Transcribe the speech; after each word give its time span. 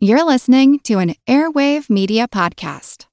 You're 0.00 0.24
listening 0.24 0.78
to 0.84 1.00
an 1.00 1.16
Airwave 1.26 1.90
Media 1.90 2.28
Podcast. 2.28 3.06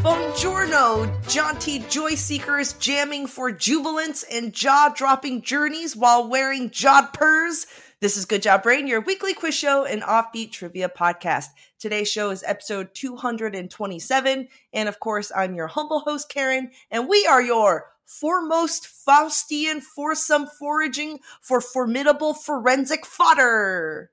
Buongiorno, 0.00 1.28
jaunty 1.28 1.80
joy 1.90 2.14
seekers 2.14 2.72
jamming 2.72 3.26
for 3.26 3.52
jubilance 3.52 4.22
and 4.32 4.54
jaw 4.54 4.90
dropping 4.96 5.42
journeys 5.42 5.94
while 5.94 6.30
wearing 6.30 6.70
jodhpurs. 6.70 7.66
This 8.00 8.16
is 8.16 8.24
Good 8.24 8.42
Job 8.42 8.62
Brain, 8.62 8.86
your 8.86 9.02
weekly 9.02 9.34
quiz 9.34 9.54
show 9.54 9.84
and 9.84 10.00
offbeat 10.00 10.52
trivia 10.52 10.88
podcast. 10.88 11.48
Today's 11.84 12.10
show 12.10 12.30
is 12.30 12.42
episode 12.46 12.94
227. 12.94 14.48
And 14.72 14.88
of 14.88 15.00
course, 15.00 15.30
I'm 15.36 15.54
your 15.54 15.66
humble 15.66 16.00
host, 16.00 16.30
Karen, 16.30 16.70
and 16.90 17.10
we 17.10 17.26
are 17.26 17.42
your 17.42 17.90
foremost 18.06 18.88
Faustian 19.06 19.82
foursome 19.82 20.46
foraging 20.46 21.18
for 21.42 21.60
formidable 21.60 22.32
forensic 22.32 23.04
fodder. 23.04 24.10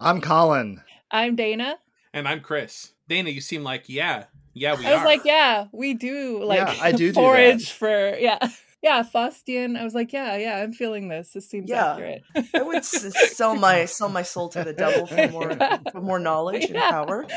I'm 0.00 0.22
Colin. 0.22 0.80
I'm 1.10 1.36
Dana. 1.36 1.76
And 2.14 2.26
I'm 2.26 2.40
Chris. 2.40 2.92
Dana, 3.06 3.28
you 3.28 3.42
seem 3.42 3.64
like, 3.64 3.90
yeah, 3.90 4.24
yeah, 4.54 4.78
we 4.78 4.86
I 4.86 4.92
was 4.92 5.00
are. 5.00 5.04
like, 5.04 5.26
yeah, 5.26 5.66
we 5.72 5.92
do 5.92 6.42
like 6.42 6.56
Yeah, 6.56 6.74
I 6.82 6.92
do 6.92 7.08
do 7.08 7.12
forage 7.20 7.68
that. 7.68 7.74
for 7.76 8.16
yeah. 8.18 8.38
Yeah, 8.82 9.02
Faustian. 9.02 9.78
I 9.78 9.84
was 9.84 9.94
like, 9.94 10.12
yeah, 10.12 10.36
yeah, 10.36 10.56
I'm 10.56 10.72
feeling 10.72 11.08
this. 11.08 11.32
This 11.32 11.48
seems 11.48 11.68
Yeah. 11.68 11.92
accurate. 11.92 12.22
I 12.54 12.62
would 12.62 12.84
sell 12.84 13.54
my 13.54 13.84
sell 13.84 14.08
my 14.08 14.22
soul 14.22 14.48
to 14.50 14.64
the 14.64 14.72
devil 14.72 15.06
for 15.06 15.28
more 15.30 15.52
for 15.92 16.00
more 16.00 16.18
knowledge 16.18 16.64
and 16.64 16.74
Yeah. 16.74 16.90
power. 16.90 17.26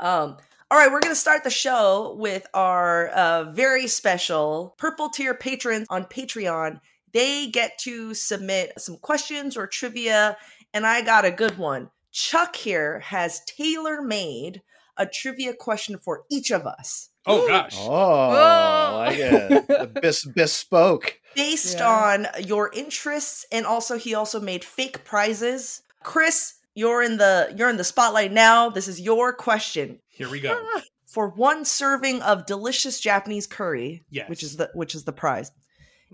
Um, 0.00 0.36
all 0.70 0.78
right, 0.78 0.90
we're 0.90 1.00
going 1.00 1.12
to 1.14 1.20
start 1.20 1.44
the 1.44 1.50
show 1.50 2.16
with 2.18 2.46
our 2.54 3.08
uh, 3.08 3.44
very 3.52 3.86
special 3.86 4.74
purple 4.78 5.10
tier 5.10 5.34
patrons 5.34 5.86
on 5.90 6.04
Patreon. 6.06 6.80
They 7.12 7.48
get 7.48 7.78
to 7.80 8.14
submit 8.14 8.72
some 8.78 8.96
questions 8.96 9.56
or 9.56 9.66
trivia, 9.66 10.36
and 10.72 10.86
I 10.86 11.02
got 11.02 11.24
a 11.26 11.30
good 11.30 11.58
one. 11.58 11.90
Chuck 12.10 12.56
here 12.56 13.00
has 13.00 13.42
tailor 13.46 14.00
made 14.02 14.62
a 14.96 15.06
trivia 15.06 15.52
question 15.54 15.98
for 15.98 16.24
each 16.30 16.50
of 16.50 16.66
us 16.66 17.10
oh 17.26 17.46
gosh. 17.48 17.76
Oh, 17.78 17.90
I 17.90 19.06
like 19.08 19.18
it. 19.18 19.94
Bes- 20.02 20.24
bespoke. 20.24 21.18
based 21.34 21.78
Yeah. 21.78 21.88
on 21.88 22.26
your 22.44 22.70
interests, 22.72 23.44
and 23.52 23.66
also 23.66 23.98
he 23.98 24.14
also 24.14 24.40
made 24.40 24.64
fake 24.64 25.04
prizes. 25.04 25.82
Chris, 26.02 26.54
you're 26.74 27.02
in 27.02 27.16
the 27.18 27.52
you're 27.56 27.70
in 27.70 27.76
the 27.76 27.84
spotlight 27.84 28.32
now. 28.32 28.70
This 28.70 28.88
is 28.88 29.00
your 29.00 29.32
question. 29.32 30.00
Here 30.08 30.28
we 30.30 30.40
go. 30.40 30.64
for 31.06 31.28
one 31.28 31.64
serving 31.64 32.20
of 32.22 32.46
delicious 32.46 33.00
Japanese 33.00 33.46
curry, 33.46 34.04
Yes. 34.10 34.28
which 34.28 34.42
is 34.42 34.56
the 34.56 34.70
which 34.74 34.94
is 34.94 35.04
the 35.04 35.12
prize. 35.12 35.50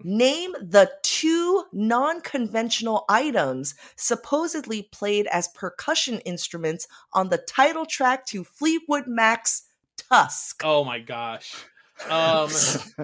Name 0.04 0.52
the 0.60 0.90
two 1.02 1.64
non-conventional 1.72 3.04
items 3.10 3.74
supposedly 3.96 4.82
played 4.90 5.26
as 5.26 5.48
percussion 5.48 6.18
instruments 6.20 6.86
on 7.12 7.28
the 7.28 7.38
title 7.38 7.84
track 7.84 8.24
to 8.26 8.42
Fleetwood 8.42 9.04
Mac's 9.06 9.62
Tusk. 10.10 10.60
Oh 10.64 10.84
my 10.84 10.98
gosh. 10.98 11.54
Um. 12.08 12.48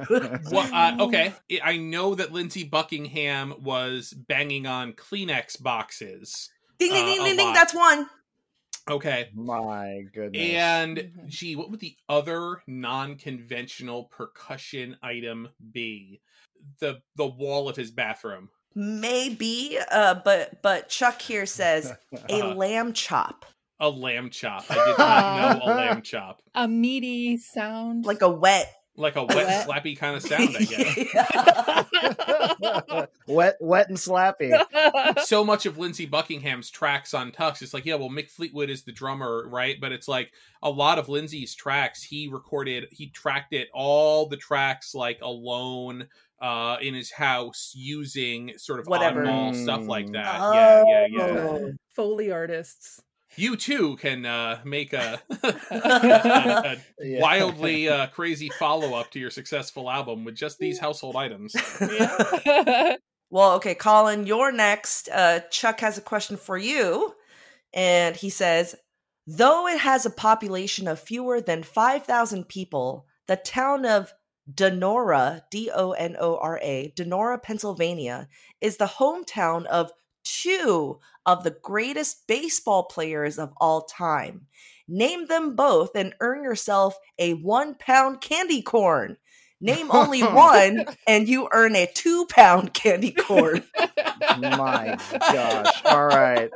Well, 0.50 0.68
uh, 0.72 0.96
okay. 1.00 1.32
I- 1.50 1.60
I 1.72 1.76
know 1.76 2.14
that 2.14 2.32
Lindsey 2.32 2.64
Buckingham 2.64 3.54
was 3.62 4.12
banging 4.12 4.66
on 4.66 4.92
Kleenex 4.94 5.62
boxes. 5.62 6.50
Ding 6.78 6.92
ding 6.92 7.02
uh, 7.04 7.06
ding 7.06 7.24
ding 7.24 7.36
ding. 7.36 7.52
That's 7.52 7.74
one. 7.74 8.08
Okay. 8.90 9.28
My 9.34 10.04
goodness. 10.14 10.42
And 10.42 10.96
Mhm. 10.98 11.28
gee, 11.28 11.54
what 11.56 11.70
would 11.70 11.80
the 11.80 11.96
other 12.08 12.62
non-conventional 12.66 14.04
percussion 14.04 14.96
item 15.02 15.48
be? 15.72 16.20
The 16.80 17.02
the 17.16 17.26
wall 17.26 17.68
of 17.68 17.76
his 17.76 17.90
bathroom. 17.90 18.48
Maybe, 18.74 19.78
uh, 19.90 20.14
but 20.24 20.60
but 20.62 20.88
Chuck 20.88 21.20
here 21.20 21.46
says 21.46 21.92
a 22.28 22.42
lamb 22.54 22.92
chop, 22.94 23.44
A 23.80 23.88
lamb 23.88 24.30
chop. 24.30 24.64
I 24.70 24.74
did 24.74 24.98
not 24.98 25.58
know 25.58 25.64
a 25.64 25.74
lamb 25.74 26.02
chop. 26.02 26.42
A 26.54 26.66
meaty 26.66 27.36
sound. 27.36 28.04
like 28.04 28.22
a 28.22 28.28
wet. 28.30 28.74
Like 28.96 29.14
a 29.14 29.22
wet, 29.24 29.36
Wet. 29.36 29.68
slappy 29.68 29.96
kind 29.96 30.16
of 30.16 30.22
sound, 30.22 30.56
I 30.58 30.64
guess. 30.64 30.98
Wet, 33.28 33.56
wet, 33.60 33.88
and 33.88 33.96
slappy. 33.96 34.52
so 35.22 35.44
much 35.44 35.66
of 35.66 35.78
Lindsey 35.78 36.04
Buckingham's 36.06 36.68
tracks 36.70 37.14
on 37.14 37.30
Tusk, 37.30 37.62
it's 37.62 37.72
like, 37.72 37.84
yeah, 37.86 37.94
well, 37.94 38.08
Mick 38.10 38.28
Fleetwood 38.30 38.70
is 38.70 38.82
the 38.82 38.90
drummer, 38.90 39.48
right? 39.48 39.76
But 39.80 39.92
it's 39.92 40.08
like 40.08 40.32
a 40.62 40.70
lot 40.70 40.98
of 40.98 41.08
Lindsey's 41.08 41.54
tracks, 41.54 42.02
he 42.02 42.28
recorded, 42.28 42.86
he 42.90 43.08
tracked 43.10 43.52
it, 43.52 43.68
all 43.72 44.26
the 44.28 44.36
tracks 44.36 44.94
like 44.94 45.20
alone 45.22 46.08
uh 46.40 46.76
in 46.80 46.94
his 46.94 47.10
house 47.10 47.72
using 47.76 48.52
sort 48.56 48.78
of 48.80 48.86
Whatever. 48.86 49.24
oddball 49.24 49.60
stuff 49.62 49.86
like 49.86 50.06
Mm. 50.06 50.12
that. 50.12 50.40
Yeah, 50.54 50.84
yeah, 50.86 51.06
yeah. 51.10 51.24
Oh. 51.40 51.72
Foley 51.94 52.30
artists. 52.30 53.00
You 53.38 53.56
too 53.56 53.96
can 53.96 54.26
uh 54.26 54.60
make 54.64 54.92
a, 54.92 55.20
a 55.42 56.76
Yeah. 57.00 57.20
wildly 57.20 57.88
uh, 57.88 58.08
crazy 58.08 58.50
follow 58.58 58.94
up 58.94 59.10
to 59.12 59.18
your 59.18 59.30
successful 59.30 59.90
album 59.90 60.24
with 60.24 60.34
just 60.34 60.58
these 60.58 60.78
household 60.78 61.16
items. 61.16 61.54
Yeah. 61.80 62.96
Well, 63.30 63.52
okay, 63.56 63.74
Colin, 63.74 64.26
you're 64.26 64.52
next. 64.52 65.08
Uh, 65.12 65.40
Chuck 65.50 65.80
has 65.80 65.98
a 65.98 66.02
question 66.02 66.36
for 66.36 66.56
you. 66.56 67.14
And 67.74 68.16
he 68.16 68.30
says 68.30 68.74
Though 69.26 69.66
it 69.68 69.78
has 69.80 70.06
a 70.06 70.10
population 70.10 70.88
of 70.88 70.98
fewer 70.98 71.40
than 71.40 71.62
5,000 71.62 72.48
people, 72.48 73.06
the 73.26 73.36
town 73.36 73.84
of 73.84 74.14
Donora, 74.50 75.42
D 75.50 75.70
O 75.74 75.92
N 75.92 76.16
O 76.18 76.38
R 76.38 76.58
A, 76.62 76.92
Donora, 76.96 77.42
Pennsylvania, 77.42 78.28
is 78.62 78.78
the 78.78 78.86
hometown 78.86 79.66
of 79.66 79.92
two 80.24 80.98
of 81.28 81.44
the 81.44 81.54
greatest 81.62 82.26
baseball 82.26 82.84
players 82.84 83.38
of 83.38 83.52
all 83.58 83.82
time. 83.82 84.46
Name 84.88 85.26
them 85.26 85.54
both 85.54 85.94
and 85.94 86.14
earn 86.20 86.42
yourself 86.42 86.96
a 87.18 87.34
one 87.34 87.74
pound 87.74 88.22
candy 88.22 88.62
corn. 88.62 89.18
Name 89.60 89.90
only 89.90 90.22
one 90.22 90.86
and 91.06 91.28
you 91.28 91.48
earn 91.52 91.76
a 91.76 91.86
two 91.86 92.26
pound 92.30 92.72
candy 92.72 93.12
corn. 93.12 93.62
My 94.40 94.98
gosh. 95.10 95.74
All 95.84 96.06
right. 96.06 96.50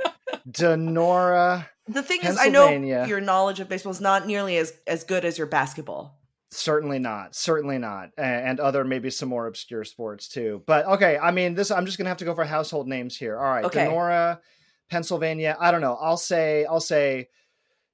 Denora. 0.50 1.66
The 1.86 2.02
thing 2.02 2.20
is, 2.22 2.38
I 2.40 2.48
know 2.48 2.70
your 2.70 3.20
knowledge 3.20 3.60
of 3.60 3.68
baseball 3.68 3.92
is 3.92 4.00
not 4.00 4.26
nearly 4.26 4.56
as, 4.56 4.72
as 4.86 5.04
good 5.04 5.26
as 5.26 5.36
your 5.36 5.48
basketball. 5.48 6.18
Certainly 6.52 7.00
not. 7.00 7.34
Certainly 7.34 7.78
not. 7.78 8.10
And 8.16 8.60
other 8.60 8.84
maybe 8.84 9.10
some 9.10 9.28
more 9.28 9.46
obscure 9.46 9.84
sports 9.84 10.28
too. 10.28 10.62
But 10.66 10.86
okay, 10.86 11.18
I 11.18 11.30
mean 11.30 11.54
this 11.54 11.70
I'm 11.70 11.84
just 11.84 11.98
gonna 11.98 12.10
have 12.10 12.18
to 12.18 12.24
go 12.24 12.34
for 12.34 12.44
household 12.44 12.88
names 12.88 13.16
here. 13.16 13.38
All 13.38 13.50
right. 13.50 13.64
Okay. 13.64 13.86
Denora, 13.86 14.38
Pennsylvania. 14.90 15.56
I 15.60 15.70
don't 15.70 15.80
know. 15.80 15.96
I'll 16.00 16.16
say 16.16 16.64
I'll 16.64 16.80
say 16.80 17.28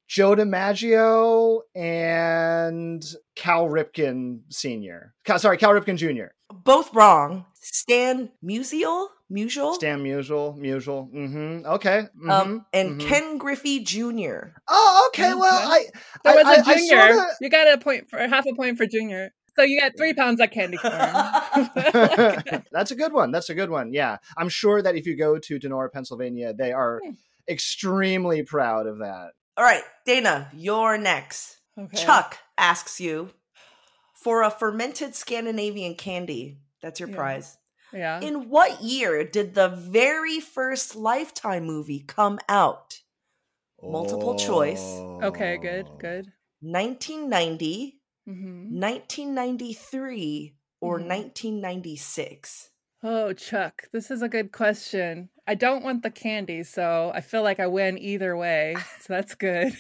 Joe 0.09 0.35
DiMaggio 0.35 1.61
and 1.75 3.05
Cal 3.37 3.67
Ripken 3.69 4.41
Sr. 4.49 5.15
Cal, 5.25 5.39
sorry, 5.39 5.57
Cal 5.59 5.71
Ripken 5.73 5.97
Jr. 5.97 6.33
Both 6.65 6.95
wrong. 6.95 7.45
Stan 7.61 8.31
Musial? 8.43 9.09
Musial? 9.31 9.75
Stan 9.75 10.03
Musial, 10.03 10.57
Musial. 10.59 11.13
Mm-hmm. 11.13 11.67
Okay. 11.67 12.05
mhm, 12.19 12.31
um, 12.31 12.67
and 12.73 12.99
mhm. 12.99 13.07
Ken 13.07 13.37
Griffey 13.37 13.81
Jr. 13.81 14.55
Oh, 14.69 15.11
okay. 15.13 15.35
Well, 15.35 15.71
I 15.71 15.85
There 16.25 16.35
was 16.37 16.47
I- 16.47 16.55
a 16.55 16.57
I- 16.57 16.63
I 16.65 16.75
junior. 16.79 17.15
sorta- 17.15 17.37
You 17.43 17.51
got 17.51 17.71
a 17.75 17.77
point 17.79 18.09
for 18.09 18.19
half 18.19 18.47
a 18.47 18.55
point 18.55 18.79
for 18.79 18.87
junior. 18.87 19.35
So 19.59 19.65
you 19.65 19.81
got 19.81 19.97
three 19.97 20.15
pounds 20.15 20.41
of 20.41 20.51
candy 20.53 20.77
corn. 20.77 20.93
That's 22.71 22.93
a 22.93 22.95
good 22.95 23.13
one. 23.13 23.33
That's 23.33 23.51
a 23.51 23.55
good 23.55 23.71
one. 23.71 23.93
Yeah. 23.93 24.19
I'm 24.37 24.49
sure 24.49 24.81
that 24.83 24.95
if 24.95 25.05
you 25.05 25.17
go 25.17 25.39
to 25.39 25.59
Denora, 25.59 25.91
Pennsylvania, 25.93 26.55
they 26.55 26.71
are 26.73 27.01
Hmm. 27.05 27.13
extremely 27.49 28.43
proud 28.45 28.87
of 28.87 28.99
that. 28.99 29.31
All 29.57 29.65
right, 29.65 29.83
Dana, 30.07 30.49
you're 30.55 30.97
next. 30.97 31.57
Okay. 31.77 31.97
Chuck 32.05 32.39
asks 32.57 33.01
you 33.01 33.31
for 34.15 34.43
a 34.43 34.51
fermented 34.51 35.17
Scandinavian 35.17 35.97
candy. 35.97 36.59
That's 36.83 37.01
your 37.01 37.09
Yeah. 37.09 37.17
prize. 37.17 37.57
Yeah. 37.93 38.21
In 38.21 38.49
what 38.51 38.83
year 38.83 39.25
did 39.25 39.55
the 39.55 39.69
very 39.69 40.39
first 40.41 40.95
Lifetime 40.95 41.65
movie 41.65 42.05
come 42.07 42.39
out? 42.49 43.01
Multiple 43.83 44.37
choice. 44.37 44.83
Okay, 45.23 45.57
good, 45.57 45.87
good. 45.99 46.33
1990, 46.61 47.98
hmm 48.29 48.69
1993, 48.79 50.55
or 50.81 51.01
Mhm. 51.01 51.07
1996? 51.07 52.71
Oh, 53.03 53.33
Chuck, 53.33 53.89
this 53.93 54.11
is 54.11 54.23
a 54.23 54.29
good 54.29 54.53
question. 54.53 55.31
I 55.47 55.55
don't 55.55 55.83
want 55.85 56.03
the 56.03 56.11
candy, 56.11 56.63
so 56.65 57.11
I 57.15 57.21
feel 57.23 57.43
like 57.43 57.61
I 57.61 57.67
win 57.69 57.97
either 57.97 58.37
way. 58.37 58.77
So 59.01 59.07
that's 59.15 59.35
good. 59.35 59.73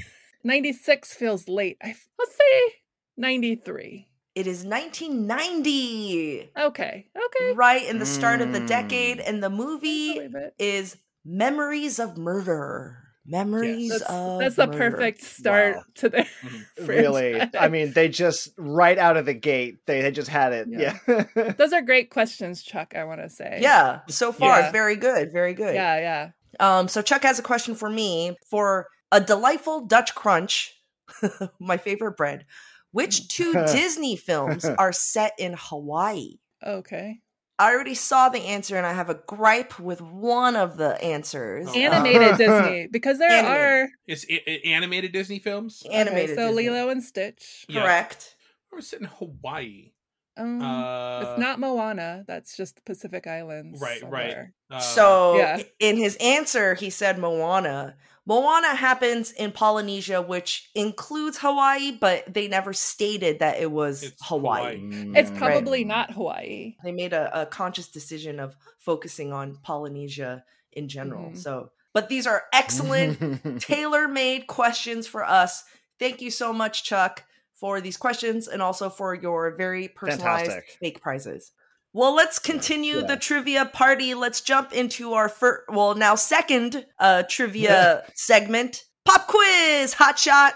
96 0.44 1.12
feels 1.14 1.48
late. 1.48 1.76
I, 1.82 1.94
let's 2.18 2.32
say 2.36 2.74
93. 3.16 4.08
It 4.34 4.46
is 4.46 4.64
1990. 4.64 6.52
Okay, 6.56 7.08
okay. 7.16 7.52
Right 7.56 7.84
in 7.86 7.98
the 7.98 8.06
start 8.06 8.40
of 8.40 8.52
the 8.52 8.60
Mm. 8.60 8.66
decade, 8.66 9.20
and 9.20 9.42
the 9.42 9.50
movie 9.50 10.20
is 10.58 10.96
Memories 11.24 11.98
of 11.98 12.16
Murder. 12.16 13.07
Memories 13.28 13.90
Yes. 13.90 13.98
That's, 14.00 14.10
of 14.10 14.38
that's 14.40 14.56
the 14.56 14.66
murder. 14.66 14.90
perfect 14.96 15.22
start 15.22 15.76
Wow. 15.76 15.82
to 15.96 16.08
their 16.08 16.24
Mhm. 16.42 16.88
really 16.88 17.42
i 17.58 17.68
mean 17.68 17.92
they 17.92 18.08
just 18.08 18.48
right 18.56 18.96
out 18.98 19.16
of 19.16 19.26
the 19.26 19.34
gate 19.34 19.78
they, 19.86 20.00
they 20.00 20.10
just 20.10 20.28
had 20.30 20.52
it 20.52 20.66
Yeah. 20.70 20.96
yeah, 21.06 21.52
Those 21.58 21.72
are 21.72 21.82
great 21.90 22.10
questions, 22.10 22.62
Chuck. 22.62 22.94
I 22.96 23.04
want 23.04 23.20
to 23.20 23.28
say. 23.28 23.58
Yeah, 23.60 24.00
so 24.08 24.32
far 24.32 24.60
Yeah. 24.60 24.70
very 24.72 24.96
good, 24.96 25.30
very 25.32 25.54
good. 25.54 25.74
Yeah, 25.74 25.98
yeah. 25.98 26.30
Um, 26.60 26.88
so 26.88 27.02
Chuck 27.02 27.22
has 27.22 27.38
a 27.38 27.42
question 27.42 27.74
for 27.74 27.90
me 27.90 28.36
for 28.50 28.88
a 29.12 29.20
delightful 29.20 29.86
Dutch 29.86 30.14
crunch, 30.14 30.74
my 31.60 31.76
favorite 31.76 32.16
bread. 32.16 32.46
Which 32.92 33.28
two 33.28 33.52
Disney 33.66 34.16
films 34.16 34.64
are 34.64 34.92
set 34.92 35.32
in 35.38 35.54
Hawaii? 35.58 36.38
Okay. 36.66 37.20
I 37.60 37.72
already 37.72 37.94
saw 37.94 38.28
the 38.28 38.40
answer 38.40 38.76
and 38.76 38.86
I 38.86 38.92
have 38.92 39.10
a 39.10 39.14
gripe 39.26 39.80
with 39.80 40.00
one 40.00 40.54
of 40.54 40.76
the 40.76 41.00
answers. 41.02 41.66
Oh. 41.68 41.74
Animated 41.74 42.36
Disney 42.38 42.86
because 42.90 43.18
there 43.18 43.30
Animated. 43.30 43.60
are 43.60 43.90
It's 44.06 44.24
i- 44.30 44.40
i- 44.46 44.60
animated 44.68 45.12
Disney 45.12 45.38
films. 45.40 45.82
Animated. 45.90 46.30
Okay, 46.30 46.36
so 46.36 46.48
Disney. 46.54 46.68
Lilo 46.70 46.88
and 46.90 47.02
Stitch. 47.02 47.66
Yeah. 47.68 47.82
Correct. 47.82 48.36
Or 48.70 48.78
is 48.78 48.88
sitting 48.88 49.06
in 49.06 49.12
Hawaii? 49.18 49.92
Um, 50.36 50.62
Uh, 50.62 51.20
it's 51.22 51.40
not 51.40 51.58
Moana. 51.58 52.22
That's 52.28 52.56
just 52.56 52.76
the 52.76 52.82
Pacific 52.82 53.26
Islands. 53.26 53.80
Right, 53.80 54.02
right. 54.08 54.36
uh, 54.70 54.78
so 54.78 55.36
Yeah. 55.38 55.60
in 55.80 55.96
his 55.96 56.16
answer, 56.20 56.74
he 56.74 56.90
said 56.90 57.18
Moana. 57.18 57.96
Moana 58.28 58.74
happens 58.76 59.32
in 59.32 59.52
Polynesia, 59.52 60.20
which 60.20 60.68
includes 60.74 61.38
Hawaii, 61.38 61.92
but 61.98 62.32
they 62.32 62.46
never 62.46 62.72
stated 62.74 63.38
that 63.38 63.58
it 63.58 63.70
was 63.72 64.02
It's 64.02 64.22
Hawaii. 64.28 64.76
Hawaii. 64.78 65.12
It's 65.16 65.30
Mm. 65.30 65.38
probably 65.38 65.84
not 65.84 66.12
Hawaii. 66.12 66.74
They 66.84 66.92
made 66.92 67.14
a, 67.14 67.42
a 67.42 67.46
conscious 67.46 67.88
decision 67.88 68.38
of 68.38 68.54
focusing 68.78 69.32
on 69.32 69.56
Polynesia 69.64 70.44
in 70.72 70.88
general. 70.88 71.30
Mhm. 71.30 71.38
So, 71.38 71.70
but 71.94 72.10
these 72.10 72.26
are 72.26 72.44
excellent 72.52 73.18
tailor-made 73.62 74.46
questions 74.46 75.06
for 75.06 75.24
us. 75.24 75.64
Thank 75.98 76.20
you 76.20 76.30
so 76.30 76.52
much, 76.52 76.84
Chuck, 76.84 77.24
for 77.54 77.80
these 77.80 77.96
questions 77.96 78.46
and 78.46 78.60
also 78.60 78.90
for 78.90 79.14
your 79.14 79.56
very 79.56 79.88
personalized 79.88 80.50
Fantastic. 80.52 80.76
fake 80.80 81.00
prizes. 81.00 81.50
Well, 81.92 82.14
let's 82.14 82.38
continue 82.38 82.98
Yeah. 82.98 83.06
the 83.06 83.16
trivia 83.16 83.64
party. 83.64 84.14
Let's 84.14 84.40
jump 84.40 84.72
into 84.72 85.14
our 85.14 85.28
first, 85.28 85.62
well, 85.68 85.94
now 85.94 86.14
second 86.14 86.86
uh, 86.98 87.22
trivia 87.28 88.04
segment 88.14 88.84
pop 89.04 89.26
quiz, 89.26 89.94
hot 89.94 90.18
shot. 90.18 90.54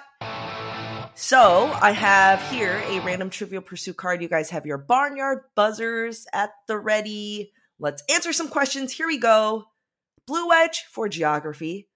So 1.15 1.71
I 1.81 1.93
have 1.93 2.43
here 2.51 2.83
a 2.87 3.01
random 3.01 3.31
trivial 3.31 3.63
pursuit 3.63 3.97
card. 3.97 4.23
You 4.23 4.29
guys 4.29 4.51
have 4.51 4.67
your 4.67 4.79
barnyard 4.79 5.41
buzzers 5.57 6.27
at 6.33 6.51
the 6.69 6.79
ready. 6.79 7.53
Let's 7.79 8.03
answer 8.13 8.33
some 8.33 8.49
questions. 8.49 8.93
Here 8.93 9.07
we 9.07 9.19
go. 9.19 9.65
Blue 10.27 10.53
Edge 10.53 10.85
for 10.91 11.09
geography. 11.09 11.89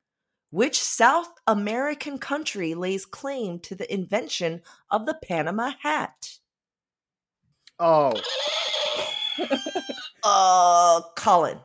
Which 0.51 0.81
South 0.81 1.29
American 1.47 2.19
country 2.19 2.75
lays 2.75 3.05
claim 3.05 3.59
to 3.61 3.75
the 3.75 3.93
invention 3.93 4.63
of 4.91 5.05
the 5.07 5.15
Panama 5.23 5.73
hat? 5.83 6.39
oh 7.79 8.15
Uh, 10.23 11.01
Colin. 11.17 11.59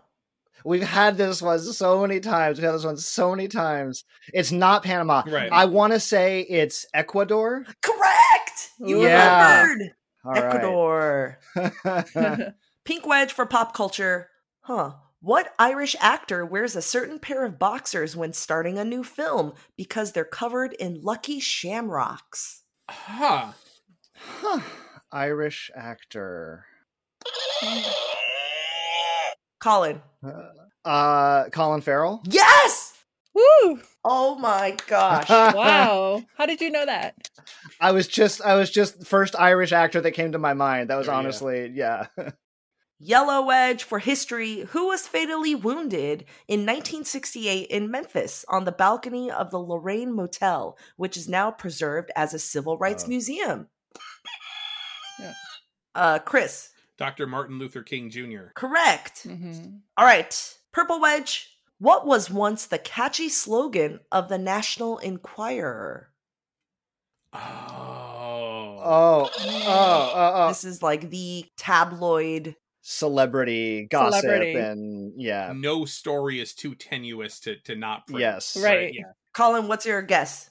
we've 0.64 0.84
had 0.84 1.18
this 1.18 1.42
one 1.42 1.58
so 1.60 2.02
many 2.02 2.20
times 2.20 2.58
we've 2.58 2.66
had 2.66 2.76
this 2.76 2.86
one 2.86 2.98
so 2.98 3.32
many 3.32 3.48
times 3.48 4.04
it's 4.34 4.52
not 4.52 4.84
panama 4.84 5.24
Right. 5.26 5.52
i 5.52 5.66
want 5.66 5.94
to 5.94 6.00
say 6.00 6.42
it's 6.42 6.86
ecuador 6.94 7.66
Correct. 7.82 8.70
You 8.80 9.04
Yeah. 9.04 9.62
remembered. 9.64 9.94
All 10.24 10.32
right. 10.34 10.46
Ecuador. 10.46 11.40
Pink 12.86 13.06
Wedge 13.08 13.32
for 13.32 13.46
pop 13.46 13.74
culture. 13.76 14.30
Huh. 14.62 14.94
What 15.20 15.54
Irish 15.60 15.96
actor 16.00 16.46
wears 16.46 16.76
a 16.76 16.82
certain 16.82 17.20
pair 17.20 17.46
of 17.46 17.58
boxers 17.60 18.16
when 18.16 18.34
starting 18.34 18.78
a 18.80 18.86
new 18.86 19.04
film 19.04 19.54
because 19.78 20.12
they're 20.12 20.26
covered 20.26 20.74
in 20.74 21.02
lucky 21.02 21.40
shamrocks? 21.40 22.64
huh. 22.90 23.54
Huh. 24.16 24.60
irish 25.12 25.72
actor 25.76 26.66
Colin. 29.60 30.02
uh 30.86 31.50
colin 31.52 31.82
farrell 31.82 32.22
Yes! 32.26 32.88
Woo! 33.34 33.80
Oh 34.04 34.36
my 34.40 34.76
gosh. 34.88 35.30
Wow. 35.56 36.24
How 36.38 36.46
did 36.46 36.60
you 36.60 36.70
know 36.72 36.86
that? 36.86 37.30
I 37.80 37.92
was 37.92 38.08
just 38.08 38.42
I 38.42 38.56
was 38.56 38.70
just 38.72 39.00
the 39.00 39.06
first 39.06 39.36
Irish 39.40 39.72
actor 39.72 40.02
that 40.02 40.12
came 40.12 40.32
to 40.34 40.38
my 40.40 40.54
mind. 40.54 40.90
That 40.90 40.98
was 40.98 41.08
Oh, 41.08 41.12
yeah. 41.12 41.18
honestly 41.18 41.72
yeah. 41.74 42.08
Yellow 43.00 43.46
Wedge 43.46 43.84
for 43.84 44.00
history. 44.00 44.62
Who 44.72 44.88
was 44.88 45.08
fatally 45.08 45.56
wounded 45.56 46.26
in 46.48 46.62
1968 46.62 47.68
in 47.70 47.90
Memphis 47.90 48.44
on 48.50 48.66
the 48.66 48.72
balcony 48.72 49.32
of 49.32 49.50
the 49.50 49.58
Lorraine 49.60 50.14
Motel, 50.16 50.78
which 50.98 51.16
is 51.18 51.28
now 51.30 51.50
preserved 51.52 52.12
as 52.16 52.34
a 52.34 52.40
civil 52.40 52.78
rights 52.78 53.06
Oh. 53.06 53.10
museum? 53.10 53.70
Yeah. 55.20 55.34
Uh, 55.96 56.20
Chris. 56.20 56.70
Dr. 57.02 57.26
Martin 57.26 57.58
Luther 57.58 57.82
King 57.82 58.12
Jr. 58.12 58.52
Correct. 58.56 59.24
hmm 59.24 59.78
All 59.98 60.06
right. 60.06 60.56
Purple 60.72 61.02
Wedge. 61.02 61.48
What 61.80 62.06
was 62.06 62.30
once 62.30 62.68
the 62.68 62.78
catchy 62.78 63.28
slogan 63.28 64.02
of 64.12 64.30
the 64.30 64.38
National 64.38 65.00
Enquirer? 65.00 66.10
Oh. 67.34 67.40
Oh, 68.84 69.30
oh, 69.40 70.12
oh, 70.16 70.32
oh. 70.36 70.48
This 70.50 70.64
is 70.64 70.84
like 70.84 71.10
the 71.10 71.46
tabloid. 71.58 72.56
celebrity 72.82 73.88
gossip 73.90 74.22
Celebrity. 74.22 74.54
and 74.60 75.14
yeah. 75.18 75.54
No 75.56 75.86
story 75.86 76.40
is 76.40 76.54
too 76.54 76.76
tenuous 76.76 77.40
to 77.42 77.56
to 77.62 77.76
not 77.76 78.06
print. 78.06 78.22
Yes. 78.22 78.56
Right. 78.62 78.94
Yeah. 78.94 79.14
Colin, 79.34 79.68
what's 79.68 79.88
your 79.88 80.04
guess? 80.04 80.51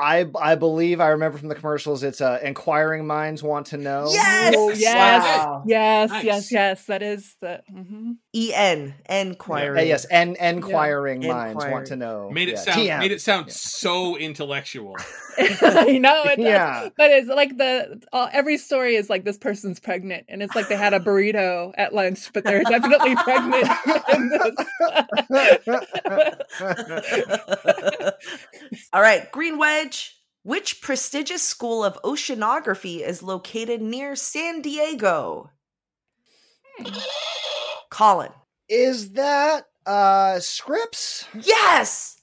I 0.00 0.26
I 0.40 0.54
believe 0.54 1.00
I 1.00 1.08
remember 1.08 1.38
from 1.38 1.48
the 1.48 1.54
commercials 1.54 2.02
it's 2.02 2.20
uh 2.20 2.38
inquiring 2.42 3.06
minds 3.06 3.42
want 3.42 3.66
to 3.66 3.76
know. 3.76 4.08
Yes! 4.12 4.54
Oh, 4.56 4.70
yes. 4.70 5.22
Wow. 5.24 5.62
Yes, 5.66 6.10
Nice. 6.10 6.24
yes, 6.24 6.52
yes. 6.52 6.84
That 6.86 7.02
is 7.02 7.34
the. 7.40 7.60
mhm. 7.72 8.16
E 8.34 8.52
N. 8.54 8.94
Enquirer. 9.08 9.76
Uh, 9.78 9.82
yes, 9.82 10.04
and 10.06 10.36
inquiring 10.36 11.26
minds 11.26 11.52
Inquiring. 11.52 11.72
want 11.72 11.86
to 11.88 11.96
know. 11.96 12.30
Made 12.30 12.48
it 12.48 12.52
Yeah, 12.52 12.60
sound 12.60 12.78
TM. 12.88 12.98
made 13.00 13.12
it 13.12 13.20
sound 13.20 13.46
Yeah. 13.48 13.52
so 13.56 14.16
intellectual. 14.16 14.96
I 15.62 15.98
know 15.98 16.22
it 16.24 16.36
does. 16.36 16.44
Yeah. 16.44 16.88
But 16.96 17.10
it's 17.10 17.28
like 17.28 17.56
the 17.56 18.02
all, 18.12 18.28
every 18.32 18.58
story 18.58 18.96
is 18.96 19.08
like 19.08 19.24
this 19.24 19.38
person's 19.38 19.80
pregnant, 19.80 20.26
and 20.28 20.42
it's 20.42 20.54
like 20.54 20.68
they 20.68 20.76
had 20.76 20.94
a 20.94 21.00
burrito 21.00 21.72
at 21.76 21.94
lunch, 21.94 22.32
but 22.32 22.44
they're 22.44 22.62
definitely 22.62 23.16
pregnant. 23.16 23.68
All 28.92 29.02
right, 29.02 29.30
Green 29.32 29.58
Wedge. 29.58 30.16
Which 30.42 30.80
prestigious 30.80 31.42
school 31.42 31.84
of 31.84 31.98
oceanography 32.02 33.06
is 33.06 33.22
located 33.22 33.82
near 33.82 34.16
San 34.16 34.62
Diego? 34.62 35.50
Colin. 37.90 38.32
Is 38.68 39.12
that 39.12 39.66
uh 39.84 40.40
Scripps? 40.40 41.26
Yes. 41.34 42.20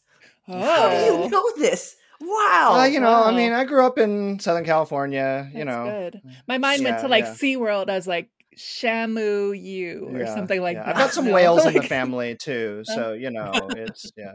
How 0.47 0.89
do 0.89 0.95
oh, 0.95 1.23
you 1.23 1.29
know 1.29 1.51
this? 1.57 1.96
Wow. 2.21 2.79
Uh, 2.79 2.85
you 2.85 2.99
know, 2.99 3.23
I 3.23 3.31
mean, 3.35 3.53
I 3.53 3.63
grew 3.65 3.85
up 3.85 3.97
in 3.99 4.39
Southern 4.39 4.65
California, 4.65 5.49
you 5.53 5.65
that's 5.65 5.67
know. 5.67 6.09
good. 6.11 6.21
My 6.47 6.57
mind 6.57 6.83
went 6.83 6.99
to 7.01 7.07
like 7.07 7.25
yeah. 7.25 7.33
SeaWorld 7.33 7.89
as 7.89 8.07
like 8.07 8.29
Shamu 8.57 9.59
you 9.59 10.09
or 10.11 10.19
Yeah, 10.19 10.33
something 10.33 10.61
like 10.61 10.75
yeah. 10.77 10.83
that. 10.85 10.95
I've 10.95 11.01
got 11.01 11.13
some 11.13 11.25
No, 11.25 11.33
whales 11.33 11.65
in 11.65 11.73
the 11.73 11.83
family 11.97 12.35
too, 12.35 12.81
so 12.85 13.13
you 13.13 13.29
know, 13.31 13.51
it's 13.71 14.11
yeah. 14.17 14.33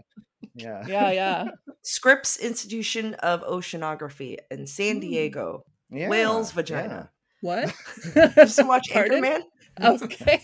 Yeah. 0.55 0.85
Yeah, 0.87 1.11
yeah. 1.13 1.45
Scripps 1.83 2.39
Institution 2.39 3.15
of 3.15 3.43
Oceanography 3.43 4.37
in 4.51 4.67
San. 4.67 5.01
Diego. 5.01 5.65
yeah. 5.91 6.09
Whale's 6.09 6.53
vagina. 6.53 7.11
What? 7.41 7.75
Just 8.37 8.65
watch 8.65 8.89
Pardon? 8.93 9.23
Anchorman. 9.25 9.41
Okay. 9.81 10.41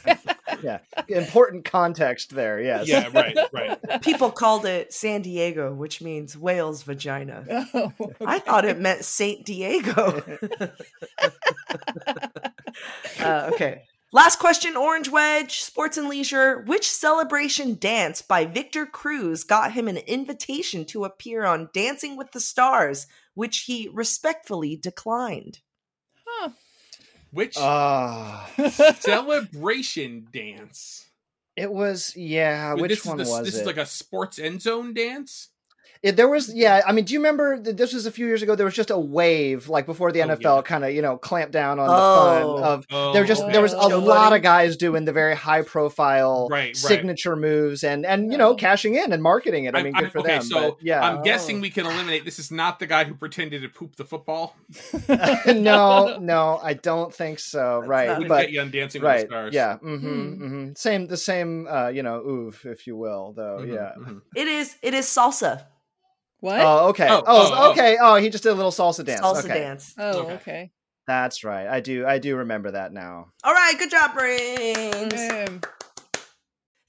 Yeah. 0.62 0.78
yeah. 1.06 1.18
Important 1.18 1.64
context 1.64 2.34
there, 2.34 2.60
yes. 2.60 2.88
Yeah, 2.88 3.08
right, 3.12 3.36
right. 3.52 4.02
People 4.02 4.30
called 4.30 4.64
it 4.64 4.92
San 4.92 5.22
Diego, 5.22 5.72
which 5.72 6.00
means 6.00 6.36
whale's 6.36 6.82
vagina. 6.82 7.44
Oh, 7.74 7.92
I 8.24 8.38
thought 8.38 8.64
it 8.64 8.80
meant 8.80 9.04
Saint 9.04 9.44
Diego. 9.44 10.22
uh, 13.20 13.50
okay. 13.52 13.82
Last 14.10 14.38
question, 14.38 14.74
Orange 14.76 15.10
Wedge, 15.10 15.60
Sports 15.60 15.98
and 15.98 16.08
Leisure. 16.08 16.62
Which 16.62 16.90
celebration 16.90 17.74
dance 17.74 18.22
by 18.22 18.46
Victor 18.46 18.86
Cruz 18.86 19.44
got 19.44 19.72
him 19.72 19.86
an 19.86 19.98
invitation 19.98 20.86
to 20.86 21.04
appear 21.04 21.44
on 21.44 21.68
Dancing 21.74 22.16
with 22.16 22.32
the 22.32 22.40
Stars, 22.40 23.06
which 23.34 23.64
he 23.64 23.90
respectfully 23.92 24.76
declined? 24.76 25.60
Which 27.30 27.56
Ah. 27.58 28.48
celebration 29.00 30.28
dance? 30.32 31.04
it 31.56 31.72
was 31.72 32.14
yeah, 32.16 32.74
Wait, 32.74 32.82
which 32.82 32.90
this 32.90 33.04
one 33.04 33.16
the, 33.18 33.24
was 33.24 33.44
this 33.44 33.56
it? 33.56 33.60
is 33.60 33.66
like 33.66 33.76
a 33.76 33.86
sports 33.86 34.38
end 34.38 34.62
zone 34.62 34.94
dance. 34.94 35.48
It, 36.02 36.16
there 36.16 36.28
was, 36.28 36.54
yeah. 36.54 36.82
I 36.86 36.92
mean, 36.92 37.04
do 37.04 37.12
you 37.12 37.18
remember 37.18 37.58
that 37.58 37.76
this 37.76 37.92
was 37.92 38.06
a 38.06 38.12
few 38.12 38.26
years 38.26 38.40
ago? 38.42 38.54
There 38.54 38.64
was 38.66 38.74
just 38.74 38.90
a 38.90 38.98
wave, 38.98 39.68
like 39.68 39.84
before 39.86 40.12
the 40.12 40.22
Oh, 40.22 40.28
NFL 40.28 40.56
yeah. 40.58 40.62
kind 40.62 40.84
of, 40.84 40.92
you 40.92 41.02
know, 41.02 41.16
clamped 41.18 41.52
down 41.52 41.78
on 41.80 41.88
Oh. 41.90 41.92
the 42.56 42.62
fun 42.62 42.62
of. 42.64 42.86
Oh, 42.90 43.12
There 43.12 43.24
just 43.24 43.44
there 43.50 43.60
was 43.62 43.72
a 43.72 43.88
Joe 43.88 43.98
lot 43.98 44.30
Budden. 44.30 44.36
of 44.36 44.42
guys 44.42 44.76
doing 44.76 45.04
the 45.06 45.12
very 45.12 45.34
high 45.34 45.62
profile 45.62 46.48
Right, 46.50 46.66
right. 46.68 46.76
signature 46.76 47.34
moves 47.34 47.82
and 47.82 48.06
and 48.06 48.30
you 48.30 48.38
know 48.38 48.50
Oh. 48.50 48.54
cashing 48.54 48.94
in 48.94 49.12
and 49.12 49.22
marketing 49.22 49.64
it. 49.64 49.74
I 49.74 49.78
I'm- 49.78 49.84
mean, 49.86 49.92
good 49.94 50.04
I'm- 50.04 50.10
for 50.12 50.18
okay, 50.20 50.34
them. 50.34 50.42
so 50.42 50.60
but 50.70 50.76
yeah, 50.82 51.00
I'm 51.00 51.22
guessing 51.24 51.58
Oh. 51.58 51.60
we 51.62 51.70
can 51.70 51.84
eliminate. 51.86 52.24
This 52.24 52.38
is 52.38 52.50
not 52.52 52.78
the 52.78 52.86
guy 52.86 53.02
who 53.04 53.14
pretended 53.14 53.62
to 53.62 53.68
poop 53.68 53.96
the 53.96 54.04
football. 54.04 54.54
no, 55.46 56.18
no, 56.20 56.60
I 56.62 56.74
don't 56.74 57.12
think 57.14 57.38
so. 57.38 57.78
That's 57.80 57.88
right, 57.88 58.06
not- 58.08 58.18
Wouldn't 58.18 58.28
but 58.28 58.40
get 58.42 58.50
you 58.52 58.60
on 58.60 58.70
Dancing 58.70 59.02
right, 59.02 59.20
with 59.22 59.28
the 59.30 59.32
Stars. 59.32 59.54
yeah, 59.54 59.76
hmm 59.78 59.96
Hmm. 59.96 60.32
hmm 60.34 60.68
same 60.76 61.06
the 61.06 61.16
same, 61.16 61.66
uh, 61.68 61.88
you 61.88 62.02
know, 62.02 62.18
oof, 62.20 62.66
if 62.66 62.86
you 62.86 62.96
will, 62.96 63.32
though. 63.36 63.58
Mhm, 63.62 63.74
Yeah. 63.74 63.92
mhm. 63.98 64.20
It 64.36 64.48
is. 64.48 64.76
It 64.82 64.94
is 64.94 65.06
salsa. 65.06 65.64
What? 66.40 66.60
Oh, 66.60 66.88
okay. 66.90 67.08
Oh, 67.08 67.18
Oh, 67.18 67.22
oh, 67.26 67.52
oh. 67.54 67.70
okay. 67.72 67.98
Oh, 68.00 68.16
he 68.16 68.30
just 68.30 68.44
did 68.44 68.50
a 68.50 68.54
little 68.54 68.70
salsa 68.70 69.04
dance. 69.04 69.20
Salsa 69.20 69.44
okay. 69.44 69.60
dance. 69.60 69.94
oh, 69.98 70.20
okay. 70.20 70.34
okay. 70.34 70.70
That's 71.06 71.42
right. 71.42 71.66
I 71.66 71.80
do. 71.80 72.06
I 72.06 72.18
do 72.18 72.36
remember 72.36 72.72
that 72.72 72.92
now. 72.92 73.32
All 73.42 73.54
right. 73.54 73.74
Good 73.78 73.90
job, 73.90 74.14
brains. 74.14 75.60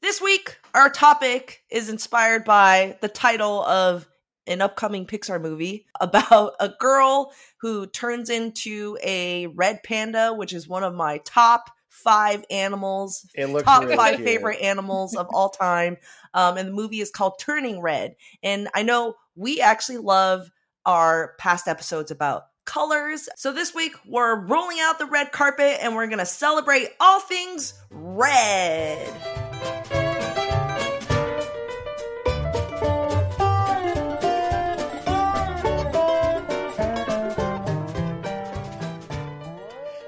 This 0.02 0.22
week, 0.22 0.58
our 0.74 0.90
topic 0.90 1.64
is 1.70 1.90
inspired 1.90 2.46
by 2.46 2.98
the 3.02 3.10
title 3.10 3.64
of 3.64 4.08
an 4.48 4.62
upcoming 4.62 5.06
Pixar 5.06 5.42
movie 5.42 5.86
about 6.02 6.54
a 6.60 6.70
girl 6.70 7.32
who 7.62 7.86
turns 7.88 8.30
into 8.30 8.98
a 9.04 9.48
red 9.48 9.84
panda, 9.84 10.34
which 10.34 10.54
is 10.54 10.68
one 10.68 10.84
of 10.84 10.94
my 10.94 11.20
top 11.26 11.70
five 11.90 12.46
animals, 12.50 13.28
It 13.36 13.48
looks 13.48 13.66
top 13.66 13.84
really 13.84 13.98
five 13.98 14.16
cute. 14.16 14.28
favorite 14.28 14.62
animals 14.62 15.16
of 15.16 15.28
all 15.32 15.50
time. 15.50 15.98
Um, 16.32 16.58
and 16.58 16.70
the 16.70 16.74
movie 16.74 17.02
is 17.02 17.10
called 17.10 17.40
Turning 17.40 17.82
Red. 17.82 18.16
And 18.44 18.70
I 18.76 18.84
know 18.84 19.16
we 19.40 19.62
actually 19.62 19.98
love 19.98 20.52
our 20.86 21.34
past 21.40 21.70
episodes 21.70 22.12
about 22.12 22.44
colors. 22.66 23.30
So 23.38 23.54
this 23.54 23.74
week, 23.74 23.94
we're 24.06 24.36
rolling 24.46 24.80
out 24.82 25.00
the 25.00 25.06
red 25.06 25.32
carpet 25.32 25.78
and 25.82 25.96
we're 25.96 26.08
going 26.08 26.20
to 26.20 26.26
celebrate 26.26 26.90
all 27.00 27.22
things 27.22 27.74
red. 27.90 29.08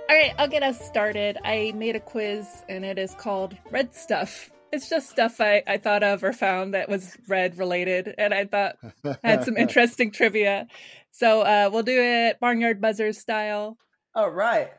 All 0.09 0.17
right, 0.17 0.33
I'll 0.38 0.50
get 0.50 0.61
us 0.61 0.85
started. 0.85 1.38
I 1.45 1.71
made 1.73 1.95
a 1.95 2.01
quiz 2.01 2.47
and 2.67 2.83
it 2.83 3.00
is 3.00 3.15
called 3.15 3.55
Red 3.71 3.95
Stuff. 3.95 4.51
It's 4.71 4.89
just 4.89 5.09
stuff 5.09 5.41
I, 5.41 5.63
I 5.67 5.77
thought 5.77 6.03
of 6.03 6.23
or 6.23 6.33
found 6.33 6.73
that 6.73 6.87
was 6.89 7.17
red 7.27 7.57
related, 7.57 8.13
and 8.17 8.33
I 8.33 8.45
thought 8.45 8.77
had 9.23 9.43
some 9.43 9.57
interesting 9.65 10.11
trivia. 10.11 10.67
So 11.11 11.41
uh, 11.41 11.69
we'll 11.71 11.83
do 11.83 11.99
it 12.01 12.39
Barnyard 12.39 12.79
Buzzers 12.81 13.17
style, 13.19 13.77
All 14.15 14.29
right. 14.31 14.71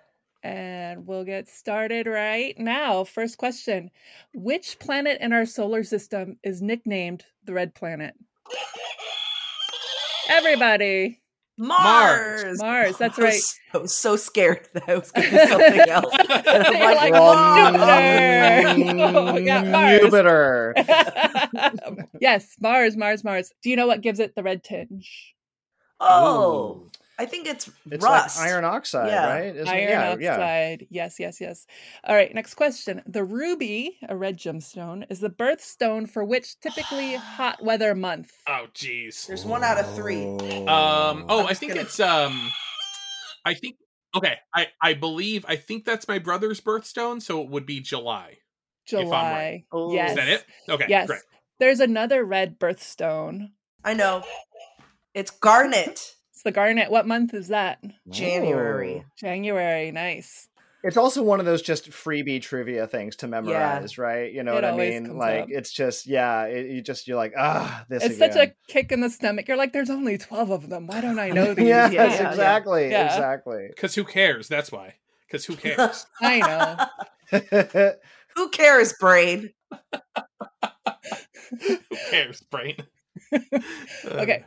and 0.42 1.06
we'll 1.06 1.24
get 1.24 1.48
started 1.48 2.06
right 2.06 2.58
now. 2.58 3.04
First 3.04 3.36
question 3.38 3.90
Which 4.34 4.78
planet 4.78 5.18
in 5.20 5.32
our 5.32 5.44
solar 5.46 5.84
system 5.84 6.38
is 6.42 6.62
nicknamed 6.62 7.24
the 7.44 7.52
Red 7.52 7.74
Planet? 7.74 8.14
Everybody. 10.28 11.21
Mars. 11.58 12.58
Mars, 12.60 12.96
that's 12.96 13.18
right. 13.18 13.40
I 13.74 13.78
was 13.78 13.94
so, 13.94 14.10
so 14.10 14.16
scared 14.16 14.68
that 14.74 14.88
I 14.88 14.96
was 14.96 15.10
going 15.10 15.30
to 15.30 15.36
do 15.36 15.46
something 15.48 15.80
else. 15.88 16.14
And 16.28 16.66
I'm 16.66 16.72
like, 16.72 16.96
like, 16.96 17.12
Mars. 17.12 18.76
Jupiter. 18.76 19.02
Oh, 19.18 19.36
yeah, 19.36 19.62
Mars. 19.62 20.00
Jupiter. 20.00 20.74
yes, 22.20 22.56
Mars, 22.60 22.96
Mars, 22.96 23.24
Mars. 23.24 23.52
Do 23.62 23.70
you 23.70 23.76
know 23.76 23.86
what 23.86 24.00
gives 24.00 24.18
it 24.18 24.34
the 24.34 24.42
red 24.42 24.64
tinge? 24.64 25.34
Oh, 26.00 26.88
I 27.18 27.26
think 27.26 27.46
it's, 27.46 27.70
It's 27.90 28.02
rust. 28.02 28.38
like 28.38 28.48
iron 28.48 28.64
oxide, 28.64 29.08
Yeah. 29.08 29.28
right? 29.28 29.54
Isn't? 29.56 29.68
Iron 29.68 29.88
yeah, 29.88 30.16
yeah. 30.18 30.30
oxide. 30.32 30.86
Yes, 30.90 31.20
yes, 31.20 31.40
yes. 31.40 31.66
All 32.04 32.14
right, 32.14 32.34
next 32.34 32.54
question. 32.54 33.02
The 33.06 33.22
ruby, 33.22 33.98
a 34.08 34.16
red 34.16 34.38
gemstone, 34.38 35.04
is 35.10 35.20
the 35.20 35.28
birthstone 35.30 36.08
for 36.08 36.24
which 36.24 36.58
typically 36.60 37.14
hot 37.14 37.62
weather 37.62 37.94
month? 37.94 38.32
Oh, 38.48 38.66
jeez. 38.74 39.26
There's 39.26 39.44
one 39.44 39.62
out 39.62 39.78
of 39.78 39.94
three. 39.94 40.24
Um. 40.24 41.26
Oh, 41.28 41.40
I'm 41.40 41.46
I 41.46 41.54
think 41.54 41.72
gonna- 41.72 41.82
it's 41.82 42.00
um. 42.00 42.50
I 43.44 43.54
think 43.54 43.76
okay. 44.16 44.36
I 44.54 44.68
I 44.80 44.94
believe 44.94 45.44
I 45.48 45.56
think 45.56 45.84
that's 45.84 46.08
my 46.08 46.18
brother's 46.18 46.60
birthstone, 46.60 47.20
so 47.20 47.42
it 47.42 47.48
would 47.50 47.66
be 47.66 47.80
July. 47.80 48.38
I'm 48.92 49.02
July. 49.04 49.32
right. 49.32 49.64
Oh. 49.70 49.92
Yes. 49.92 50.10
Is 50.10 50.16
that 50.16 50.28
it? 50.28 50.44
Okay. 50.68 50.86
yes. 50.88 51.06
Great. 51.08 51.20
There's 51.60 51.80
another 51.80 52.24
red 52.24 52.58
birthstone. 52.58 53.50
I 53.84 53.94
know. 53.94 54.24
It's 55.14 55.30
garnet. 55.30 56.14
It's 56.42 56.44
the 56.44 56.50
garnet. 56.50 56.90
What 56.90 57.06
month 57.06 57.34
is 57.34 57.48
that? 57.48 57.78
January. 58.08 59.04
January. 59.16 59.92
Nice. 59.92 60.48
It's 60.82 60.96
also 60.96 61.22
one 61.22 61.38
of 61.38 61.46
those 61.46 61.62
just 61.62 61.88
freebie 61.90 62.42
trivia 62.42 62.88
things 62.88 63.14
to 63.18 63.28
memorize, 63.28 63.96
right? 63.96 64.32
You 64.32 64.42
know 64.42 64.50
It 64.50 64.54
what 64.56 64.64
I 64.64 64.76
mean? 64.76 65.16
Like 65.16 65.42
up. 65.42 65.48
it's 65.50 65.70
just 65.72 66.04
yeah, 66.08 66.46
it, 66.46 66.66
you 66.68 66.82
just 66.82 67.06
you're 67.06 67.16
like 67.16 67.34
ah, 67.38 67.84
this 67.88 68.02
It's 68.02 68.16
again. 68.16 68.32
such 68.32 68.48
a 68.48 68.52
kick 68.66 68.90
in 68.90 69.00
the 69.00 69.08
stomach. 69.08 69.46
You're 69.46 69.56
like, 69.56 69.72
there's 69.72 69.88
only 69.88 70.18
12 70.18 70.50
of 70.50 70.68
them. 70.68 70.88
Why 70.88 71.00
don't 71.00 71.20
I 71.20 71.28
know 71.30 71.54
these? 71.54 71.68
yes, 71.68 71.92
Yeah, 71.92 72.02
yeah. 72.10 72.30
exactly, 72.30 72.90
Yeah. 72.90 73.04
exactly. 73.06 73.66
Because 73.68 73.94
who 73.94 74.02
cares? 74.02 74.48
That's 74.48 74.72
why. 74.72 74.94
Because 75.28 75.44
who 75.44 75.54
cares? 75.54 76.06
I 76.20 76.88
know. 77.30 77.92
Who 78.34 78.48
cares, 78.48 78.94
brain? 78.98 79.50
who 81.60 81.78
cares, 82.10 82.40
brain? 82.50 82.76
Okay. 84.04 84.44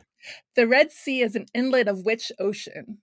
The 0.54 0.66
Red 0.66 0.92
Sea 0.92 1.22
is 1.22 1.36
an 1.36 1.46
inlet 1.54 1.88
of 1.88 2.04
which 2.04 2.32
ocean? 2.38 2.98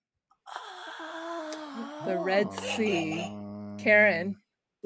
The 2.06 2.20
Red 2.20 2.48
oh. 2.50 2.76
Sea. 2.76 3.36
Karen. 3.78 4.28
Um, 4.28 4.36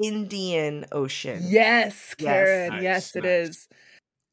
Indian 0.00 0.86
Ocean. 0.92 1.40
Yes, 1.44 2.14
Karen. 2.14 2.70
Nice, 2.70 2.82
yes, 2.82 3.16
it 3.16 3.24
nice. 3.24 3.48
is. 3.48 3.68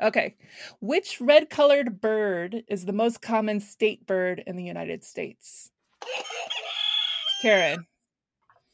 Okay. 0.02 0.36
Which 0.80 1.20
red 1.20 1.50
colored 1.50 2.02
bird 2.02 2.64
is 2.68 2.86
the 2.86 2.94
most 2.94 3.22
common 3.22 3.60
state 3.60 4.06
bird 4.06 4.44
in 4.46 4.56
the 4.58 4.64
United 4.64 5.04
States? 5.04 5.72
Karen. 7.42 7.88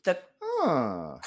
The 0.03 0.17
Huh. 0.63 1.17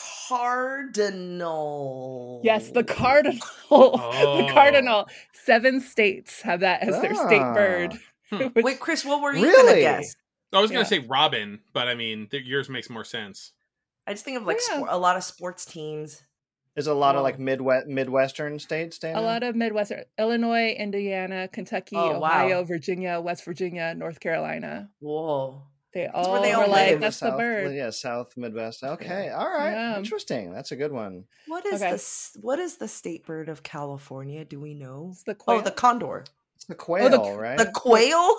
cardinal. 1.14 2.40
Yes, 2.44 2.70
the 2.70 2.84
cardinal. 2.84 3.40
Oh. 3.70 4.36
the 4.46 4.52
cardinal. 4.52 5.08
Seven 5.32 5.80
states 5.80 6.42
have 6.42 6.60
that 6.60 6.82
as 6.82 7.00
their 7.00 7.14
state 7.14 7.40
bird. 7.54 7.94
Hmm. 8.30 8.36
Which- 8.52 8.52
Wait, 8.64 8.80
Chris, 8.80 9.04
what 9.04 9.20
were 9.22 9.34
you 9.34 9.52
gonna 9.54 9.74
guess? 9.80 10.14
I 10.52 10.60
was 10.60 10.70
gonna 10.70 10.82
Yeah. 10.82 10.86
say 10.88 10.98
Robin, 11.00 11.60
but 11.72 11.88
I 11.88 11.94
mean 11.94 12.28
th- 12.30 12.44
yours 12.44 12.68
makes 12.68 12.88
more 12.88 13.04
sense. 13.04 13.52
I 14.06 14.12
just 14.12 14.24
think 14.24 14.36
of 14.38 14.46
like 14.46 14.58
Yeah. 14.68 14.76
spor- 14.76 14.88
a 14.90 14.96
lot 14.98 15.16
of 15.16 15.24
sports 15.24 15.64
teams. 15.64 16.22
There's 16.74 16.86
a 16.88 16.94
lot 16.94 17.14
of 17.16 17.22
like 17.22 17.38
midwest 17.38 17.86
midwestern 17.86 18.58
states, 18.58 18.98
Dan. 18.98 19.16
a 19.16 19.20
lot 19.20 19.42
of 19.44 19.54
Midwestern 19.54 20.04
Illinois, 20.18 20.70
Indiana, 20.70 21.46
Kentucky, 21.48 21.94
Oh, 21.96 22.18
wow. 22.18 22.44
Ohio, 22.46 22.64
Virginia, 22.64 23.20
West 23.20 23.44
Virginia, 23.44 23.94
North 23.94 24.18
Carolina. 24.20 24.90
Whoa. 25.00 25.62
They 25.94 26.06
all 26.08 26.32
where 26.32 26.40
they 26.42 26.52
all 26.52 26.62
were 26.62 26.68
like, 26.68 26.90
live. 26.90 27.00
that's 27.00 27.20
the 27.20 27.28
South, 27.30 27.38
bird. 27.38 27.74
Yeah, 27.74 27.90
South 27.90 28.36
Midwest. 28.36 28.82
Okay, 28.82 29.30
all 29.30 29.46
right, 29.48 29.70
Yeah. 29.70 29.96
interesting. 29.98 30.52
That's 30.52 30.72
a 30.72 30.76
good 30.76 30.90
one. 30.92 31.24
What 31.46 31.64
is 31.66 31.80
Okay. 31.80 31.92
the 31.92 32.40
what 32.40 32.58
is 32.58 32.76
the 32.78 32.88
state 32.88 33.24
bird 33.24 33.48
of 33.48 33.62
California? 33.62 34.44
Do 34.44 34.58
we 34.60 34.74
know? 34.74 35.10
It's 35.12 35.22
the 35.22 35.34
quail. 35.36 35.58
Oh, 35.58 35.60
the 35.62 35.70
condor. 35.70 36.24
It's 36.56 36.64
the 36.64 36.74
quail, 36.74 37.06
oh, 37.14 37.32
the- 37.32 37.38
right? 37.38 37.56
The 37.58 37.70
quail? 37.72 38.34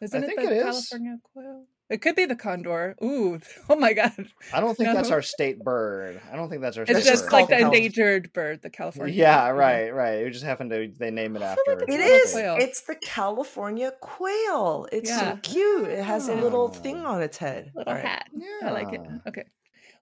Isn't 0.00 0.22
I 0.22 0.24
it 0.24 0.28
think 0.28 0.40
the 0.40 0.46
it 0.54 0.66
is. 0.68 0.88
California 0.88 1.18
quail? 1.32 1.66
It 1.92 2.00
could 2.00 2.16
be 2.16 2.24
the 2.24 2.34
condor. 2.36 2.96
Ooh, 3.04 3.38
oh 3.68 3.76
my 3.76 3.92
god! 3.92 4.12
I 4.52 4.60
don't 4.60 4.74
think 4.76 4.92
that's 4.94 5.10
our 5.10 5.20
state 5.22 5.58
bird. 5.62 6.20
I 6.32 6.36
don't 6.36 6.48
think 6.48 6.62
that's 6.62 6.76
our 6.78 6.84
It's 6.84 6.90
It's 6.92 7.00
state 7.02 7.10
just 7.10 7.22
just 7.24 7.30
bird. 7.30 7.32
like 7.32 7.48
the 7.50 7.56
Cal- 7.56 7.66
endangered 7.72 8.32
bird, 8.32 8.62
the 8.62 8.70
California. 8.70 9.14
Yeah, 9.14 9.48
bird. 9.50 9.58
right, 9.58 9.90
right. 9.94 10.14
It 10.26 10.30
just 10.30 10.44
happened 10.44 10.70
to 10.70 10.90
they 10.98 11.10
name 11.10 11.36
it 11.36 11.42
after. 11.42 11.60
like 11.68 11.82
It's 11.82 11.88
a 11.88 11.98
little 11.98 12.16
is. 12.16 12.32
quail. 12.32 12.56
It's 12.58 12.80
the 12.82 12.96
California 12.96 13.92
quail. 14.00 14.86
It's 14.90 15.10
so 15.14 15.38
cute. 15.42 15.88
It 15.90 16.02
has 16.04 16.28
a 16.28 16.34
little 16.34 16.64
Oh. 16.64 16.68
thing 16.68 17.04
on 17.04 17.22
its 17.22 17.36
head. 17.36 17.70
Little 17.74 17.92
All 17.92 17.96
right. 17.98 18.04
hat. 18.06 18.26
I 18.64 18.70
like 18.70 18.92
it. 18.94 19.00
Okay. 19.28 19.44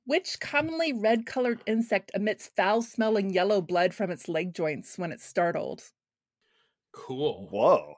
Which 0.07 0.41
commonly 0.41 0.93
red-colored 0.93 1.61
insect 1.67 2.11
emits 2.15 2.47
foul-smelling 2.57 3.31
yellow 3.31 3.61
blood 3.61 3.95
from 3.95 4.11
its 4.11 4.29
leg 4.29 4.55
joints 4.55 4.97
when 4.99 5.13
it's 5.13 5.25
startled? 5.27 5.83
Cool. 6.93 7.49
Whoa. 7.51 7.97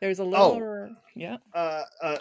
There's 0.00 0.18
a 0.18 0.24
little. 0.24 0.46
Oh. 0.46 0.52
little. 0.54 0.96
Yeah, 1.16 1.36
Uh, 1.54 1.82
uh, 2.02 2.18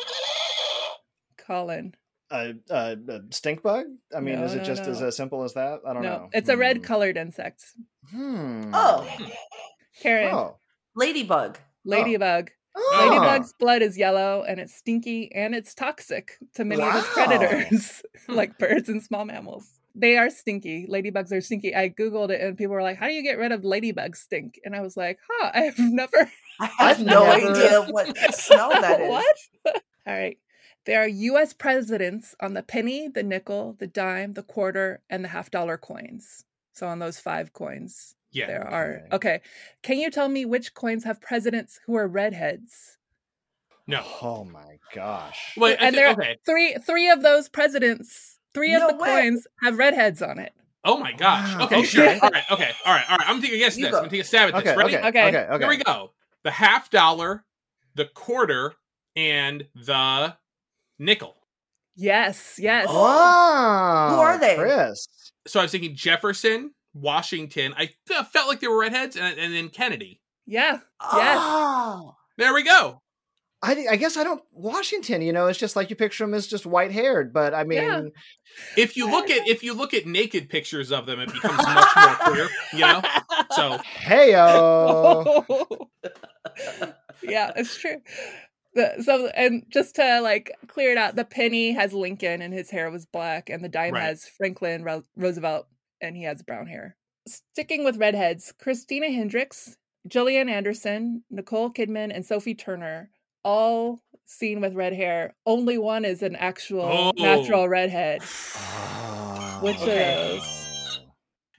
Colin. 1.47 1.95
uh, 2.29 2.51
uh, 2.69 2.95
uh, 3.09 3.19
stink 3.31 3.63
bug? 3.63 3.85
I 4.15 4.19
mean, 4.19 4.35
No, 4.39 4.45
is 4.45 4.53
it 4.53 4.57
no, 4.59 4.63
just 4.65 4.83
no. 4.83 4.91
as 4.91 5.01
uh, 5.01 5.11
simple 5.11 5.43
as 5.43 5.53
that? 5.53 5.79
I 5.87 5.93
don't 5.93 6.03
No, 6.03 6.09
know. 6.09 6.29
it's 6.33 6.49
a 6.49 6.53
Hmm. 6.53 6.59
red-colored 6.59 7.15
insect. 7.17 7.63
Hmm. 8.11 8.71
Oh, 8.73 9.07
Karen, 10.01 10.33
Oh. 10.33 10.57
ladybug. 10.95 11.57
ladybug. 11.85 12.51
Oh. 12.75 13.07
Ladybug's 13.09 13.53
blood 13.53 13.81
is 13.81 13.97
yellow 13.97 14.43
and 14.47 14.59
it's 14.59 14.75
stinky 14.75 15.31
and 15.33 15.55
it's 15.55 15.73
toxic 15.73 16.33
to 16.55 16.63
many 16.65 16.83
of 16.83 16.95
its 16.95 17.11
predators, 17.13 18.03
like 18.27 18.57
birds 18.59 18.87
and 18.89 19.01
small 19.01 19.25
mammals. 19.25 19.79
they 19.95 20.15
are 20.15 20.29
stinky. 20.29 20.85
Ladybugs 20.87 21.31
are 21.31 21.41
stinky. 21.41 21.73
I 21.75 21.89
googled 21.89 22.29
it 22.29 22.39
and 22.39 22.55
people 22.55 22.75
were 22.75 22.83
like, 22.83 22.97
"How 22.97 23.07
do 23.07 23.13
you 23.13 23.23
get 23.23 23.39
rid 23.39 23.51
of 23.51 23.63
ladybug 23.65 24.15
stink?" 24.15 24.59
And 24.63 24.75
I 24.75 24.81
was 24.81 24.95
like, 24.95 25.17
"Huh, 25.27 25.49
I 25.55 25.61
have 25.61 25.79
never 25.79 26.29
I 26.59 26.65
have 26.77 26.99
no 27.15 27.23
idea 27.25 27.81
what 27.89 28.15
smell 28.35 28.69
that 28.69 29.01
is. 29.01 29.09
what?" 29.09 29.81
All 30.05 30.13
right. 30.13 30.37
There 30.87 31.01
are 31.03 31.07
US 31.07 31.53
presidents 31.53 32.33
on 32.39 32.53
the 32.55 32.63
penny, 32.63 33.07
the 33.09 33.21
nickel, 33.21 33.75
the 33.77 33.87
dime, 33.87 34.33
the 34.33 34.41
quarter, 34.41 35.01
and 35.09 35.23
the 35.23 35.27
half 35.27 35.51
dollar 35.51 35.77
coins. 35.77 36.45
So 36.73 36.87
on 36.87 36.99
those 36.99 37.19
five 37.19 37.51
coins, 37.53 38.15
Yeah. 38.31 38.47
there 38.47 38.65
are. 38.67 39.01
okay. 39.11 39.15
Okay. 39.15 39.41
Can 39.83 39.97
you 39.99 40.09
tell 40.09 40.29
me 40.29 40.45
which 40.45 40.73
coins 40.73 41.03
have 41.03 41.19
presidents 41.21 41.79
who 41.85 41.95
are 41.95 42.07
redheads? 42.07 42.97
No. 43.85 44.01
Oh 44.21 44.43
my 44.45 44.79
gosh. 44.93 45.53
Wait, 45.57 45.77
and 45.79 45.93
thi- 45.93 46.01
there 46.01 46.11
okay. 46.13 46.37
three 46.45 46.75
three 46.85 47.09
of 47.09 47.21
those 47.21 47.49
presidents, 47.49 48.39
three 48.53 48.73
of 48.73 48.81
the 48.87 48.95
way. 48.95 49.07
coins 49.23 49.45
have 49.61 49.77
redheads 49.77 50.21
on 50.21 50.39
it. 50.39 50.53
Oh 50.85 50.97
my 50.97 51.11
gosh. 51.11 51.53
Wow. 51.55 51.65
Okay, 51.65 51.77
Okay. 51.79 51.85
sure. 51.85 52.07
All 52.21 52.29
right. 52.29 52.43
Okay. 52.51 52.71
All 52.85 52.93
right. 52.93 53.05
All 53.09 53.17
right. 53.17 53.29
I'm 53.29 53.41
taking 53.41 53.57
a 53.57 53.59
guess 53.59 53.75
at 53.75 53.81
this. 53.81 53.91
go. 53.91 53.97
I'm 53.99 54.05
taking 54.05 54.21
a 54.21 54.23
stab 54.23 54.49
at 54.49 54.63
this. 54.63 54.71
Okay, 54.71 54.77
Ready? 54.77 54.95
okay, 54.97 55.07
Okay. 55.09 55.27
okay, 55.27 55.37
okay. 55.51 55.59
Here 55.63 55.67
we 55.69 55.77
go. 55.83 56.11
The 56.43 56.51
half 56.51 56.89
dollar, 56.89 57.43
the 57.95 58.05
quarter, 58.05 58.73
and 59.17 59.67
the 59.75 60.37
nickel. 60.99 61.35
Yes, 61.95 62.59
yes. 62.59 62.87
Wow. 62.87 64.09
Who 64.11 64.19
are 64.19 64.39
they? 64.39 64.55
Chris. 64.55 65.07
So 65.47 65.59
I 65.59 65.63
was 65.63 65.71
thinking 65.71 65.95
Jefferson, 65.95 66.71
Washington. 66.93 67.73
I 67.75 67.89
felt 68.05 68.47
like 68.47 68.59
they 68.59 68.67
were 68.67 68.79
redheads, 68.79 69.15
and, 69.15 69.39
and 69.39 69.53
then 69.53 69.69
Kennedy. 69.69 70.21
Yeah. 70.45 70.79
Yes. 71.13 71.37
Oh. 71.39 72.15
There 72.37 72.53
we 72.53 72.63
go. 72.63 73.01
I, 73.63 73.87
I 73.89 73.95
guess 73.95 74.17
I 74.17 74.23
don't 74.23 74.41
Washington, 74.51 75.23
you 75.23 75.33
know, 75.33 75.47
it's 75.47 75.57
just 75.57 75.75
like 75.75 75.89
you 75.89 75.95
picture 75.95 76.23
him 76.23 76.35
as 76.35 76.45
just 76.45 76.67
white 76.67 76.91
haired, 76.91 77.33
but 77.33 77.55
I 77.55 77.63
mean 77.63 77.81
Yeah. 77.81 78.01
If 78.77 78.95
you 78.95 79.09
look 79.09 79.31
at 79.31 79.47
if 79.47 79.63
you 79.63 79.73
look 79.73 79.95
at 79.95 80.05
naked 80.05 80.47
pictures 80.47 80.91
of 80.91 81.07
them, 81.07 81.19
it 81.19 81.33
becomes 81.33 81.57
much 81.57 81.89
more 81.95 82.15
clear. 82.21 82.47
You 82.73 82.79
know. 82.81 83.01
So 83.51 83.79
Heyo. 83.99 85.87
yeah, 87.23 87.51
it's 87.55 87.75
true. 87.79 87.97
The, 88.77 89.01
so 89.03 89.25
and 89.27 89.63
just 89.69 89.95
to 89.95 90.21
like 90.21 90.51
clear 90.67 90.91
it 90.91 90.97
out, 90.99 91.15
the 91.15 91.25
penny 91.25 91.71
has 91.73 91.93
Lincoln 91.93 92.43
and 92.43 92.53
his 92.53 92.69
hair 92.69 92.91
was 92.91 93.07
black, 93.07 93.49
and 93.49 93.63
the 93.63 93.69
dime 93.69 93.93
Right. 93.95 94.03
has 94.03 94.25
Franklin 94.27 94.83
Ro- 94.83 95.03
Roosevelt 95.15 95.67
and 95.99 96.15
he 96.15 96.23
has 96.23 96.43
brown 96.43 96.67
hair. 96.67 96.95
Sticking 97.27 97.83
with 97.83 97.97
redheads, 97.97 98.53
Christina 98.61 99.09
Hendricks, 99.09 99.77
Gillian 100.07 100.47
Anderson, 100.47 101.23
Nicole 101.31 101.71
Kidman, 101.71 102.11
and 102.15 102.23
Sophie 102.23 102.53
Turner, 102.53 103.09
all 103.43 103.99
seen 104.27 104.61
with 104.61 104.75
red 104.75 104.93
hair. 104.93 105.33
Only 105.47 105.79
one 105.79 106.05
is 106.05 106.21
an 106.21 106.35
actual 106.35 106.83
Oh. 106.83 107.11
natural 107.17 107.67
redhead. 107.67 108.21
Which 109.61 109.75
of 109.77 109.81
Okay. 109.81 110.13
those? 110.37 110.99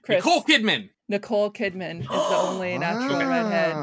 Chris, 0.03 0.23
Nicole 0.23 0.43
Kidman. 0.43 0.89
Nicole 1.09 1.51
Kidman 1.51 1.99
is 2.01 2.07
the 2.07 2.13
only 2.37 2.77
natural 2.79 3.19
redhead. 3.27 3.75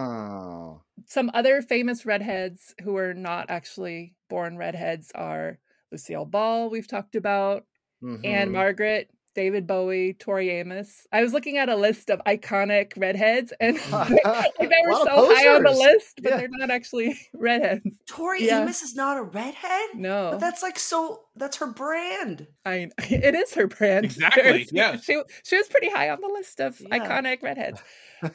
Wow. 1.06 1.10
Some 1.12 1.30
other 1.34 1.62
famous 1.62 2.04
redheads 2.04 2.74
who 2.82 2.96
are 2.96 3.14
not 3.14 3.46
actually 3.50 4.14
born 4.28 4.56
redheads 4.58 5.12
are 5.14 5.58
Lucille 5.92 6.24
Ball, 6.24 6.68
we've 6.70 6.88
talked 6.88 7.14
about, 7.14 7.64
Ann 8.02 8.48
Mhm. 8.48 8.52
Margret, 8.52 9.10
David 9.34 9.66
Bowie, 9.66 10.14
Tori 10.14 10.50
Amos. 10.50 11.06
I 11.12 11.22
was 11.22 11.32
looking 11.32 11.58
at 11.58 11.68
a 11.68 11.76
list 11.76 12.10
of 12.10 12.20
iconic 12.26 12.92
redheads 12.96 13.52
and 13.60 13.76
like, 13.92 14.08
they 14.58 14.66
were 14.86 14.92
so 14.94 15.30
of 15.30 15.36
high 15.36 15.48
on 15.54 15.62
the 15.62 15.70
list, 15.72 16.20
but 16.22 16.30
Yeah. 16.30 16.36
they're 16.38 16.48
not 16.50 16.70
actually 16.70 17.18
redheads. 17.34 17.86
Tori 18.08 18.46
Yeah. 18.46 18.62
Amos 18.62 18.82
is 18.82 18.94
not 18.96 19.16
a 19.18 19.22
redhead? 19.22 19.90
No. 19.94 20.30
But 20.32 20.40
that's 20.40 20.62
like 20.62 20.78
so 20.78 21.20
that's 21.36 21.58
her 21.58 21.66
brand. 21.68 22.46
I 22.64 22.90
it 22.98 23.34
is 23.34 23.54
her 23.54 23.66
brand. 23.66 24.06
Exactly, 24.06 24.42
There's- 24.42 24.72
yeah. 24.72 24.96
She 24.96 25.20
she 25.44 25.56
was 25.56 25.68
pretty 25.68 25.90
high 25.90 26.10
on 26.10 26.20
the 26.20 26.28
list 26.28 26.60
of 26.60 26.80
Yeah. 26.80 26.98
iconic 26.98 27.42
redheads. 27.42 27.80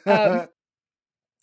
Um, 0.06 0.48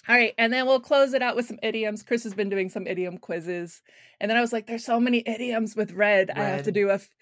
All 0.09 0.15
right, 0.15 0.33
and 0.39 0.51
then 0.51 0.65
we'll 0.65 0.79
close 0.79 1.13
it 1.13 1.21
out 1.21 1.35
with 1.35 1.45
some 1.45 1.59
idioms. 1.61 2.01
Chris 2.01 2.23
has 2.23 2.33
been 2.33 2.49
doing 2.49 2.67
some 2.69 2.87
idiom 2.87 3.19
quizzes, 3.19 3.83
and 4.19 4.29
then 4.29 4.37
I 4.37 4.41
was 4.41 4.51
like, 4.51 4.65
"There's 4.65 4.83
so 4.83 4.99
many 4.99 5.21
idioms 5.27 5.75
with 5.75 5.91
red. 5.91 6.31
I 6.31 6.43
have 6.45 6.63
to 6.63 6.71
do 6.71 6.89
a, 6.89 6.95
f- 6.95 7.15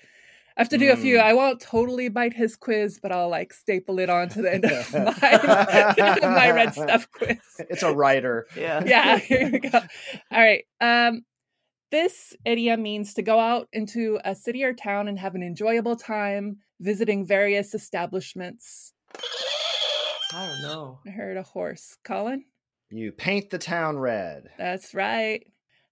I 0.55 0.61
have 0.61 0.69
to 0.69 0.77
do 0.77 0.91
a 0.91 0.95
few. 0.95 1.17
Mm. 1.17 1.21
I 1.21 1.33
won't 1.33 1.59
totally 1.59 2.07
bite 2.07 2.33
his 2.33 2.55
quiz, 2.55 2.97
but 2.99 3.11
I'll 3.11 3.29
like 3.29 3.51
staple 3.51 3.99
it 3.99 4.09
on 4.09 4.29
to 4.29 4.41
the 4.41 4.53
end 4.53 4.65
of 4.65 4.93
my 4.93 6.17
my 6.21 6.51
red 6.51 6.73
stuff 6.73 7.11
quiz. 7.11 7.37
it's 7.59 7.83
a 7.83 7.93
writer. 7.93 8.47
Yeah. 8.55 8.81
Yeah, 8.85 9.17
here 9.19 9.49
we 9.51 9.59
go. 9.59 9.79
All 10.31 10.39
right. 10.39 10.63
Um, 10.79 11.25
this 11.91 12.35
idiom 12.45 12.81
means 12.81 13.13
to 13.15 13.21
go 13.21 13.37
out 13.39 13.67
into 13.73 14.17
a 14.23 14.33
city 14.33 14.63
or 14.63 14.73
town 14.73 15.07
and 15.07 15.19
have 15.19 15.35
an 15.35 15.43
enjoyable 15.43 15.95
time 15.97 16.57
visiting 16.79 17.25
various 17.25 17.73
establishments. 17.73 18.93
I 20.33 20.47
don't 20.47 20.61
know. 20.61 20.99
I 21.05 21.09
heard 21.09 21.37
a 21.37 21.43
horse. 21.43 21.97
Colin? 22.03 22.45
You 22.89 23.11
paint 23.11 23.49
the 23.49 23.57
town 23.57 23.97
red. 23.97 24.49
That's 24.57 24.93
right. 24.93 25.45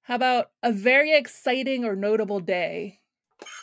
How 0.04 0.16
about 0.16 0.52
a 0.64 0.72
very 0.72 1.14
exciting 1.16 1.84
or 1.84 1.96
notable 1.96 2.40
day? 2.40 3.00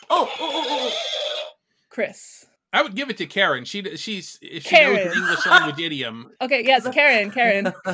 Oh, 0.09 0.29
oh, 0.29 0.35
oh, 0.39 0.91
oh, 0.93 1.49
Chris. 1.89 2.45
I 2.75 2.81
would 2.81 2.95
give 2.95 3.09
it 3.11 3.17
to 3.17 3.27
Karen. 3.27 3.65
She 3.65 3.83
she's 3.97 4.39
if 4.41 4.63
she 4.63 4.75
knows 4.75 4.97
Karen. 4.97 5.07
an 5.11 5.17
English 5.17 5.45
language 5.45 5.79
idiom. 5.85 6.31
Okay, 6.41 6.63
yes, 6.65 6.87
Karen, 6.89 7.29
Karen. 7.31 7.67
oh. 7.67 7.73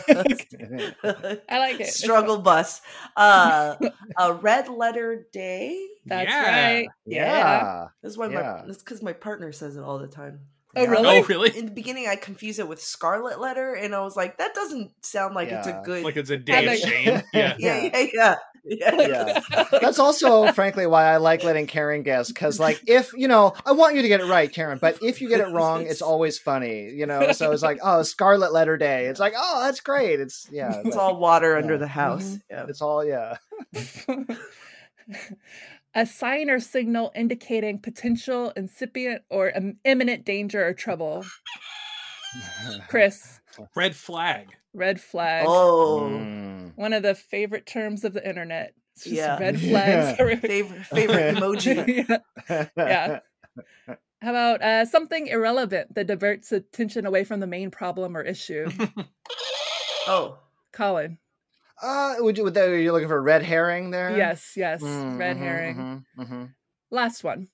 I 1.50 1.60
like 1.60 1.76
it. 1.76 1.82
It's 1.82 2.00
Struggle 2.02 2.38
bus. 2.40 2.82
Uh 3.18 3.76
a 4.18 4.34
red 4.34 4.70
letter 4.70 5.28
day. 5.34 5.86
That's 6.06 6.30
Yeah. 6.32 6.76
right. 6.78 6.88
Yeah. 7.06 7.26
Yeah. 7.26 7.88
This 8.02 8.12
is 8.14 8.18
why 8.18 8.30
Yeah. 8.30 8.62
my 8.62 8.68
that's 8.68 8.82
because 8.82 9.02
my 9.02 9.14
partner 9.14 9.52
says 9.52 9.76
it 9.76 9.82
all 9.84 10.00
the 10.00 10.08
time. 10.08 10.40
Oh, 10.76 10.84
Yeah. 10.84 10.90
really? 10.90 11.18
Oh, 11.20 11.24
really? 11.24 11.58
In 11.58 11.66
the 11.66 11.72
beginning, 11.72 12.08
I 12.08 12.16
confused 12.16 12.60
it 12.60 12.68
with 12.68 12.82
scarlet 12.82 13.40
letter, 13.40 13.74
and 13.74 13.96
I 13.96 14.02
was 14.02 14.16
like, 14.16 14.38
that 14.38 14.54
doesn't 14.54 14.92
sound 15.04 15.34
like 15.36 15.50
it's 15.50 15.68
a 15.68 15.72
Yeah. 15.72 15.82
good. 15.84 16.04
Like 16.04 16.16
it's 16.18 16.30
a 16.30 16.38
day 16.38 16.68
of 16.74 16.78
shame. 16.80 17.24
Yeah. 17.34 17.56
yeah, 17.58 17.90
yeah, 17.94 18.00
yeah, 18.14 18.36
yeah. 18.66 19.46
Yeah. 19.52 19.64
That's 19.82 19.98
also, 19.98 20.52
frankly, 20.52 20.86
why 20.86 21.06
I 21.06 21.18
like 21.18 21.44
letting 21.44 21.66
Karen 21.66 22.04
guess. 22.04 22.28
Because, 22.28 22.60
like, 22.60 22.84
if 22.88 23.12
you 23.14 23.28
know, 23.28 23.54
I 23.66 23.72
want 23.72 23.96
you 23.96 24.04
to 24.04 24.08
get 24.08 24.20
it 24.20 24.26
right, 24.26 24.52
Karen. 24.54 24.78
But 24.80 25.00
if 25.02 25.22
you 25.22 25.30
get 25.30 25.40
it 25.40 25.48
wrong, 25.52 25.88
it's 25.88 26.02
always 26.12 26.38
funny. 26.38 26.90
You 26.92 27.08
know. 27.08 27.32
So 27.32 27.52
it's 27.52 27.64
like, 27.64 27.80
oh, 27.82 28.04
Scarlet 28.04 28.52
Letter 28.54 28.78
Day. 28.78 29.06
It's 29.08 29.20
like, 29.20 29.34
oh, 29.36 29.64
that's 29.64 29.80
great. 29.80 30.20
It's 30.20 30.48
yeah. 30.52 30.82
It's 30.86 30.96
but 30.96 31.02
all 31.02 31.18
water 31.20 31.58
under 31.58 31.78
the 31.80 31.88
house. 31.88 32.26
Mhm. 32.26 32.42
Yeah. 32.52 32.66
It's 32.68 32.82
all 32.82 33.04
yeah. 33.04 33.38
a 35.96 36.06
sign 36.06 36.50
or 36.50 36.60
signal 36.60 37.12
indicating 37.16 37.80
potential 37.80 38.52
incipient 38.56 39.24
or 39.30 39.50
im- 39.50 39.80
imminent 39.84 40.26
danger 40.26 40.66
or 40.66 40.74
trouble. 40.74 41.26
Chris, 42.88 43.40
Red 43.76 43.96
flag. 43.96 44.48
red 44.74 45.02
flag. 45.02 45.46
Oh, 45.48 46.02
Mm. 46.12 46.72
One 46.76 46.94
of 46.94 47.02
the 47.04 47.16
favorite 47.16 47.66
terms 47.66 48.04
of 48.04 48.14
the 48.14 48.26
internet. 48.28 48.74
It's 48.96 49.04
just 49.06 49.16
Yeah. 49.16 49.40
red 49.40 49.60
flags. 49.60 50.20
are- 50.20 50.38
favorite 50.38 50.86
favorite 50.86 51.36
emoji. 51.38 52.08
Yeah. 52.50 52.68
Yeah. 52.78 53.20
How 54.22 54.30
about 54.32 54.62
uh, 54.62 54.86
something 54.86 55.28
irrelevant 55.28 55.96
that 55.96 56.08
diverts 56.08 56.52
attention 56.52 57.06
away 57.06 57.24
from 57.24 57.40
the 57.40 57.48
main 57.48 57.72
problem 57.72 58.16
or 58.16 58.22
issue? 58.22 58.70
Oh, 60.08 60.40
Colin. 60.72 61.20
Uh, 61.82 62.16
would 62.20 62.38
you? 62.38 62.44
Would 62.44 62.54
that, 62.56 62.68
are 62.70 62.78
you 62.78 62.92
looking 62.92 63.08
for 63.08 63.18
a 63.18 63.22
red 63.22 63.42
herring 63.44 63.92
there? 63.92 64.16
Yes, 64.18 64.54
yes. 64.56 64.82
Mm, 64.82 65.18
red 65.18 65.38
herring. 65.38 66.06
mhm, 66.18 66.28
mhm. 66.28 66.54
Last 66.92 67.24
one. 67.24 67.48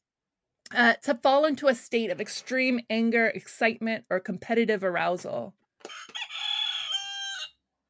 Uh, 0.74 0.94
to 1.04 1.14
fall 1.16 1.46
into 1.46 1.68
a 1.68 1.76
state 1.76 2.10
of 2.10 2.20
extreme 2.20 2.80
anger, 2.90 3.28
excitement, 3.28 4.04
or 4.10 4.20
competitive 4.20 4.84
arousal. 4.84 5.54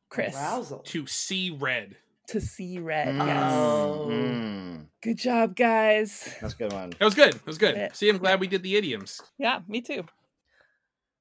Chris. 0.09 0.35
arousal. 0.35 0.79
To 0.79 1.07
see 1.07 1.51
red. 1.51 1.95
To 2.27 2.41
see 2.41 2.79
red. 2.79 3.07
Mm, 3.09 3.27
Yes. 3.27 3.53
Mm. 3.53 4.85
Good 5.01 5.17
job, 5.17 5.55
guys. 5.55 6.35
That's 6.41 6.53
a 6.53 6.57
good 6.57 6.73
one. 6.73 6.89
That 6.97 7.05
was 7.05 7.13
good. 7.13 7.33
That 7.33 7.45
was 7.45 7.57
good. 7.57 7.75
Yeah. 7.75 7.89
See, 7.93 8.09
I'm 8.09 8.17
glad 8.17 8.39
we 8.39 8.47
did 8.47 8.63
the 8.63 8.75
idioms. 8.75 9.21
Yeah, 9.37 9.59
me 9.67 9.81
too. 9.81 10.05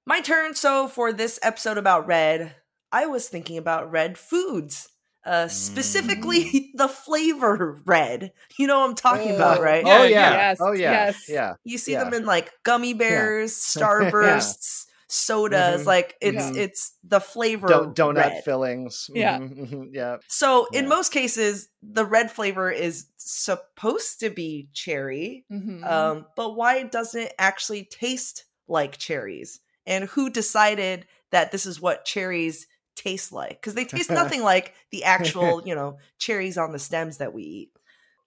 My 0.07 0.21
turn. 0.21 0.55
So 0.55 0.89
for 0.89 1.13
this 1.13 1.39
episode 1.43 1.77
about 1.79 2.07
red, 2.07 2.55
I 2.91 3.07
was 3.07 3.29
thinking 3.29 3.59
about 3.59 3.91
red 3.91 4.17
foods. 4.17 4.89
Uh, 5.25 5.49
specifically 5.49 6.71
the 6.75 6.89
flavor 6.89 7.81
red. 7.87 8.33
You 8.59 8.67
know 8.67 8.81
what 8.81 8.91
I'm 8.91 8.95
talking 8.95 9.35
about, 9.35 9.59
Oh, 9.59 9.63
right? 9.63 9.85
Yeah, 9.87 9.99
oh 9.99 10.03
yeah. 10.05 10.33
yes, 10.33 10.59
Oh 10.61 10.73
yeah. 10.73 10.91
yes. 10.93 11.25
Yeah. 11.29 11.55
You 11.65 11.79
see 11.79 11.93
Yeah. 11.93 12.05
them 12.05 12.13
in 12.15 12.27
like 12.27 12.51
gummy 12.63 12.93
bears, 13.03 13.53
starbursts, 13.55 14.87
sodas. 15.09 15.83
Mhm. 15.83 15.87
Like 15.87 16.15
it's 16.21 16.45
Mhm. 16.51 16.57
it's 16.57 16.93
the 17.05 17.21
flavor 17.21 17.69
Don- 17.69 17.95
donut 17.95 18.17
red. 18.17 18.45
fillings. 18.45 19.09
Yeah. 19.15 19.39
Mhm, 19.39 19.71
mhm, 19.71 19.89
yeah. 19.93 20.17
So 20.29 20.67
in 20.73 20.89
most 20.89 21.11
cases, 21.13 21.69
the 21.83 22.05
red 22.05 22.31
flavor 22.31 22.71
is 22.71 23.07
supposed 23.17 24.21
to 24.21 24.31
be 24.31 24.69
cherry, 24.73 25.45
Mhm. 25.51 25.85
um, 25.87 26.27
but 26.37 26.55
why 26.55 26.83
doesn't 26.83 27.21
it 27.21 27.35
actually 27.39 27.85
taste 27.85 28.45
like 28.69 28.99
cherries? 28.99 29.61
And 29.87 30.05
who 30.05 30.31
decided 30.31 31.07
that 31.31 31.51
this 31.53 31.67
is 31.67 31.81
what 31.81 32.05
cherries 32.05 32.67
taste 32.95 33.33
like? 33.33 33.61
Because 33.61 33.75
they 33.75 33.85
taste 33.85 34.11
nothing 34.13 34.43
like 34.43 34.75
the 34.91 35.05
actual, 35.05 35.63
you 35.67 35.75
know, 35.75 35.99
cherries 36.19 36.59
on 36.59 36.73
the 36.73 36.79
stems 36.79 37.19
that 37.19 37.33
we 37.35 37.43
eat. 37.43 37.71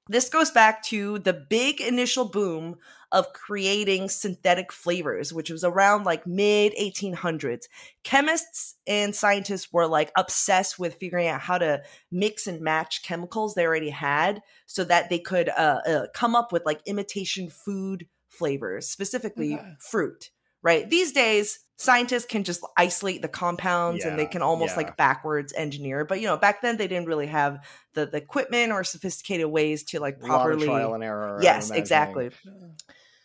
This 0.10 0.30
goes 0.30 0.51
back 0.51 0.84
to 0.86 1.19
the 1.19 1.34
big 1.34 1.82
initial 1.82 2.25
boom 2.25 2.77
of 3.12 3.34
creating 3.34 4.08
synthetic 4.10 4.71
flavors, 4.71 5.34
which 5.34 5.49
was 5.49 5.63
around 5.65 6.06
like 6.06 6.25
mid 6.25 6.73
1800s. 6.80 7.67
Chemists 8.03 8.75
and 8.86 9.13
scientists 9.13 9.71
were 9.71 9.88
like 9.88 10.12
obsessed 10.15 10.80
with 10.80 10.95
figuring 10.95 11.27
out 11.27 11.41
how 11.41 11.58
to 11.58 11.82
mix 12.10 12.47
and 12.47 12.62
match 12.62 13.03
chemicals 13.03 13.53
they 13.53 13.65
already 13.65 13.89
had 13.89 14.41
so 14.65 14.84
that 14.86 15.10
they 15.10 15.19
could 15.19 15.49
uh, 15.49 15.82
uh, 15.86 16.08
come 16.13 16.36
up 16.36 16.51
with 16.53 16.65
like 16.65 16.82
imitation 16.86 17.49
food 17.49 18.08
flavors, 18.30 18.88
specifically 18.88 19.56
Okay. 19.56 19.73
fruit, 19.80 20.32
right? 20.61 20.89
These 20.89 21.11
days, 21.11 21.59
scientists 21.77 22.25
can 22.25 22.43
just 22.43 22.65
isolate 22.75 23.21
the 23.21 23.27
compounds 23.27 24.03
and 24.03 24.17
they 24.17 24.25
can 24.25 24.41
almost 24.41 24.71
yeah. 24.71 24.77
like 24.77 24.97
backwards 24.97 25.53
engineer. 25.53 26.05
But 26.05 26.19
you 26.19 26.25
know, 26.27 26.35
back 26.35 26.61
then 26.61 26.77
they 26.77 26.87
didn't 26.87 27.07
really 27.07 27.27
have 27.27 27.65
the, 27.93 28.07
the 28.07 28.17
equipment 28.17 28.71
or 28.71 28.83
sophisticated 28.83 29.45
ways 29.47 29.83
to 29.85 29.99
like 29.99 30.17
A 30.17 30.25
lot 30.25 30.25
of 30.25 30.29
properly 30.41 30.65
trial 30.65 30.95
and 30.95 31.03
error. 31.03 31.39
Yes, 31.41 31.67
imagining. 31.67 31.81
exactly. 31.81 32.29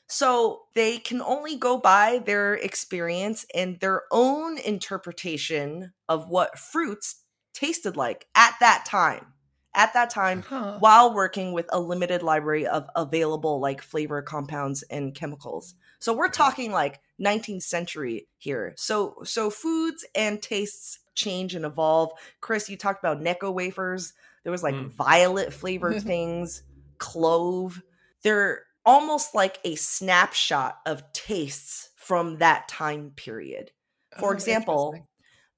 So 0.06 0.64
they 0.74 0.98
can 0.98 1.22
only 1.22 1.56
go 1.56 1.78
by 1.78 2.22
their 2.24 2.54
experience 2.54 3.46
and 3.54 3.80
their 3.80 4.02
own 4.10 4.58
interpretation 4.58 5.94
of 6.06 6.28
what 6.28 6.58
fruits 6.58 7.22
tasted 7.54 7.96
like 7.96 8.26
at 8.34 8.54
that 8.60 8.84
time. 8.86 9.26
At 9.74 9.94
that 9.94 10.10
time, 10.10 10.42
Huh. 10.42 10.76
while 10.80 11.14
working 11.14 11.54
with 11.54 11.64
a 11.70 11.80
limited 11.80 12.22
library 12.22 12.66
of 12.66 12.90
available 12.94 13.58
like 13.58 13.80
flavor 13.80 14.20
compounds 14.20 14.82
and 14.82 15.14
chemicals. 15.14 15.74
So 15.98 16.12
we're 16.12 16.28
talking 16.28 16.72
like 16.72 17.00
19th 17.22 17.62
century 17.62 18.26
here. 18.38 18.74
So 18.76 19.16
so 19.24 19.50
foods 19.50 20.04
and 20.14 20.42
tastes 20.42 20.98
change 21.14 21.54
and 21.54 21.64
evolve. 21.64 22.12
Chris, 22.40 22.68
you 22.68 22.76
talked 22.76 23.02
about 23.04 23.20
Necco 23.20 23.52
wafers. 23.52 24.12
There 24.42 24.52
was 24.52 24.62
like 24.62 24.74
Mm. 24.74 24.90
violet 24.92 25.52
flavored 25.52 26.02
things, 26.02 26.62
clove. 26.98 27.82
They're 28.22 28.64
almost 28.84 29.34
like 29.34 29.58
a 29.64 29.76
snapshot 29.76 30.78
of 30.86 31.12
tastes 31.12 31.90
from 31.96 32.38
that 32.38 32.66
time 32.68 33.12
period. 33.14 33.70
For 34.18 34.30
Oh, 34.32 34.34
example, 34.34 35.08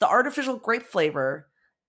the 0.00 0.08
artificial 0.08 0.56
grape 0.58 0.82
flavor 0.84 1.48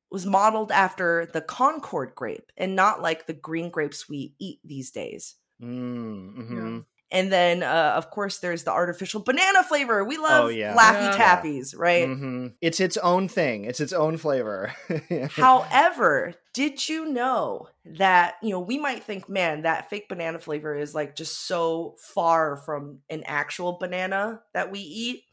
was 0.10 0.26
modeled 0.26 0.72
after 0.72 1.26
the 1.34 1.42
Concord 1.42 2.14
grape 2.16 2.52
and 2.56 2.76
not 2.76 3.02
like 3.02 3.26
the 3.28 3.34
green 3.34 3.70
grapes 3.70 4.08
we 4.08 4.34
eat 4.40 4.60
these 4.64 4.92
days. 4.92 5.36
Mm, 5.62 6.36
mhm. 6.38 6.86
And 7.12 7.32
then, 7.32 7.62
uh, 7.62 7.94
of 7.96 8.10
course, 8.10 8.40
there's 8.40 8.64
the 8.64 8.72
artificial 8.72 9.22
banana 9.22 9.64
flavor. 9.64 10.04
We 10.04 10.18
love 10.18 10.46
Oh, 10.46 10.48
yeah. 10.48 10.76
Laffy 10.76 11.18
Yeah. 11.18 11.18
Taffies, 11.18 11.74
right? 11.78 12.08
Mhm. 12.08 12.54
It's 12.62 12.80
its 12.80 12.98
own 12.98 13.28
thing. 13.28 13.66
It's 13.66 13.80
its 13.80 13.94
own 13.94 14.18
flavor. 14.18 14.74
However, 15.32 16.34
did 16.54 16.88
you 16.90 17.06
know 17.06 17.68
that, 17.86 18.36
you 18.42 18.50
know, 18.50 18.60
we 18.60 18.78
might 18.78 19.04
think, 19.04 19.30
man, 19.30 19.62
that 19.64 19.90
fake 19.90 20.10
banana 20.10 20.40
flavor 20.40 20.74
is 20.76 20.96
like 20.96 21.16
just 21.16 21.46
so 21.48 21.96
far 22.00 22.58
from 22.58 23.00
an 23.10 23.24
actual 23.26 23.78
banana 23.78 24.42
that 24.54 24.72
we 24.72 24.80
eat. 24.80 25.24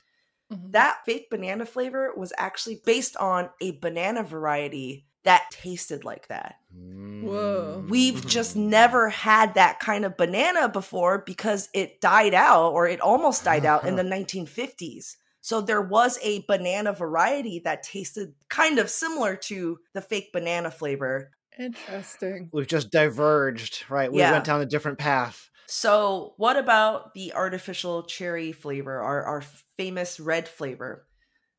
Mhm. 0.53 0.73
That 0.73 0.99
fake 1.07 1.31
banana 1.31 1.65
flavor 1.65 2.13
was 2.17 2.33
actually 2.37 2.83
based 2.85 3.17
on 3.17 3.49
a 3.61 3.73
banana 3.81 4.23
variety 4.23 5.07
that 5.25 5.51
tasted 5.51 6.05
like 6.05 6.29
that. 6.29 6.57
Whoa. 6.73 7.85
We've 7.89 8.27
just 8.27 8.57
Mhm. 8.57 8.69
never 8.71 9.09
had 9.09 9.55
that 9.55 9.79
kind 9.81 10.05
of 10.05 10.17
banana 10.17 10.69
before 10.69 11.19
because 11.25 11.69
it 11.73 12.01
died 12.01 12.35
out 12.35 12.73
or 12.73 12.89
it 12.89 13.01
almost 13.01 13.45
died 13.45 13.65
out 13.65 13.87
in 13.87 13.97
the 13.97 14.03
1950s. 14.05 15.17
So 15.41 15.61
there 15.61 15.83
was 15.83 16.19
a 16.23 16.45
banana 16.49 16.93
variety 16.93 17.61
that 17.65 17.83
tasted 17.83 18.35
kind 18.49 18.79
of 18.79 18.91
similar 18.91 19.37
to 19.37 19.79
the 19.93 20.01
fake 20.01 20.33
banana 20.33 20.71
flavor. 20.71 21.31
Interesting. 21.59 22.49
We've 22.53 22.67
just 22.67 22.91
diverged, 22.91 23.85
right? 23.89 24.11
We 24.11 24.19
Yeah. 24.19 24.33
went 24.33 24.45
down 24.45 24.61
a 24.61 24.67
different 24.67 24.99
path. 24.99 25.51
So, 25.67 26.35
what 26.37 26.57
about 26.57 27.15
the 27.15 27.33
artificial 27.35 28.03
cherry 28.03 28.53
flavor, 28.53 29.01
our, 29.01 29.23
our 29.25 29.43
famous 29.77 30.21
red 30.21 30.49
flavor? 30.49 31.07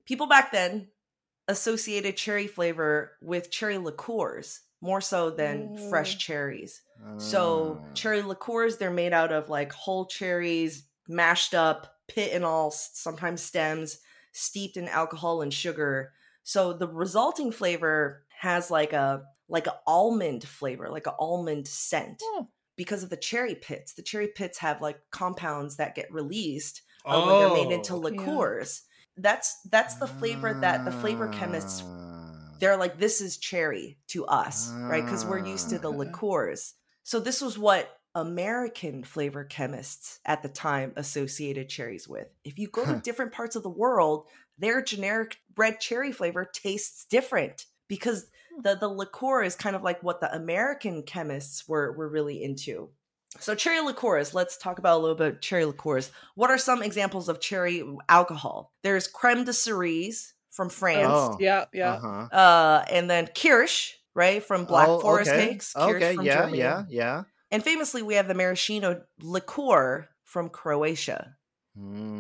People 0.06 0.28
back 0.28 0.52
then 0.52 0.90
associated 1.48 2.18
cherry 2.18 2.48
flavor 2.48 3.18
with 3.22 3.52
cherry 3.52 3.78
liqueurs 3.78 4.62
more 4.82 5.02
so 5.02 5.30
than 5.30 5.74
fresh 5.76 6.18
Mm. 6.18 6.20
cherries. 6.20 6.82
So 7.18 7.86
Ah. 7.86 7.94
cherry 7.94 8.22
liqueurs, 8.22 8.78
they're 8.78 8.92
made 8.92 9.14
out 9.14 9.32
of 9.32 9.50
like 9.50 9.72
whole 9.72 10.06
cherries, 10.06 10.88
mashed 11.08 11.54
up, 11.54 12.00
pit 12.08 12.32
and 12.34 12.44
all, 12.44 12.72
sometimes 12.72 13.42
stems, 13.42 14.00
steeped 14.32 14.78
in 14.78 14.88
alcohol 14.88 15.42
and 15.42 15.54
sugar. 15.54 16.14
So 16.44 16.74
the 16.74 16.88
resulting 16.88 17.52
flavor 17.52 18.26
has 18.40 18.70
like 18.72 18.94
a 18.94 19.24
like 19.50 19.68
an 19.68 19.74
almond 19.88 20.44
flavor, 20.48 20.90
like 20.90 21.08
an 21.08 21.14
almond 21.20 21.68
scent 21.68 22.22
Oh, 22.22 22.50
because 22.76 23.04
of 23.04 23.10
the 23.10 23.18
cherry 23.18 23.56
pits. 23.56 23.94
The 23.94 24.02
cherry 24.04 24.28
pits 24.30 24.58
have 24.60 24.82
like 24.82 25.00
compounds 25.12 25.78
that 25.78 25.96
get 25.96 26.12
released 26.12 26.82
uh, 27.10 27.22
when 27.22 27.38
they're 27.38 27.50
made 27.50 27.72
into 27.72 27.96
Oh. 27.96 27.98
liqueurs. 27.98 28.84
That's 29.18 29.62
that's 29.70 29.96
the 29.96 30.08
flavor 30.08 30.54
that 30.62 30.86
the 30.86 30.92
flavor 30.92 31.28
chemists 31.28 31.84
Ah. 31.86 32.32
they're 32.60 32.78
like 32.78 32.98
this 32.98 33.22
is 33.22 33.38
cherry 33.38 33.98
to 34.08 34.26
us 34.26 34.72
right? 34.74 35.04
Because 35.04 35.26
we're 35.26 35.46
used 35.46 35.70
to 35.70 35.80
the 35.80 35.92
Ah. 35.92 35.96
liqueurs. 35.96 36.74
So 37.04 37.20
this 37.20 37.42
was 37.42 37.58
what 37.58 37.98
american 38.16 39.04
flavor 39.04 39.44
chemists 39.44 40.20
at 40.26 40.44
the 40.44 40.50
time 40.50 40.94
associated 40.96 41.68
cherries 41.70 42.08
with. 42.08 42.28
If 42.44 42.60
you 42.60 42.68
go 42.68 42.86
to 42.86 42.96
different 43.00 43.32
parts 43.34 43.56
of 43.56 43.64
the 43.64 43.70
world 43.70 44.28
their 44.58 44.82
generic 44.84 45.38
red 45.58 45.80
cherry 45.80 46.12
flavor 46.12 46.46
tastes 46.46 47.06
different 47.06 47.66
because 47.88 48.28
the 48.62 48.76
the 48.76 48.88
liqueur 48.88 49.42
is 49.44 49.56
kind 49.56 49.76
of 49.76 49.82
like 49.84 50.02
what 50.04 50.22
the 50.22 50.32
american 50.36 51.02
chemists 51.04 51.68
were 51.68 51.92
were 51.94 52.08
really 52.08 52.44
into 52.44 52.90
so 53.40 53.56
cherry 53.56 53.82
liqueurs 53.82 54.34
let's 54.34 54.58
talk 54.58 54.80
about 54.80 54.98
a 54.98 55.02
little 55.02 55.16
bit 55.16 55.28
of 55.36 55.42
cherry 55.42 55.66
liqueurs 55.66 56.12
what 56.36 56.50
are 56.52 56.58
some 56.58 56.82
examples 56.84 57.28
of 57.30 57.40
cherry 57.40 57.84
alcohol 58.10 58.72
there's 58.84 59.08
creme 59.08 59.44
de 59.44 59.54
cerise 59.54 60.34
from 60.52 60.70
france 60.70 61.08
Oh. 61.16 61.38
yeah, 61.40 61.66
yeah. 61.74 61.94
Uh-huh. 61.94 62.36
uh, 62.36 62.86
and 62.92 63.10
then 63.10 63.28
Kirsch, 63.36 63.94
right, 64.14 64.44
from 64.44 64.66
Black 64.66 64.88
Oh, 64.88 65.00
Forest 65.00 65.32
okay. 65.32 65.48
cakes. 65.50 65.74
Kirsch 65.74 65.96
Okay, 65.96 66.16
from 66.16 66.26
yeah, 66.28 66.36
Germany. 66.42 66.58
yeah, 66.60 66.84
yeah. 66.90 67.24
And 67.50 67.64
famously, 67.64 68.04
we 68.04 68.14
have 68.16 68.28
the 68.28 68.36
maraschino 68.36 69.02
liqueur 69.20 70.10
from 70.24 70.50
Croatia. 70.50 71.36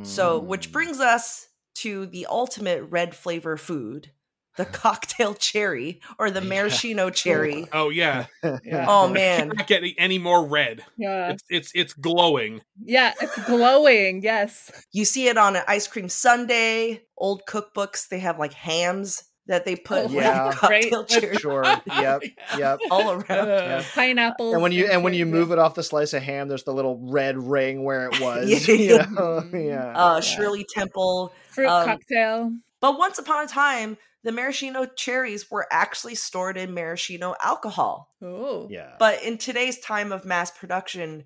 So, 0.01 0.39
which 0.39 0.69
Mm. 0.69 0.71
brings 0.73 0.99
us 0.99 1.47
to 1.75 2.07
the 2.07 2.25
ultimate 2.25 2.83
red 2.85 3.15
flavor 3.15 3.55
food, 3.55 4.09
the 4.57 4.65
cocktail 4.65 5.33
cherry 5.33 5.99
or 6.19 6.29
the 6.31 6.41
Yeah. 6.41 6.47
maraschino 6.49 7.09
cherry. 7.09 7.67
Oh 7.73 7.89
yeah, 7.89 8.25
Yeah. 8.63 8.85
Oh 8.87 9.07
man, 9.09 9.49
not 9.49 9.67
get 9.67 9.83
any 9.97 10.19
more 10.19 10.45
red. 10.45 10.83
Yeah. 10.97 11.31
It's 11.31 11.43
it's 11.49 11.71
it's 11.73 11.93
glowing. 11.93 12.61
Yeah, 12.83 13.13
it's 13.21 13.43
glowing. 13.45 14.21
Yes. 14.23 14.71
you 14.91 15.05
see 15.05 15.27
it 15.27 15.37
on 15.37 15.55
an 15.55 15.63
ice 15.67 15.87
cream 15.87 16.09
sundae. 16.09 16.99
Old 17.17 17.43
cookbooks, 17.47 18.09
they 18.09 18.19
have 18.19 18.37
like 18.39 18.53
hams 18.53 19.23
that 19.47 19.65
they 19.65 19.75
put 19.75 20.05
Oh, 20.05 20.09
yeah. 20.09 20.51
cocktail 20.53 21.03
cherry 21.05 21.35
Sure. 21.37 21.63
Yep. 21.85 22.23
Yep. 22.57 22.79
all 22.91 23.11
around. 23.11 23.29
Uh, 23.49 23.83
Pineapples. 23.93 24.53
And 24.53 24.61
when 24.61 24.71
you 24.71 24.85
and 24.87 25.03
when 25.03 25.13
you 25.13 25.25
move 25.25 25.51
it 25.51 25.59
off 25.59 25.75
the 25.75 25.83
slice 25.83 26.13
of 26.13 26.23
ham, 26.23 26.47
there's 26.47 26.63
the 26.63 26.73
little 26.73 26.99
red 27.11 27.37
ring 27.37 27.83
where 27.83 28.07
it 28.09 28.19
was. 28.21 28.67
Yeah. 28.67 28.75
you 28.75 28.97
know? 28.97 29.05
Mhm. 29.43 29.67
yeah. 29.67 29.91
Uh, 29.93 30.15
Yeah. 30.15 30.19
Shirley 30.21 30.65
Temple, 30.73 31.33
fruit 31.49 31.67
um, 31.67 31.85
cocktail. 31.85 32.51
But 32.81 32.97
once 32.97 33.17
upon 33.19 33.45
a 33.45 33.47
time, 33.47 33.97
the 34.23 34.31
maraschino 34.31 34.85
cherries 34.85 35.51
were 35.51 35.67
actually 35.71 36.15
stored 36.15 36.57
in 36.57 36.73
maraschino 36.73 37.35
alcohol. 37.43 38.13
Oh. 38.21 38.67
yeah. 38.69 38.93
But 38.99 39.21
in 39.23 39.37
today's 39.37 39.79
time 39.79 40.11
of 40.11 40.25
mass 40.25 40.49
production, 40.51 41.25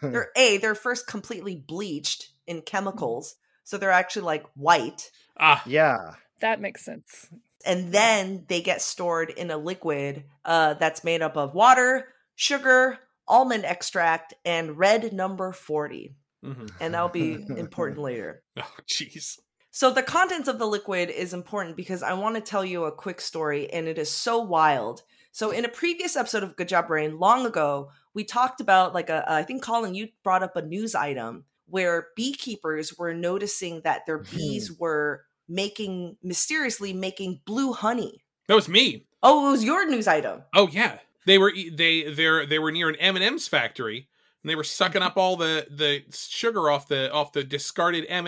they're 0.00 0.30
A, 0.36 0.56
they're 0.58 0.74
first 0.74 1.06
completely 1.06 1.56
bleached 1.56 2.30
in 2.46 2.62
chemicals. 2.62 3.36
So 3.64 3.76
they're 3.78 3.90
actually 3.90 4.22
like 4.22 4.46
white. 4.54 5.10
ah, 5.38 5.62
yeah. 5.66 6.12
That 6.40 6.60
makes 6.60 6.84
sense. 6.84 7.28
And 7.64 7.92
then 7.92 8.44
they 8.48 8.60
get 8.60 8.80
stored 8.80 9.30
in 9.30 9.50
a 9.50 9.56
liquid 9.56 10.24
uh, 10.44 10.74
that's 10.74 11.02
made 11.02 11.20
up 11.22 11.36
of 11.36 11.54
water, 11.54 12.08
sugar, 12.36 12.98
almond 13.26 13.64
extract, 13.64 14.34
and 14.44 14.78
red 14.78 15.12
number 15.12 15.52
40. 15.52 16.14
mhm. 16.44 16.70
And 16.80 16.94
that'll 16.94 17.08
be 17.08 17.32
important 17.56 17.98
later. 17.98 18.42
oh 18.56 18.72
jeez. 18.88 19.38
So 19.76 19.90
the 19.90 20.02
contents 20.02 20.48
of 20.48 20.58
the 20.58 20.66
liquid 20.66 21.10
is 21.10 21.34
important 21.34 21.76
because 21.76 22.02
I 22.02 22.14
want 22.14 22.34
to 22.36 22.40
tell 22.40 22.64
you 22.64 22.84
a 22.84 22.90
quick 22.90 23.20
story 23.20 23.70
and 23.70 23.86
it 23.86 23.98
is 23.98 24.10
so 24.10 24.38
wild. 24.38 25.02
So 25.32 25.50
in 25.50 25.66
a 25.66 25.68
previous 25.68 26.16
episode 26.16 26.42
of 26.42 26.56
Good 26.56 26.68
Job 26.68 26.86
Brain 26.86 27.18
long 27.18 27.44
ago, 27.44 27.90
we 28.14 28.24
talked 28.24 28.62
about 28.62 28.94
like 28.94 29.10
a 29.10 29.22
I 29.30 29.42
think 29.42 29.62
Colin 29.62 29.94
you 29.94 30.08
brought 30.24 30.42
up 30.42 30.56
a 30.56 30.62
news 30.62 30.94
item 30.94 31.44
where 31.66 32.06
beekeepers 32.16 32.96
were 32.96 33.12
noticing 33.12 33.82
that 33.82 34.06
their 34.06 34.20
mm-hmm. 34.20 34.34
bees 34.34 34.72
were 34.72 35.26
making 35.46 36.16
mysteriously 36.22 36.94
making 36.94 37.42
blue 37.44 37.74
honey. 37.74 38.24
That 38.48 38.54
was 38.54 38.70
me. 38.70 39.04
Oh, 39.22 39.46
it 39.48 39.50
was 39.50 39.62
your 39.62 39.86
news 39.86 40.08
item. 40.08 40.44
Oh 40.54 40.68
yeah, 40.68 41.00
they 41.26 41.36
were 41.36 41.52
they 41.54 42.04
they 42.04 42.46
they 42.46 42.58
were 42.58 42.72
near 42.72 42.88
an 42.88 42.96
M 42.96 43.16
and 43.16 43.24
M's 43.26 43.46
factory, 43.46 44.08
and 44.42 44.48
they 44.48 44.56
were 44.56 44.64
sucking 44.64 45.02
up 45.02 45.18
all 45.18 45.36
the 45.36 45.66
the 45.70 46.02
sugar 46.14 46.70
off 46.70 46.88
the 46.88 47.12
off 47.12 47.32
the 47.32 47.44
discarded 47.44 48.06
M 48.08 48.26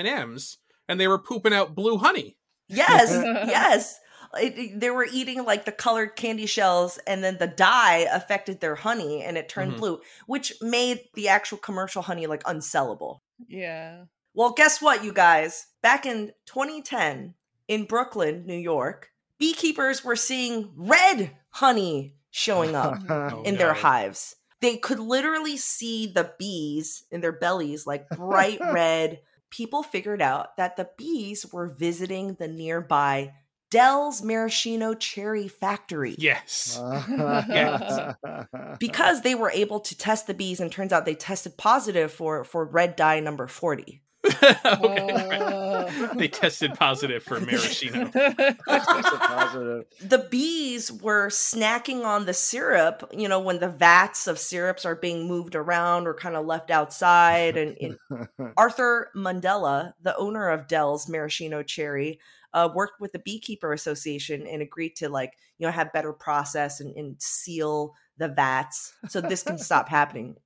and 0.88 0.98
they 1.00 1.08
were 1.08 1.18
pooping 1.18 1.52
out 1.52 1.74
blue 1.74 1.98
honey. 1.98 2.36
Yes, 2.68 3.10
yes. 3.48 3.98
it, 4.40 4.58
it- 4.58 4.80
they 4.80 4.90
were 4.90 5.06
eating 5.12 5.44
like 5.44 5.64
the 5.64 5.72
colored 5.72 6.16
candy 6.16 6.46
shells, 6.46 6.98
and 7.06 7.22
then 7.24 7.38
the 7.38 7.46
dye 7.46 8.06
affected 8.12 8.60
their 8.60 8.74
honey, 8.74 9.22
and 9.22 9.36
it 9.38 9.48
turned 9.48 9.74
Mhm. 9.74 9.78
blue, 9.78 10.00
which 10.26 10.52
made 10.60 11.00
the 11.14 11.28
actual 11.28 11.58
commercial 11.58 12.02
honey 12.02 12.26
like 12.26 12.42
unsellable. 12.44 13.20
Yeah. 13.46 14.04
Well, 14.34 14.50
guess 14.52 14.80
what, 14.82 15.02
you 15.04 15.12
guys? 15.12 15.66
Back 15.82 16.04
in 16.06 16.32
2010 16.46 17.34
in 17.68 17.84
Brooklyn, 17.84 18.44
New 18.46 18.56
York, 18.58 19.10
beekeepers 19.38 20.04
were 20.04 20.16
seeing 20.16 20.72
red 20.76 21.30
honey 21.50 22.14
showing 22.30 22.74
up 22.76 22.98
Oh, 23.08 23.42
in 23.42 23.56
their 23.56 23.72
no. 23.72 23.80
hives. 23.80 24.36
They 24.60 24.76
could 24.76 24.98
literally 25.00 25.56
see 25.56 26.06
the 26.06 26.32
bees 26.38 27.04
in 27.10 27.20
their 27.20 27.32
bellies, 27.32 27.86
like 27.86 28.08
bright 28.10 28.58
red. 28.72 29.20
People 29.50 29.82
figured 29.82 30.22
out 30.22 30.56
that 30.56 30.76
the 30.76 30.88
bees 30.96 31.46
were 31.52 31.68
visiting 31.68 32.34
the 32.34 32.48
nearby 32.48 33.32
Dell's 33.70 34.22
Maraschino 34.22 34.94
cherry 34.94 35.46
factory 35.46 36.14
Yes. 36.18 36.78
Uh, 36.78 38.14
because 38.80 39.22
they 39.22 39.34
were 39.34 39.50
able 39.50 39.80
to 39.80 39.96
test 39.96 40.26
the 40.26 40.34
bees, 40.34 40.60
and 40.60 40.72
turns 40.72 40.92
out 40.92 41.04
they 41.04 41.14
tested 41.14 41.56
positive 41.58 42.10
for 42.10 42.44
for 42.44 42.64
red 42.64 42.96
dye 42.96 43.20
number 43.20 43.46
forty. 43.46 44.02
okay. 44.42 45.38
Oh. 45.40 46.14
they 46.16 46.28
tested 46.28 46.74
positive 46.74 47.22
for 47.22 47.40
maraschino. 47.40 48.10
Positive. 48.68 49.84
the 50.02 50.26
bees 50.30 50.90
were 50.90 51.28
snacking 51.28 52.04
on 52.04 52.26
the 52.26 52.34
syrup 52.34 53.08
you 53.12 53.28
know 53.28 53.40
when 53.40 53.58
the 53.58 53.68
vats 53.68 54.26
of 54.26 54.38
syrups 54.38 54.84
are 54.84 54.96
being 54.96 55.26
moved 55.26 55.54
around 55.54 56.06
or 56.06 56.14
kind 56.14 56.36
of 56.36 56.46
left 56.46 56.70
outside 56.70 57.56
and, 57.56 57.76
and 57.80 58.28
arthur 58.56 59.10
mondella 59.14 59.92
the 60.02 60.16
owner 60.16 60.48
of 60.48 60.66
dell's 60.66 61.08
maraschino 61.08 61.62
cherry 61.62 62.18
uh, 62.54 62.68
worked 62.74 63.00
with 63.00 63.12
the 63.12 63.18
beekeeper 63.18 63.72
association 63.72 64.46
and 64.46 64.62
agreed 64.62 64.96
to 64.96 65.08
like 65.08 65.34
you 65.58 65.66
know 65.66 65.72
have 65.72 65.92
better 65.92 66.12
process 66.12 66.80
and, 66.80 66.96
and 66.96 67.20
seal 67.20 67.94
the 68.16 68.28
vats 68.28 68.94
so 69.08 69.20
this 69.20 69.42
can 69.42 69.58
stop 69.58 69.88
happening 69.88 70.36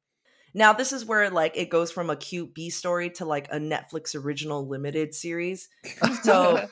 now 0.54 0.72
this 0.72 0.92
is 0.92 1.04
where 1.04 1.30
like 1.30 1.56
it 1.56 1.70
goes 1.70 1.90
from 1.90 2.10
a 2.10 2.16
cute 2.16 2.54
B 2.54 2.70
story 2.70 3.10
to 3.10 3.24
like 3.24 3.48
a 3.50 3.56
netflix 3.58 4.14
original 4.14 4.66
limited 4.66 5.14
series 5.14 5.68
So- 6.22 6.68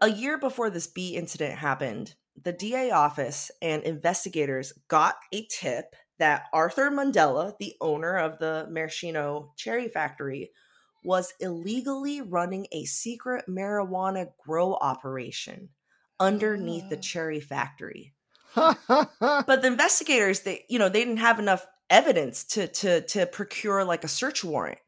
a 0.00 0.08
year 0.08 0.38
before 0.38 0.70
this 0.70 0.86
B 0.86 1.16
incident 1.16 1.58
happened, 1.58 2.14
the 2.40 2.52
DA 2.52 2.90
office 2.90 3.50
and 3.60 3.82
investigators 3.82 4.72
got 4.88 5.16
a 5.32 5.46
tip 5.50 5.94
that 6.18 6.44
Arthur 6.52 6.90
Mondella, 6.90 7.54
the 7.58 7.74
owner 7.80 8.16
of 8.16 8.38
the 8.38 8.66
Maraschino 8.70 9.52
cherry 9.56 9.88
factory, 9.88 10.50
was 11.04 11.32
illegally 11.40 12.20
running 12.20 12.66
a 12.70 12.84
secret 12.84 13.46
marijuana 13.48 14.28
grow 14.46 14.74
operation 14.74 15.70
underneath 16.20 16.88
the 16.90 16.96
Ah. 16.96 17.00
cherry 17.00 17.40
factory. 17.40 18.14
But 18.54 19.62
the 19.62 19.66
investigators, 19.66 20.40
they 20.40 20.64
you 20.68 20.78
know, 20.78 20.88
they 20.88 21.00
didn't 21.04 21.16
have 21.16 21.38
enough 21.40 21.66
evidence 21.92 22.42
to 22.42 22.66
to 22.66 23.02
to 23.02 23.26
procure 23.26 23.84
like 23.84 24.02
a 24.02 24.08
search 24.08 24.42
warrant. 24.42 24.78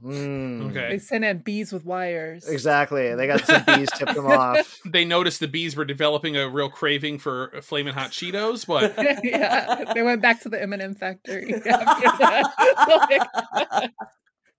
Hmm. 0.00 0.74
they 0.74 0.98
sent 0.98 1.24
in 1.24 1.38
bees 1.38 1.72
with 1.72 1.86
wires. 1.86 2.46
Exactly. 2.46 3.14
They 3.14 3.26
got 3.26 3.46
some 3.46 3.62
bees 3.64 3.88
tipped 3.90 4.14
them 4.14 4.26
off. 4.26 4.80
They 4.84 5.04
noticed 5.06 5.40
the 5.40 5.48
bees 5.48 5.76
were 5.76 5.86
developing 5.86 6.36
a 6.36 6.46
real 6.48 6.68
craving 6.68 7.20
for 7.20 7.52
flaming 7.62 7.94
hot 7.94 8.10
Cheetos, 8.10 8.66
but 8.66 8.94
yeah, 9.24 9.92
they 9.94 10.02
went 10.02 10.20
back 10.20 10.42
to 10.42 10.50
the 10.50 10.60
M&M 10.60 10.94
factory. 10.94 11.54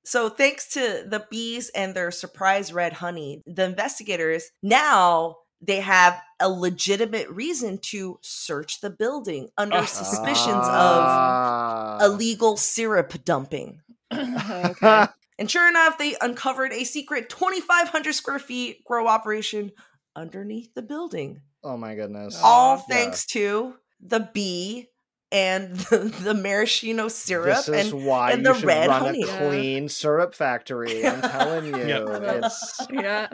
So, 0.07 0.29
thanks 0.29 0.69
to 0.73 1.03
the 1.07 1.25
bees 1.31 1.71
and 1.73 1.95
their 1.95 2.11
surprise 2.11 2.71
red 2.71 2.93
honey, 2.93 3.41
the 3.47 3.63
investigators 3.63 4.51
now 4.61 5.37
they 5.65 5.79
have 5.81 6.21
a 6.39 6.49
legitimate 6.49 7.29
reason 7.29 7.77
to 7.79 8.19
search 8.21 8.81
the 8.81 8.89
building 8.89 9.49
under 9.57 9.77
Ah. 9.77 9.85
suspicions 9.85 10.65
Ah. 10.65 11.97
of 11.97 12.01
illegal 12.11 12.57
syrup 12.57 13.23
dumping. 13.23 13.81
okay. 14.13 15.05
And 15.37 15.49
sure 15.51 15.67
enough, 15.67 15.97
they 15.97 16.15
uncovered 16.21 16.71
a 16.71 16.83
secret 16.85 17.29
2,500 17.29 18.13
square 18.13 18.39
feet 18.39 18.83
grow 18.85 19.07
operation 19.07 19.71
underneath 20.15 20.73
the 20.75 20.81
building. 20.81 21.41
Oh 21.63 21.75
my 21.77 21.95
goodness. 21.95 22.39
All 22.43 22.77
Yeah. 22.89 22.95
thanks 22.95 23.25
to 23.27 23.75
the 23.99 24.29
bee 24.33 24.87
and 25.31 25.75
the, 25.89 25.97
the 26.21 26.33
maraschino 26.33 27.07
syrup. 27.09 27.65
This 27.65 27.67
is 27.67 27.91
and 27.91 28.05
why 28.05 28.31
and 28.31 28.45
you 28.45 28.53
the 28.53 28.59
should 28.59 28.65
red 28.67 28.87
run 28.87 29.01
honey. 29.01 29.23
a 29.23 29.25
clean 29.25 29.89
syrup 29.89 30.33
factory. 30.35 31.05
I'm 31.05 31.21
telling 31.21 31.65
you, 31.65 31.75
it's 31.75 32.87
Yeah. 32.91 33.27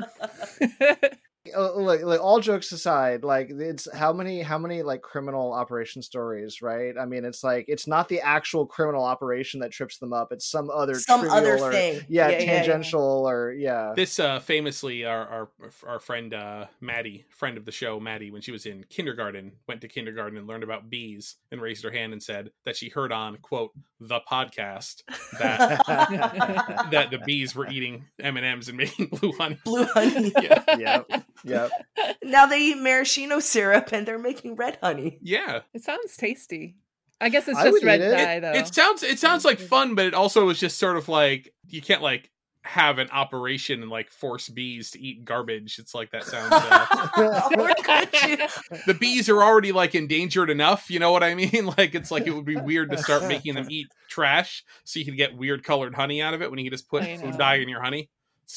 It's 1.54 1.58
Yeah. 1.58 1.62
uh, 1.62 1.74
look, 1.80 2.02
like 2.04 2.20
all 2.22 2.40
jokes 2.40 2.72
aside, 2.72 3.24
like 3.24 3.50
it's 3.50 3.88
how 3.94 4.14
many 4.14 4.42
how 4.42 4.58
many 4.58 4.82
like 4.84 5.02
criminal 5.02 5.54
operation 5.54 6.02
stories, 6.02 6.62
right? 6.62 6.96
I 7.00 7.06
mean, 7.06 7.26
it's 7.26 7.44
like 7.44 7.66
it's 7.68 7.88
not 7.88 8.10
the 8.10 8.22
actual 8.22 8.66
criminal 8.66 9.04
operation 9.04 9.60
that 9.62 9.72
trips 9.72 9.98
them 9.98 10.14
up; 10.14 10.32
it's 10.32 10.46
some 10.50 10.70
other 10.70 10.96
Some 10.96 11.22
trivial 11.22 11.38
other 11.38 11.58
or, 11.60 11.72
thing. 11.72 12.02
yeah, 12.10 12.30
Yeah, 12.30 12.30
yeah, 12.30 12.40
yeah. 12.40 12.46
tangential 12.64 13.28
or 13.30 13.52
yeah. 13.54 13.94
this 13.96 14.20
uh 14.20 14.40
famously 14.40 15.06
our 15.06 15.28
our 15.28 15.50
our 15.88 16.00
friend 16.00 16.34
uh 16.34 16.66
Maddie, 16.80 17.26
friend 17.30 17.58
of 17.58 17.66
the 17.66 17.72
show, 17.72 18.00
Maddie, 18.00 18.32
when 18.32 18.42
she 18.42 18.52
was 18.52 18.66
in 18.66 18.84
kindergarten, 18.90 19.52
went 19.68 19.82
to 19.82 19.88
kindergarten 19.88 20.38
and 20.38 20.48
learned 20.48 20.64
about 20.64 20.90
bees 20.90 21.36
and 21.52 21.62
raised 21.62 21.84
her 21.84 21.92
hand 21.92 22.14
and 22.14 22.22
said 22.22 22.52
that 22.66 22.76
she 22.76 22.90
heard 22.90 23.12
on 23.12 23.38
quote 23.38 23.72
the 24.00 24.20
podcast 24.30 25.02
that 25.40 25.82
that 26.92 27.12
the 27.12 27.20
bees 27.26 27.56
were 27.56 27.68
eating 27.70 28.06
M 28.20 28.38
and 28.38 28.46
M's 28.46 28.68
and 28.68 28.78
making 28.78 29.08
blue 29.08 29.32
honey. 29.34 29.60
Blue 29.66 29.86
honey. 29.86 30.34
Yeah. 30.42 30.64
yep, 30.78 31.24
yep. 31.44 31.72
now 32.24 32.46
they 32.46 32.60
eat 32.60 32.78
maraschino 32.78 33.40
syrup 33.40 33.92
and 33.92 34.08
they're 34.08 34.20
making 34.20 34.56
red 34.56 34.78
honey. 34.82 35.20
Yeah, 35.22 35.62
It 35.74 35.84
sounds 35.84 36.16
tasty. 36.18 36.76
I 37.20 37.30
guess 37.30 37.48
it's 37.48 37.58
I 37.58 37.70
just 37.70 37.84
red 37.84 38.02
it. 38.02 38.12
dye, 38.12 38.40
though. 38.40 38.54
it 38.54 38.74
sounds 38.74 39.04
it 39.04 39.20
sounds 39.20 39.46
like 39.46 39.60
fun, 39.60 39.94
but 39.96 40.06
it 40.06 40.14
also 40.16 40.50
is 40.50 40.60
just 40.60 40.80
sort 40.80 40.98
of 40.98 41.08
like 41.08 41.54
you 41.68 41.80
can't 41.82 42.02
like 42.02 42.32
have 42.64 43.00
an 43.00 43.10
operation 43.12 43.82
and 43.82 43.90
like 43.92 44.12
force 44.12 44.48
bees 44.50 44.92
to 44.92 45.00
eat 45.00 45.24
garbage. 45.26 45.78
It's 45.80 45.94
like 45.94 46.12
that 46.12 46.24
sounds. 46.24 46.52
Uh, 46.52 47.50
Or 47.58 47.70
could 47.84 48.10
you? 48.28 48.38
the 48.88 48.94
bees 49.00 49.30
are 49.30 49.42
already 49.44 49.72
like 49.72 49.94
endangered 49.96 50.50
enough. 50.50 50.90
You 50.90 51.00
know 51.00 51.12
what 51.12 51.24
I 51.24 51.36
mean? 51.36 51.68
Like 51.78 51.94
it's 51.96 52.10
like 52.12 52.26
it 52.28 52.32
would 52.32 52.46
be 52.46 52.56
weird 52.56 52.90
to 52.92 52.98
start 52.98 53.24
making 53.28 53.54
them 53.56 53.68
eat 53.70 53.88
trash 54.10 54.64
so 54.84 54.98
you 55.00 55.06
can 55.06 55.16
get 55.16 55.36
weird 55.36 55.64
colored 55.64 55.94
honey 55.96 56.22
out 56.22 56.34
of 56.34 56.42
it 56.42 56.50
when 56.50 56.60
you 56.60 56.66
can 56.66 56.76
just 56.78 56.90
put 56.90 57.04
food 57.04 57.38
dye 57.38 57.56
in 57.56 57.70
your 57.70 57.82
honey. 57.84 58.10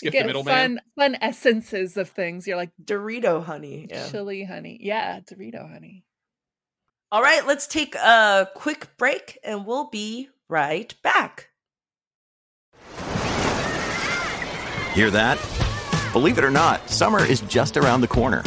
You 0.03 0.11
Skip 0.11 0.13
the 0.13 0.19
get 0.19 0.27
middleman. 0.27 0.55
fun, 0.55 0.81
fun 1.13 1.19
essences 1.21 1.97
of 1.97 2.09
things. 2.11 2.47
You're 2.47 2.57
like 2.57 2.71
Dorito 2.83 3.43
honey. 3.45 3.87
Yeah. 3.91 4.09
chili 4.11 4.45
honey. 4.45 4.79
Yeah, 4.81 5.21
Dorito 5.21 5.71
honey. 5.71 6.05
All 7.13 7.23
right, 7.23 7.47
let's 7.47 7.67
take 7.67 7.95
a 7.95 8.49
quick 8.57 8.97
break 8.99 9.39
and 9.45 9.65
we'll 9.67 9.89
be 9.91 10.29
right 10.49 10.93
back. 11.03 11.51
Hear 14.95 15.11
that? 15.11 15.39
Believe 16.13 16.39
it 16.39 16.45
or 16.45 16.51
not, 16.51 16.89
summer 16.89 17.25
is 17.25 17.41
just 17.43 17.77
around 17.77 18.01
the 18.01 18.09
corner. 18.09 18.43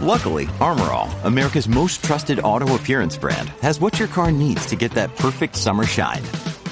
Luckily, 0.00 0.48
Armor 0.60 0.84
All, 0.90 1.10
America's 1.24 1.68
most 1.68 2.02
trusted 2.02 2.40
auto 2.40 2.74
appearance 2.74 3.16
brand, 3.18 3.50
has 3.60 3.80
what 3.80 3.98
your 3.98 4.08
car 4.08 4.30
needs 4.32 4.64
to 4.66 4.76
get 4.76 4.92
that 4.92 5.14
perfect 5.16 5.56
summer 5.56 5.84
shine. 5.84 6.22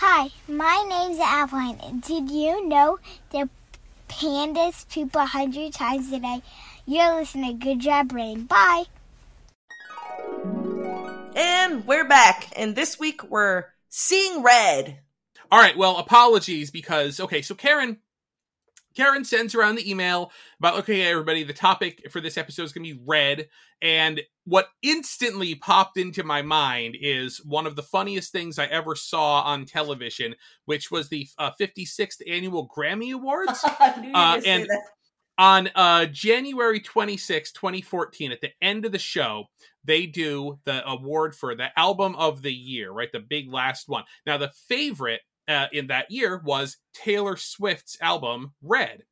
Hi, 0.00 0.28
my 0.46 0.84
name's 0.88 1.18
Adeline. 1.18 1.98
Did 2.06 2.30
you 2.30 2.64
know 2.68 3.00
that 3.30 3.48
pandas 4.08 4.88
poop 4.88 5.16
a 5.16 5.26
hundred 5.26 5.72
times 5.72 6.12
a 6.12 6.20
day? 6.20 6.40
You're 6.86 7.16
listening 7.16 7.58
to 7.58 7.64
Good 7.64 7.80
Job 7.80 8.10
Brain. 8.10 8.44
Bye. 8.44 8.84
And 11.34 11.84
we're 11.84 12.06
back. 12.06 12.46
And 12.54 12.76
this 12.76 13.00
week 13.00 13.28
we're 13.28 13.64
seeing 13.88 14.44
red. 14.44 15.00
All 15.50 15.58
right, 15.58 15.76
well, 15.76 15.96
apologies 15.96 16.70
because 16.70 17.18
okay, 17.18 17.42
so 17.42 17.56
Karen 17.56 17.96
Karen 18.98 19.24
sends 19.24 19.54
around 19.54 19.76
the 19.76 19.88
email 19.88 20.32
about, 20.58 20.76
okay, 20.80 21.02
everybody, 21.02 21.44
the 21.44 21.52
topic 21.52 22.10
for 22.10 22.20
this 22.20 22.36
episode 22.36 22.64
is 22.64 22.72
going 22.72 22.84
to 22.84 22.94
be 22.94 23.00
red. 23.06 23.48
And 23.80 24.20
what 24.44 24.70
instantly 24.82 25.54
popped 25.54 25.98
into 25.98 26.24
my 26.24 26.42
mind 26.42 26.96
is 27.00 27.38
one 27.44 27.64
of 27.64 27.76
the 27.76 27.82
funniest 27.84 28.32
things 28.32 28.58
I 28.58 28.66
ever 28.66 28.96
saw 28.96 29.42
on 29.42 29.66
television, 29.66 30.34
which 30.64 30.90
was 30.90 31.08
the 31.08 31.28
uh, 31.38 31.52
56th 31.60 32.20
annual 32.28 32.68
Grammy 32.68 33.14
Awards. 33.14 33.60
I 33.64 33.94
knew 34.00 34.08
you 34.08 34.12
were 34.12 34.18
Uh, 34.18 34.40
and- 34.44 34.68
on 35.38 35.70
uh 35.76 36.04
January 36.06 36.80
26, 36.80 37.52
2014 37.52 38.32
at 38.32 38.40
the 38.40 38.50
end 38.60 38.84
of 38.84 38.90
the 38.90 38.98
show 38.98 39.44
they 39.84 40.04
do 40.04 40.58
the 40.64 40.84
award 40.88 41.32
for 41.32 41.54
the 41.54 41.68
album 41.78 42.16
of 42.16 42.42
the 42.42 42.52
year 42.52 42.90
right 42.90 43.12
the 43.12 43.20
big 43.20 43.48
last 43.48 43.88
one 43.88 44.02
now 44.26 44.36
the 44.36 44.50
favorite 44.68 45.20
uh, 45.48 45.66
in 45.72 45.86
that 45.88 46.10
year 46.10 46.40
was 46.44 46.76
Taylor 46.94 47.36
Swift's 47.36 47.96
album 48.00 48.52
Red 48.62 49.04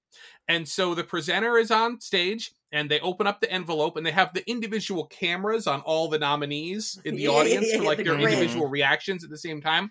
and 0.48 0.68
so 0.68 0.94
the 0.94 1.04
presenter 1.04 1.58
is 1.58 1.70
on 1.70 2.00
stage 2.00 2.52
and 2.72 2.90
they 2.90 3.00
open 3.00 3.26
up 3.26 3.40
the 3.40 3.50
envelope 3.50 3.96
and 3.96 4.06
they 4.06 4.10
have 4.10 4.32
the 4.34 4.48
individual 4.48 5.06
cameras 5.06 5.66
on 5.66 5.80
all 5.80 6.08
the 6.08 6.18
nominees 6.18 7.00
in 7.04 7.16
the 7.16 7.28
audience 7.28 7.72
for 7.72 7.82
like 7.82 7.98
the 7.98 8.04
their 8.04 8.16
grid. 8.16 8.32
individual 8.32 8.68
reactions 8.68 9.24
at 9.24 9.30
the 9.30 9.38
same 9.38 9.60
time 9.60 9.90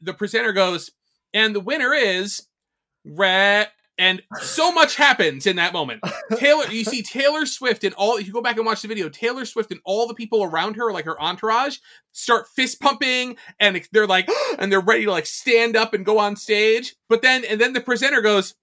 the 0.00 0.14
presenter 0.14 0.52
goes 0.52 0.90
and 1.34 1.54
the 1.54 1.60
winner 1.60 1.92
is 1.92 2.46
Red 3.04 3.68
and 4.00 4.22
so 4.40 4.72
much 4.72 4.96
happens 4.96 5.46
in 5.46 5.56
that 5.56 5.74
moment. 5.74 6.02
Taylor, 6.36 6.64
you 6.68 6.84
see 6.84 7.02
Taylor 7.02 7.44
Swift 7.44 7.84
and 7.84 7.94
all. 7.94 8.16
If 8.16 8.26
you 8.26 8.32
go 8.32 8.40
back 8.40 8.56
and 8.56 8.64
watch 8.64 8.80
the 8.82 8.88
video, 8.88 9.10
Taylor 9.10 9.44
Swift 9.44 9.70
and 9.70 9.80
all 9.84 10.08
the 10.08 10.14
people 10.14 10.42
around 10.42 10.74
her, 10.76 10.90
like 10.90 11.04
her 11.04 11.20
entourage, 11.20 11.76
start 12.12 12.48
fist 12.48 12.80
pumping, 12.80 13.36
and 13.60 13.80
they're 13.92 14.06
like, 14.06 14.28
and 14.58 14.72
they're 14.72 14.80
ready 14.80 15.04
to 15.04 15.10
like 15.10 15.26
stand 15.26 15.76
up 15.76 15.92
and 15.92 16.04
go 16.06 16.18
on 16.18 16.34
stage. 16.34 16.96
But 17.10 17.20
then, 17.22 17.44
and 17.44 17.60
then 17.60 17.74
the 17.74 17.80
presenter 17.82 18.22
goes, 18.22 18.54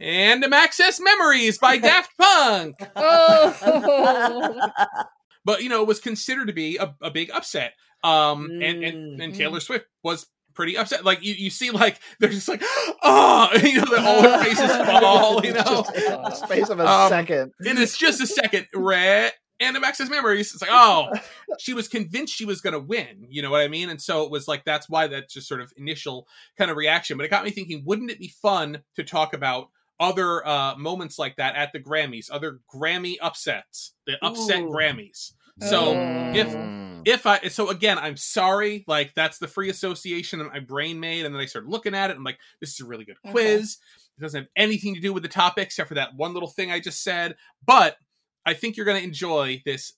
"And 0.00 0.44
Access 0.52 1.00
Memories" 1.00 1.58
by 1.58 1.76
Daft 1.78 2.10
Punk. 2.18 2.76
Oh, 2.96 4.68
But 5.44 5.62
you 5.62 5.68
know, 5.68 5.82
it 5.82 5.88
was 5.88 6.00
considered 6.00 6.48
to 6.48 6.52
be 6.52 6.76
a, 6.76 6.94
a 7.00 7.10
big 7.10 7.30
upset. 7.30 7.74
Um, 8.04 8.46
and 8.50 8.82
and 8.84 9.20
and 9.22 9.32
Mm. 9.32 9.36
Taylor 9.36 9.60
Swift 9.60 9.86
was 10.02 10.26
pretty 10.54 10.76
upset. 10.76 11.04
Like 11.04 11.22
you, 11.22 11.34
you 11.34 11.50
see, 11.50 11.70
like 11.70 11.98
they're 12.20 12.30
just 12.30 12.48
like, 12.48 12.62
oh, 13.02 13.48
you 13.62 13.76
know, 13.76 13.84
the 13.86 14.00
all 14.02 14.22
their 14.22 14.38
faces 14.44 14.70
fall. 15.00 15.44
You 15.44 15.52
know, 15.54 15.62
Just 15.62 15.94
in 15.96 16.46
space 16.46 16.68
of 16.68 16.80
a 16.80 16.86
Um, 16.88 17.08
second. 17.08 17.52
and 17.66 17.78
it's 17.78 17.96
just 17.96 18.20
a 18.20 18.26
second. 18.26 18.66
Red 18.74 19.32
and 19.60 19.76
Access 19.76 20.08
Memories. 20.10 20.52
It's 20.52 20.60
like, 20.62 20.70
oh, 20.72 21.10
she 21.58 21.72
was 21.74 21.86
convinced 21.88 22.34
she 22.34 22.44
was 22.44 22.60
going 22.60 22.72
to 22.74 22.80
win. 22.80 23.26
You 23.28 23.42
know 23.42 23.50
what 23.50 23.60
I 23.60 23.68
mean? 23.68 23.90
And 23.90 24.00
so 24.02 24.24
it 24.24 24.30
was 24.30 24.48
like 24.48 24.64
that's 24.64 24.88
why 24.88 25.06
that 25.08 25.28
just 25.30 25.46
sort 25.48 25.60
of 25.60 25.72
initial 25.76 26.26
kind 26.58 26.70
of 26.70 26.76
reaction. 26.76 27.16
But 27.16 27.26
it 27.26 27.30
got 27.30 27.44
me 27.44 27.50
thinking, 27.50 27.82
wouldn't 27.86 28.10
it 28.10 28.18
be 28.18 28.28
fun 28.28 28.82
to 28.96 29.04
talk 29.04 29.34
about? 29.34 29.68
Other 30.00 30.44
uh, 30.44 30.74
moments 30.76 31.16
like 31.16 31.36
that 31.36 31.54
at 31.54 31.72
the 31.72 31.78
Grammys, 31.78 32.26
other 32.32 32.58
Grammy 32.74 33.16
upsets, 33.22 33.92
the 34.04 34.14
upset 34.24 34.62
Ooh. 34.62 34.70
Grammys. 34.70 35.32
So 35.60 35.92
if 36.34 36.48
Mm. 36.48 36.81
If 37.04 37.26
I 37.26 37.48
so 37.48 37.68
again, 37.70 37.98
I'm 37.98 38.16
sorry. 38.16 38.84
Like 38.86 39.14
that's 39.14 39.38
the 39.38 39.48
free 39.48 39.70
association 39.70 40.38
that 40.38 40.52
my 40.52 40.60
brain 40.60 41.00
made, 41.00 41.24
and 41.24 41.34
then 41.34 41.40
I 41.42 41.46
started 41.46 41.70
looking 41.70 41.94
at 41.94 42.10
it. 42.10 42.16
I'm 42.16 42.24
like, 42.24 42.38
this 42.60 42.70
is 42.74 42.80
a 42.80 42.84
really 42.86 43.04
good 43.04 43.16
Okay. 43.24 43.32
quiz. 43.32 43.78
It 44.18 44.22
doesn't 44.22 44.40
have 44.42 44.48
anything 44.56 44.94
to 44.94 45.00
do 45.00 45.12
with 45.12 45.22
the 45.22 45.28
topic 45.28 45.64
except 45.66 45.88
for 45.88 45.94
that 45.94 46.14
one 46.14 46.34
little 46.34 46.48
thing 46.50 46.70
I 46.70 46.80
just 46.80 47.02
said. 47.02 47.36
But 47.66 47.96
I 48.44 48.54
think 48.54 48.76
you're 48.76 48.86
going 48.86 48.98
to 48.98 49.04
enjoy 49.06 49.62
this 49.64 49.92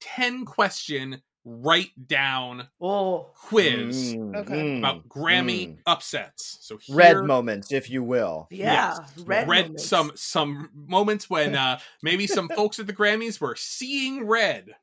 ten 0.00 0.44
question 0.44 1.22
write 1.44 1.90
down 2.06 2.68
Oh, 2.80 3.30
quiz 3.34 4.14
Mm, 4.14 4.36
Okay. 4.36 4.54
mm, 4.54 4.78
about 4.78 5.08
Grammy 5.08 5.70
mm. 5.70 5.78
upsets. 5.86 6.58
So 6.60 6.76
here, 6.76 6.96
red 6.96 7.16
moments, 7.24 7.72
if 7.72 7.90
you 7.90 8.02
will. 8.04 8.46
yeah. 8.50 8.96
Red, 9.24 9.48
Red 9.48 9.64
moments. 9.66 9.86
some 9.88 10.12
some 10.14 10.70
moments 10.72 11.28
when 11.28 11.56
uh 11.56 11.80
maybe 12.02 12.26
some 12.28 12.48
folks 12.56 12.78
at 12.78 12.86
the 12.86 12.92
Grammys 12.92 13.40
were 13.40 13.56
seeing 13.56 14.24
red. 14.26 14.74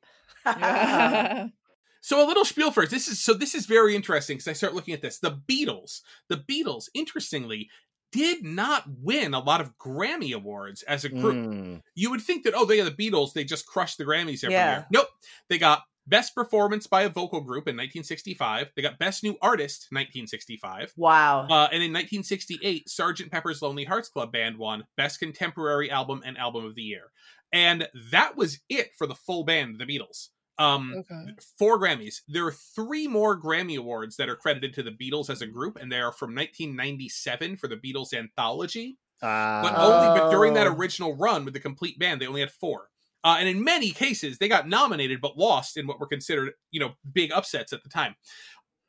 Yeah. 0.45 1.47
So 2.01 2.25
a 2.25 2.27
little 2.27 2.45
spiel 2.45 2.71
first. 2.71 2.91
This 2.91 3.09
is 3.09 3.19
so 3.19 3.33
this 3.33 3.53
is 3.53 3.65
very 3.65 3.93
interesting 3.93 4.37
because 4.37 4.47
I 4.47 4.53
start 4.53 4.73
looking 4.73 4.93
at 4.93 5.01
this. 5.01 5.19
The 5.19 5.37
Beatles, 5.49 5.99
the 6.29 6.37
Beatles, 6.37 6.85
interestingly, 6.93 7.69
did 8.13 8.43
not 8.43 8.83
win 8.87 9.33
a 9.33 9.39
lot 9.39 9.59
of 9.59 9.77
Grammy 9.77 10.33
awards 10.33 10.81
as 10.83 11.03
a 11.03 11.09
group. 11.09 11.35
Mm. 11.35 11.81
You 11.95 12.09
would 12.11 12.21
think 12.21 12.45
that 12.45 12.53
oh, 12.55 12.63
they 12.65 12.79
are 12.79 12.89
the 12.89 12.91
Beatles, 12.91 13.33
they 13.33 13.43
just 13.43 13.67
crushed 13.67 13.97
the 13.97 14.05
Grammys 14.05 14.45
every 14.45 14.53
Yeah. 14.55 14.71
year. 14.71 14.87
Nope, 14.91 15.07
they 15.49 15.57
got 15.57 15.83
best 16.07 16.33
performance 16.33 16.87
by 16.87 17.03
a 17.03 17.09
vocal 17.09 17.41
group 17.41 17.67
in 17.67 17.75
1965. 17.75 18.71
They 18.75 18.81
got 18.81 18.97
best 18.97 19.23
new 19.23 19.37
artist 19.41 19.87
1965. 19.91 20.93
Wow. 20.97 21.41
Uh, 21.47 21.67
and 21.71 21.83
in 21.83 21.93
1968, 21.93 22.87
Sgt. 22.87 23.29
Pepper's 23.31 23.61
Lonely 23.61 23.83
Hearts 23.83 24.09
Club 24.09 24.31
Band 24.31 24.57
won 24.57 24.85
Best 24.97 25.19
Contemporary 25.19 25.91
Album 25.91 26.21
and 26.25 26.37
Album 26.37 26.65
of 26.65 26.75
the 26.75 26.81
Year. 26.81 27.11
And 27.51 27.87
that 28.11 28.37
was 28.37 28.59
it 28.69 28.91
for 28.97 29.07
the 29.07 29.15
full 29.15 29.43
band, 29.43 29.79
the 29.79 29.85
Beatles. 29.85 30.29
Um, 30.57 30.93
Okay. 30.99 31.33
four 31.57 31.79
Grammys. 31.79 32.21
There 32.27 32.45
are 32.45 32.51
three 32.51 33.07
more 33.07 33.39
Grammy 33.41 33.77
Awards 33.77 34.17
that 34.17 34.29
are 34.29 34.35
credited 34.35 34.73
to 34.75 34.83
the 34.83 34.91
Beatles 34.91 35.29
as 35.29 35.41
a 35.41 35.47
group, 35.47 35.77
and 35.77 35.91
they 35.91 35.99
are 36.01 36.11
from 36.11 36.33
1997 36.35 37.57
for 37.57 37.67
the 37.67 37.77
Beatles 37.77 38.13
anthology. 38.13 38.97
But 39.21 39.73
Ah. 39.73 39.83
only 39.93 40.09
but 40.09 40.29
during 40.29 40.53
that 40.53 40.67
Oh. 40.67 40.73
original 40.75 41.15
run 41.15 41.45
with 41.45 41.53
the 41.53 41.59
complete 41.59 41.97
band, 41.99 42.21
they 42.21 42.27
only 42.27 42.41
had 42.41 42.51
four. 42.51 42.89
Uh, 43.23 43.37
and 43.39 43.49
in 43.49 43.63
many 43.63 43.91
cases, 43.91 44.37
they 44.37 44.47
got 44.47 44.67
nominated 44.67 45.21
but 45.21 45.37
lost 45.37 45.77
in 45.77 45.87
what 45.87 45.99
were 45.99 46.07
considered, 46.07 46.53
you 46.71 46.79
know, 46.79 46.95
big 47.13 47.31
upsets 47.31 47.73
at 47.73 47.83
the 47.83 47.89
time. 47.89 48.15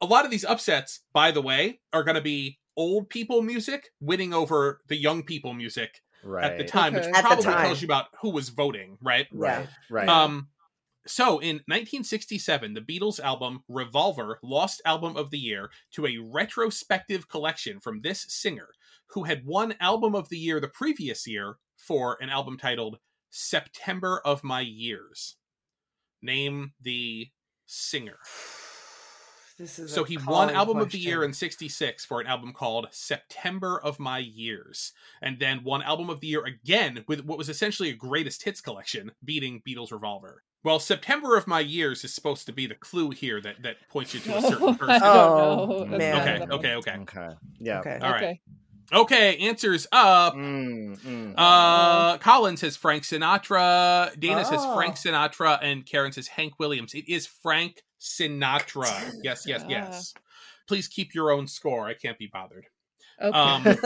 A 0.00 0.06
lot 0.06 0.24
of 0.24 0.30
these 0.30 0.44
upsets, 0.44 1.00
by 1.12 1.30
the 1.30 1.42
way, 1.42 1.80
are 1.92 2.04
going 2.04 2.14
to 2.14 2.20
be 2.20 2.58
old 2.76 3.10
people 3.10 3.42
music 3.42 3.90
winning 4.00 4.32
over 4.32 4.80
the 4.88 4.96
young 4.96 5.22
people 5.24 5.52
music 5.52 6.00
right. 6.22 6.44
at 6.44 6.58
the 6.58 6.64
time, 6.64 6.94
Okay. 6.94 7.06
which 7.06 7.16
At 7.16 7.24
probably 7.24 7.44
time. 7.44 7.64
tells 7.66 7.82
you 7.82 7.86
about 7.86 8.06
who 8.20 8.30
was 8.30 8.48
voting, 8.50 8.98
right? 9.02 9.26
Right. 9.32 9.68
Right. 9.90 10.08
Um, 10.08 10.48
so 11.06 11.38
in 11.38 11.56
1967, 11.66 12.74
the 12.74 12.80
Beatles 12.80 13.18
album 13.20 13.62
Revolver 13.68 14.38
lost 14.42 14.82
Album 14.84 15.16
of 15.16 15.30
the 15.30 15.38
Year 15.38 15.70
to 15.92 16.06
a 16.06 16.18
retrospective 16.18 17.28
collection 17.28 17.80
from 17.80 18.02
this 18.02 18.26
singer 18.28 18.68
who 19.08 19.24
had 19.24 19.44
won 19.46 19.74
Album 19.80 20.14
of 20.14 20.28
the 20.28 20.38
Year 20.38 20.60
the 20.60 20.68
previous 20.68 21.26
year 21.26 21.56
for 21.76 22.18
an 22.20 22.28
album 22.28 22.58
titled 22.58 22.98
September 23.30 24.20
of 24.24 24.44
My 24.44 24.60
Years. 24.60 25.36
Name 26.22 26.72
the 26.80 27.28
singer. 27.66 28.18
This 29.60 29.78
is 29.78 29.92
So 29.92 30.04
he 30.04 30.16
won 30.16 30.24
calling 30.26 30.54
Album 30.54 30.78
of 30.78 30.90
the 30.90 30.98
Year 30.98 31.22
in 31.22 31.34
66 31.34 32.06
for 32.06 32.18
an 32.18 32.26
album 32.26 32.54
called 32.54 32.88
September 32.92 33.78
of 33.84 33.98
My 34.00 34.18
Years. 34.18 34.92
And 35.20 35.38
then 35.38 35.62
won 35.62 35.82
Album 35.82 36.08
of 36.08 36.20
the 36.20 36.28
Year 36.28 36.44
again 36.46 37.04
with 37.06 37.26
what 37.26 37.36
was 37.36 37.50
essentially 37.50 37.90
a 37.90 37.94
greatest 37.94 38.42
hits 38.42 38.62
collection, 38.62 39.12
beating 39.22 39.60
Beatles 39.68 39.92
Revolver. 39.92 40.42
Well, 40.64 40.78
September 40.78 41.36
of 41.36 41.46
My 41.46 41.60
Years 41.60 42.04
is 42.04 42.14
supposed 42.14 42.46
to 42.46 42.52
be 42.54 42.66
the 42.66 42.74
clue 42.74 43.10
here 43.10 43.38
that, 43.42 43.62
that 43.62 43.76
points 43.90 44.14
you 44.14 44.20
to 44.20 44.38
a 44.38 44.40
certain 44.48 44.74
person. 44.76 45.00
don't 45.00 45.02
Oh, 45.02 45.84
man. 45.84 46.50
Okay, 46.50 46.54
okay, 46.54 46.74
okay. 46.76 46.96
okay. 47.00 47.28
Yeah. 47.58 47.80
Okay. 47.80 47.98
All 48.00 48.10
right. 48.12 48.22
Okay. 48.22 48.40
Okay, 48.92 49.36
answers 49.36 49.86
up. 49.92 50.34
Mm, 50.34 50.98
mm. 50.98 51.34
Uh, 51.36 52.18
Colin 52.18 52.56
says 52.56 52.76
Frank 52.76 53.04
Sinatra. 53.04 54.18
Dana 54.18 54.44
says 54.44 54.60
Oh. 54.62 54.74
Frank 54.74 54.96
Sinatra, 54.96 55.58
and 55.62 55.86
Karen 55.86 56.10
says 56.12 56.26
Hank 56.26 56.54
Williams. 56.58 56.94
It 56.94 57.08
is 57.08 57.24
Frank 57.26 57.82
Sinatra. 58.00 59.12
Yes, 59.22 59.44
yes, 59.46 59.64
yes. 59.68 60.14
Please 60.66 60.88
keep 60.88 61.14
your 61.14 61.30
own 61.30 61.46
score. 61.46 61.86
I 61.86 61.94
can't 61.94 62.18
be 62.18 62.28
bothered. 62.32 62.66
Okay. 63.20 63.38
Um, 63.38 63.76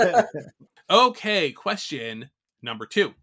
okay, 0.90 1.52
question 1.52 2.30
number 2.62 2.86
two. 2.86 3.14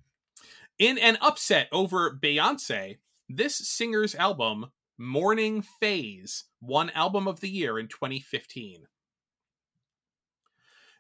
In 0.80 0.98
an 0.98 1.18
upset 1.22 1.68
over 1.72 2.18
Beyonce, 2.22 2.98
this 3.30 3.56
singer's 3.56 4.16
album, 4.16 4.72
Morning 4.98 5.64
Phase, 5.80 6.46
won 6.60 6.90
Album 6.92 7.28
of 7.28 7.40
the 7.40 7.50
Year 7.50 7.80
in 7.80 7.88
2015. 7.88 8.84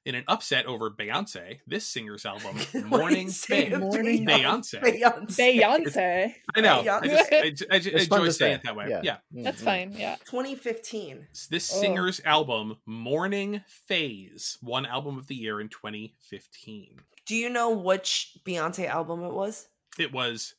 In 0.03 0.15
an 0.15 0.23
upset 0.27 0.65
over 0.65 0.89
Beyonce, 0.89 1.59
this 1.67 1.87
singer's 1.87 2.25
album, 2.25 2.57
Morning 2.89 3.27
you 3.27 3.31
Phase, 3.33 3.77
Morning- 3.77 4.25
Beyonce. 4.25 4.81
Beyonce. 4.81 5.61
Beyonce. 5.61 6.33
I 6.55 6.61
know. 6.61 6.79
I 6.79 7.07
just, 7.07 7.31
I, 7.33 7.49
just- 7.51 7.71
I 7.71 7.77
just 7.77 7.95
It's 7.95 8.03
enjoy 8.05 8.29
saying 8.29 8.53
it 8.55 8.63
that 8.63 8.75
way. 8.75 8.87
Yeah. 8.89 9.01
yeah. 9.03 9.17
Mm, 9.31 9.43
That's 9.43 9.61
fine. 9.61 9.91
Yeah. 9.91 10.15
2015. 10.25 11.27
This 11.51 11.71
Oh. 11.71 11.79
singer's 11.79 12.19
album, 12.25 12.77
Morning 12.87 13.61
Phase, 13.87 14.57
one 14.61 14.87
Album 14.87 15.19
of 15.19 15.27
the 15.27 15.35
Year 15.35 15.61
in 15.61 15.69
2015. 15.69 16.97
Do 17.27 17.35
you 17.35 17.51
know 17.51 17.69
which 17.69 18.37
Beyonce 18.43 18.87
album 18.87 19.23
it 19.23 19.31
was? 19.33 19.67
It 19.99 20.11
was 20.11 20.55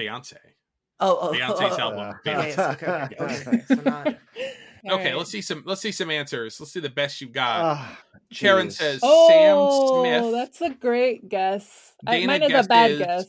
Beyonce. 0.00 0.38
Oh, 1.00 1.18
oh, 1.20 1.32
Beyonce's 1.34 1.78
oh, 1.78 1.80
album. 1.80 2.14
Okay, 2.26 2.32
Beyonce. 2.54 2.72
okay, 2.72 2.86
okay, 2.86 3.16
okay, 3.20 3.48
okay, 3.50 3.62
so 3.68 3.74
not. 3.74 4.16
All 4.88 4.94
Okay, 4.94 5.06
right. 5.06 5.16
let's 5.16 5.30
see 5.30 5.40
some. 5.40 5.62
Let's 5.66 5.80
see 5.80 5.92
some 5.92 6.10
answers. 6.10 6.58
Let's 6.60 6.72
see 6.72 6.80
the 6.80 6.90
best 6.90 7.20
you 7.20 7.28
got. 7.28 7.60
Ah, 7.62 7.98
Karen 8.34 8.68
jeez. 8.68 8.72
says 8.72 9.00
Oh, 9.02 9.28
Sam 9.28 10.02
Smith, 10.02 10.22
Oh, 10.24 10.32
that's 10.32 10.60
a 10.60 10.70
great 10.70 11.28
guess. 11.28 11.94
I, 12.06 12.18
Dana 12.20 12.26
mine 12.26 12.42
is 12.42 12.48
a 12.48 12.52
guessed 12.52 12.68
bad 12.68 12.98
guess. 12.98 13.26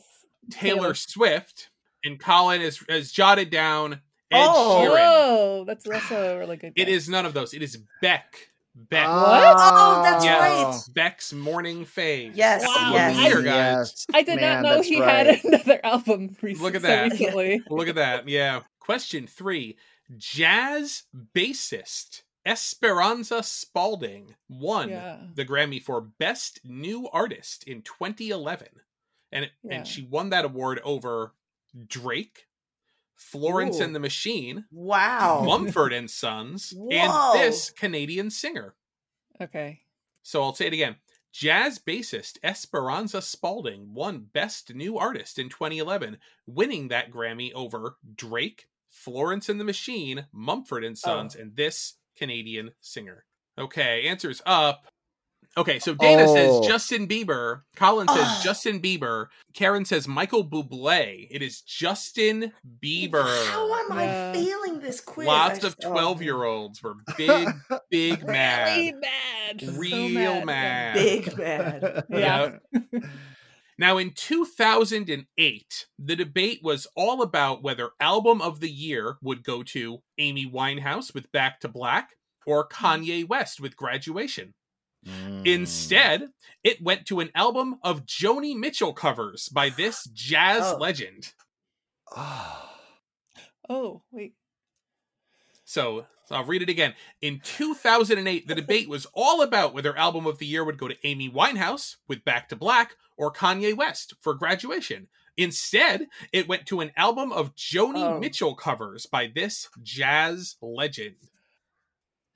Taylor, 0.50 0.76
Taylor. 0.80 0.94
Swift, 0.94 1.70
and 2.04 2.18
Colin 2.20 2.60
has 2.60 2.82
has 2.88 3.12
jotted 3.12 3.50
down 3.50 3.94
Ed 4.30 4.46
Oh. 4.46 4.80
Sheeran. 4.82 4.98
Oh, 5.00 5.64
that's 5.66 5.86
also 5.86 6.36
a 6.36 6.38
really 6.38 6.56
good. 6.56 6.72
It 6.76 6.86
guess. 6.86 6.88
is 6.88 7.08
none 7.08 7.26
of 7.26 7.34
those. 7.34 7.54
It 7.54 7.62
is 7.62 7.78
Beck, 8.02 8.36
Beck. 8.74 9.06
What? 9.08 9.56
Oh, 9.58 10.02
that's 10.04 10.24
Yeah. 10.24 10.38
right. 10.38 10.80
Beck's 10.94 11.32
Morning 11.32 11.84
Phase. 11.84 12.32
Yes, 12.34 12.62
Album 12.62 12.92
yes. 12.92 13.10
of 13.10 13.16
the 13.16 13.28
year, 13.28 13.42
guys. 13.42 13.46
Yes. 13.46 14.06
I 14.14 14.22
did 14.22 14.36
Man, 14.36 14.62
not 14.62 14.68
know 14.68 14.74
that's 14.76 14.88
he 14.88 15.00
right. 15.00 15.26
had 15.26 15.44
another 15.44 15.80
album 15.84 16.36
rec- 16.42 16.58
Look 16.60 16.74
at 16.74 16.82
that. 16.82 17.10
recently. 17.12 17.62
Look 17.68 17.88
at 17.88 17.94
that. 17.96 18.28
Yeah. 18.28 18.60
Question 18.80 19.26
three 19.26 19.76
Jazz 20.16 21.04
bassist 21.34 22.22
Esperanza 22.46 23.42
Spalding 23.42 24.34
won 24.48 24.88
Yeah. 24.88 25.20
the 25.34 25.44
Grammy 25.44 25.82
for 25.82 26.00
Best 26.00 26.60
New 26.64 27.08
Artist 27.08 27.64
in 27.64 27.82
2011. 27.82 28.68
And, 29.30 29.44
it- 29.46 29.52
Yeah. 29.62 29.74
and 29.76 29.86
she 29.88 30.02
won 30.06 30.30
that 30.30 30.46
award 30.46 30.80
over 30.82 31.34
Drake, 31.86 32.46
Florence 33.16 33.80
Ooh. 33.80 33.84
and 33.84 33.94
the 33.94 34.00
Machine, 34.00 34.64
Wow. 34.70 35.42
Mumford 35.44 35.92
and 35.92 36.10
Sons, 36.10 36.72
and 36.72 37.38
this 37.38 37.70
Canadian 37.70 38.30
singer. 38.30 38.74
Okay. 39.40 39.82
So 40.22 40.42
I'll 40.42 40.54
say 40.54 40.66
it 40.68 40.72
again. 40.72 40.96
Jazz 41.32 41.78
bassist 41.78 42.38
Esperanza 42.42 43.20
Spalding 43.20 43.92
won 43.92 44.20
Best 44.20 44.74
New 44.74 44.96
Artist 44.96 45.38
in 45.38 45.50
2011, 45.50 46.18
winning 46.46 46.88
that 46.88 47.10
Grammy 47.10 47.52
over 47.52 47.98
Drake, 48.14 48.66
Florence 48.90 49.48
and 49.48 49.58
the 49.60 49.64
Machine, 49.64 50.26
Mumford 50.32 50.84
and 50.84 50.94
oh. 50.94 50.98
Sons, 51.08 51.36
Oh. 51.36 51.42
and 51.42 51.56
this 51.56 51.94
Canadian 52.16 52.72
singer. 52.80 53.24
Okay, 53.58 54.06
answers 54.06 54.40
up. 54.46 54.84
Okay, 55.56 55.78
so 55.80 55.94
Dana 55.94 56.24
Oh. 56.26 56.34
says 56.34 56.68
Justin 56.68 57.08
Bieber. 57.08 57.62
Colin 57.74 58.06
says 58.06 58.18
Oh. 58.20 58.40
Justin 58.44 58.80
Bieber. 58.80 59.26
Karen 59.54 59.84
says 59.84 60.06
Michael 60.06 60.48
Bublé. 60.48 61.26
It 61.30 61.42
is 61.42 61.62
Justin 61.62 62.52
Bieber. 62.80 63.46
How 63.48 63.74
am 63.74 63.98
Yeah. 63.98 64.30
I 64.30 64.38
feeling 64.38 64.78
this 64.80 65.00
quiz? 65.00 65.26
Lots 65.26 65.64
I 65.64 65.68
of 65.68 65.76
oh, 65.84 65.90
12 65.90 66.22
year 66.22 66.44
olds 66.44 66.80
were 66.82 66.94
big, 67.16 67.48
big 67.90 68.24
mad. 68.26 68.76
Really 68.76 68.92
mad. 68.92 69.60
So 69.60 69.72
Real 69.72 70.44
mad. 70.44 70.94
Big 70.94 71.36
mad. 71.36 72.04
Yeah. 72.10 72.58
Now, 73.78 73.96
in 73.98 74.10
2008, 74.10 75.86
the 75.98 76.16
debate 76.16 76.60
was 76.64 76.86
all 76.96 77.22
about 77.22 77.62
whether 77.62 77.90
Album 78.00 78.42
of 78.42 78.58
the 78.60 78.70
Year 78.70 79.16
would 79.22 79.44
go 79.44 79.62
to 79.64 79.98
Amy 80.18 80.50
Winehouse 80.50 81.14
with 81.14 81.30
Back 81.30 81.60
to 81.60 81.68
Black 81.68 82.10
or 82.44 82.66
Kanye 82.68 83.26
West 83.28 83.60
with 83.60 83.76
Graduation. 83.76 84.54
Mm. 85.06 85.46
Instead, 85.46 86.28
it 86.64 86.82
went 86.82 87.06
to 87.06 87.20
an 87.20 87.30
album 87.36 87.76
of 87.84 88.04
Joni 88.04 88.56
Mitchell 88.56 88.92
covers 88.92 89.48
by 89.48 89.68
this 89.68 90.04
jazz 90.12 90.62
Oh. 90.64 90.76
legend. 90.78 91.32
Oh. 92.16 92.64
Oh, 93.68 94.02
wait. 94.10 94.34
So 95.64 96.06
I'll 96.34 96.44
read 96.44 96.62
it 96.62 96.68
again. 96.68 96.94
In 97.22 97.40
2008, 97.42 98.46
the 98.48 98.54
debate 98.54 98.88
was 98.88 99.06
all 99.14 99.42
about 99.42 99.74
whether 99.74 99.96
Album 99.96 100.26
of 100.26 100.38
the 100.38 100.46
Year 100.46 100.64
would 100.64 100.78
go 100.78 100.88
to 100.88 100.96
Amy 101.06 101.30
Winehouse 101.30 101.96
with 102.06 102.24
Back 102.24 102.48
to 102.50 102.56
Black 102.56 102.96
or 103.16 103.32
Kanye 103.32 103.76
West 103.76 104.14
for 104.20 104.34
Graduation. 104.34 105.08
Instead, 105.36 106.06
it 106.32 106.48
went 106.48 106.66
to 106.66 106.80
an 106.80 106.90
album 106.96 107.32
of 107.32 107.54
Joni 107.54 108.02
Oh. 108.04 108.18
Mitchell 108.18 108.54
covers 108.56 109.06
by 109.06 109.30
this 109.32 109.68
jazz 109.82 110.56
legend. 110.60 111.14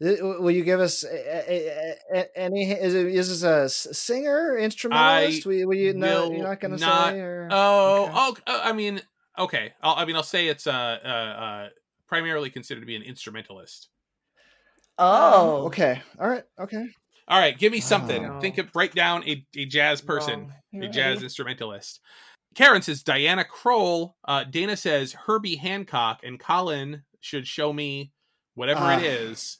Uh, 0.04 0.14
Will 0.40 0.50
you 0.52 0.64
give 0.64 0.80
us 0.80 1.04
a- 1.04 1.08
a- 1.52 1.96
a- 2.12 2.38
any? 2.38 2.70
Is, 2.72 2.94
it, 2.94 3.06
is 3.06 3.28
this 3.28 3.42
a 3.42 3.68
singer, 3.68 4.56
instrumentalist? 4.58 5.46
will, 5.46 5.68
will 5.68 5.76
you? 5.76 5.94
No, 5.94 6.30
you're 6.32 6.42
not 6.42 6.60
going 6.60 6.72
to 6.72 6.78
say. 6.78 7.20
Or? 7.20 7.48
Oh, 7.52 8.28
Okay. 8.30 8.42
oh, 8.46 8.56
uh, 8.56 8.60
I 8.64 8.72
mean, 8.72 9.00
okay. 9.38 9.72
I'll, 9.82 9.94
I 9.96 10.04
mean, 10.04 10.16
I'll 10.16 10.22
say 10.24 10.48
it's 10.48 10.66
uh, 10.66 10.72
uh, 10.72 11.08
uh, 11.08 11.68
primarily 12.12 12.50
considered 12.50 12.80
to 12.80 12.86
be 12.86 12.94
an 12.94 13.02
instrumentalist. 13.02 13.88
Oh. 14.98 15.64
okay. 15.68 16.02
All 16.20 16.28
right. 16.28 16.42
Okay. 16.60 16.84
All 17.26 17.38
right, 17.40 17.56
give 17.58 17.72
me 17.72 17.80
something. 17.80 18.26
Oh. 18.26 18.38
Think 18.38 18.58
of 18.58 18.68
write 18.74 18.94
down 18.94 19.24
a, 19.26 19.46
a 19.56 19.64
jazz 19.64 20.02
person. 20.02 20.40
Wrong. 20.40 20.52
You 20.72 20.78
a 20.80 20.82
ready? 20.82 20.92
jazz 20.94 21.22
instrumentalist. 21.22 22.00
Karen 22.54 22.82
says 22.82 23.02
Diana 23.02 23.44
Krall. 23.44 24.12
Uh, 24.28 24.44
Dana 24.44 24.76
says 24.76 25.14
Herbie 25.14 25.56
Hancock, 25.56 26.20
and 26.22 26.38
Colin 26.38 27.02
should 27.20 27.46
show 27.46 27.72
me 27.72 28.12
whatever 28.56 28.80
Ah. 28.82 28.98
it 28.98 29.04
is. 29.04 29.56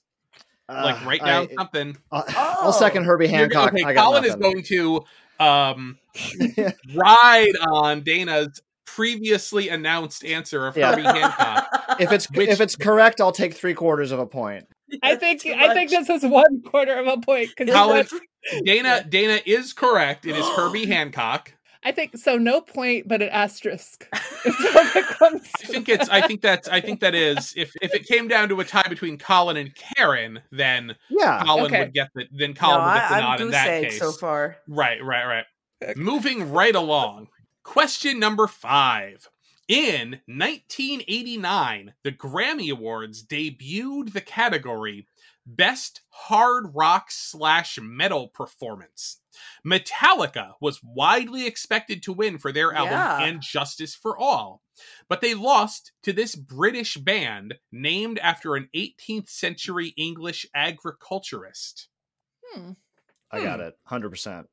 Like 0.69 1.01
Uh, 1.03 1.07
write 1.07 1.25
down 1.25 1.49
I, 1.51 1.55
something. 1.55 1.97
I'll, 2.11 2.25
Oh. 2.29 2.57
I'll 2.65 2.73
second 2.75 3.05
Herbie 3.05 3.29
You're- 3.29 3.39
Hancock. 3.39 3.73
okay, 3.73 3.83
I 3.85 3.95
got 3.95 4.05
Colin 4.05 4.25
is 4.27 4.37
going 4.37 4.63
to 4.65 5.03
um, 5.41 5.99
ride 6.95 7.57
on 7.71 8.03
Dana's 8.03 8.61
previously 8.95 9.69
announced 9.69 10.25
answer 10.25 10.67
of 10.67 10.77
Yeah. 10.77 10.91
Herbie 10.91 11.03
Hancock. 11.05 11.69
if 12.01 12.13
it's 12.13 12.31
Which- 12.31 12.49
if 12.49 12.61
it's 12.61 12.77
correct, 12.77 13.21
I'll 13.21 13.33
take 13.33 13.55
three 13.55 13.75
quarters 13.75 14.13
of 14.13 14.19
a 14.19 14.27
point. 14.27 14.67
I 15.03 15.17
think 15.17 15.47
I 15.47 15.73
think 15.73 15.91
this 15.91 16.11
is 16.11 16.23
one 16.23 16.61
quarter 16.63 16.95
of 16.99 17.07
a 17.07 17.17
point 17.19 17.51
because 17.57 17.75
Colin, 17.75 18.07
Dana, 18.65 19.05
Dana 19.09 19.41
is 19.47 19.73
correct. 19.73 20.27
It 20.27 20.37
is 20.37 20.47
Herbie 20.57 20.87
Hancock. 20.87 21.53
I 21.85 21.91
think 21.91 22.17
so. 22.17 22.37
No 22.37 22.61
point, 22.61 23.09
but 23.09 23.23
an 23.23 23.29
asterisk. 23.31 24.07
If 24.45 24.97
it 24.97 25.07
comes 25.19 25.49
I 25.63 25.67
think 25.67 25.89
it's. 25.89 26.09
I 26.09 26.27
think 26.27 26.43
that's. 26.43 26.69
I 26.69 26.81
think 26.81 27.01
that 27.01 27.15
is. 27.15 27.55
If 27.57 27.73
if 27.81 27.95
it 27.95 28.07
came 28.07 28.27
down 28.29 28.49
to 28.51 28.61
a 28.61 28.65
tie 28.65 28.87
between 28.89 29.17
Colin 29.19 29.57
and 29.57 29.73
Karen, 29.97 30.41
then 30.51 30.95
Yeah. 31.11 31.43
Colin 31.45 31.67
Okay. 31.67 31.79
would 31.81 31.95
get 31.95 32.09
the 32.15 32.27
then 32.33 32.51
No, 32.51 32.55
Colin 32.61 32.85
would 32.85 32.95
get 32.95 33.09
the 33.09 33.15
I, 33.15 33.21
nod 33.21 33.41
I'm 33.41 33.47
in 33.47 33.51
that 33.53 33.83
case. 33.85 33.99
so 34.01 34.11
far. 34.13 34.57
Right, 34.69 35.03
right, 35.03 35.45
right. 35.81 35.97
Moving 35.97 36.51
right 36.53 36.75
along. 36.75 37.29
Question 37.63 38.19
number 38.19 38.47
five. 38.47 39.29
In 39.69 40.21
1989, 40.27 41.95
the 42.03 42.13
Grammy 42.13 42.71
Awards 42.71 43.25
debuted 43.25 44.13
the 44.13 44.21
category 44.21 45.07
Best 45.47 46.03
Hard 46.11 46.75
Rock 46.75 47.07
slash 47.11 47.79
Metal 47.81 48.29
Performance. 48.29 49.21
Metallica 49.67 50.53
was 50.61 50.81
widely 50.83 51.47
expected 51.47 52.03
to 52.03 52.13
win 52.13 52.39
for 52.39 52.53
their 52.53 52.73
album 52.73 52.93
Yeah. 52.93 53.23
And 53.23 53.41
Justice 53.41 53.95
for 53.95 54.17
All, 54.17 54.63
but 55.09 55.21
they 55.21 55.35
lost 55.35 55.93
to 56.03 56.13
this 56.13 56.35
British 56.35 56.97
band 56.97 57.55
named 57.71 58.19
after 58.19 58.57
an 58.57 58.69
18th 58.75 59.29
century 59.29 59.95
English 59.97 60.47
agriculturist. 60.55 61.89
Hmm. 62.45 62.73
I 63.31 63.43
got 63.43 63.61
it. 63.61 63.79
Hundred 63.85 64.11
percent. 64.11 64.49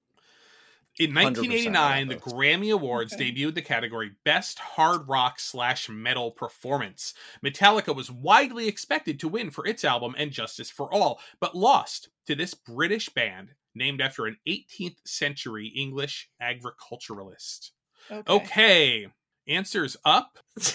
In 1.00 1.14
1989, 1.14 2.10
the 2.10 2.16
Grammy 2.18 2.74
Awards 2.74 3.14
Okay. 3.14 3.32
debuted 3.32 3.56
the 3.56 3.62
category 3.62 4.12
Best 4.26 4.60
Hard 4.60 5.08
Rock 5.08 5.40
slash 5.40 5.88
Metal 5.88 6.30
Performance. 6.30 7.14
Metallica 7.44 7.96
was 7.96 8.12
widely 8.12 8.68
expected 8.68 9.18
to 9.22 9.30
win 9.30 9.50
for 9.50 9.66
its 9.66 9.86
album 9.86 10.14
And 10.18 10.30
Justice 10.30 10.70
for 10.70 10.94
All, 10.94 11.22
but 11.40 11.56
lost 11.56 12.10
to 12.28 12.36
this 12.36 12.54
British 12.54 13.08
band 13.08 13.52
named 13.74 14.02
after 14.02 14.26
an 14.26 14.36
18th 14.46 14.98
century 15.06 15.68
English 15.68 16.30
agriculturalist. 16.42 17.72
Okay. 18.12 18.34
Okay, 18.34 19.08
answers 19.48 19.96
up. 20.04 20.38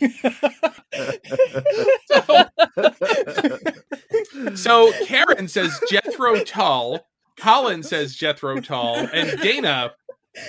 So 4.54 4.92
Karen 5.04 5.48
says 5.48 5.78
Jethro 5.90 6.42
Tull. 6.44 7.06
Colin 7.36 7.82
says 7.82 8.14
Jethro 8.14 8.60
Tull, 8.60 8.96
and 9.12 9.40
Dana 9.40 9.92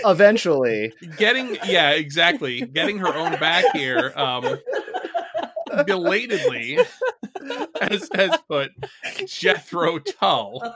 Eventually, 0.03 0.93
getting 1.17 1.57
yeah 1.67 1.91
exactly 1.91 2.61
getting 2.61 2.97
her 2.97 3.13
own 3.13 3.33
back 3.39 3.65
here 3.75 4.11
um 4.15 4.57
belatedly 5.85 6.79
as 7.81 8.09
has 8.15 8.35
put 8.47 8.71
jethro 9.27 9.99
tull 9.99 10.75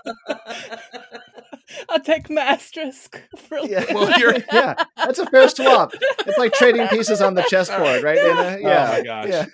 I'll 1.90 2.00
take 2.00 2.30
my 2.30 2.42
asterisk 2.42 3.20
for 3.36 3.58
yeah. 3.60 3.86
Well, 3.94 4.20
you're- 4.20 4.44
yeah, 4.54 4.76
that's 4.98 5.20
a 5.20 5.26
fair 5.28 5.48
swap. 5.50 5.94
It's 6.26 6.38
like 6.38 6.54
trading 6.54 6.88
pieces 6.88 7.22
on 7.22 7.36
the 7.36 7.44
chessboard, 7.44 8.02
right? 8.04 8.16
Dana? 8.18 8.58
Yeah. 8.60 8.96
my 8.98 9.04
gosh. 9.04 9.28
Yeah. 9.30 9.46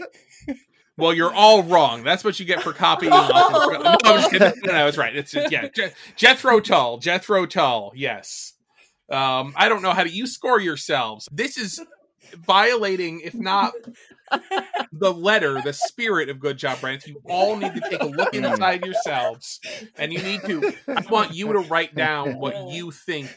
well 0.96 1.12
you're 1.12 1.32
all 1.32 1.62
wrong. 1.62 2.02
That's 2.02 2.24
what 2.24 2.38
you 2.40 2.46
get 2.46 2.62
for 2.62 2.72
copying 2.72 3.10
no, 3.10 3.18
I'm 3.30 3.98
just 4.20 4.30
kidding. 4.30 4.52
no, 4.64 4.72
no 4.72 4.86
it's 4.88 4.96
right. 4.98 5.14
It's 5.14 5.34
yeah 5.34 5.68
Je- 5.74 5.92
jethro 6.16 6.60
tull 6.60 6.98
jethro 6.98 7.46
tull 7.46 7.92
yes. 7.94 8.52
Um 9.10 9.52
i 9.56 9.68
don't 9.68 9.82
know 9.82 9.92
how 9.92 10.04
to 10.04 10.10
you 10.10 10.26
score 10.26 10.60
yourselves. 10.60 11.28
This 11.32 11.56
is 11.58 11.80
violating 12.38 13.20
if 13.20 13.34
not 13.34 13.72
the 14.92 15.12
letter 15.12 15.60
the 15.62 15.72
spirit 15.72 16.28
of 16.28 16.40
good 16.40 16.56
job 16.56 16.80
Brent. 16.80 17.06
you 17.06 17.20
all 17.28 17.56
need 17.56 17.74
to 17.74 17.80
take 17.88 18.00
a 18.02 18.06
look 18.06 18.34
Hmm. 18.34 18.44
inside 18.44 18.84
yourselves 18.84 19.60
and 19.98 20.12
you 20.12 20.20
need 20.22 20.40
to 20.44 20.74
i 20.88 21.02
want 21.10 21.34
you 21.34 21.52
to 21.52 21.60
write 21.60 21.94
down 21.94 22.38
what 22.38 22.68
you 22.72 22.90
think. 22.90 23.28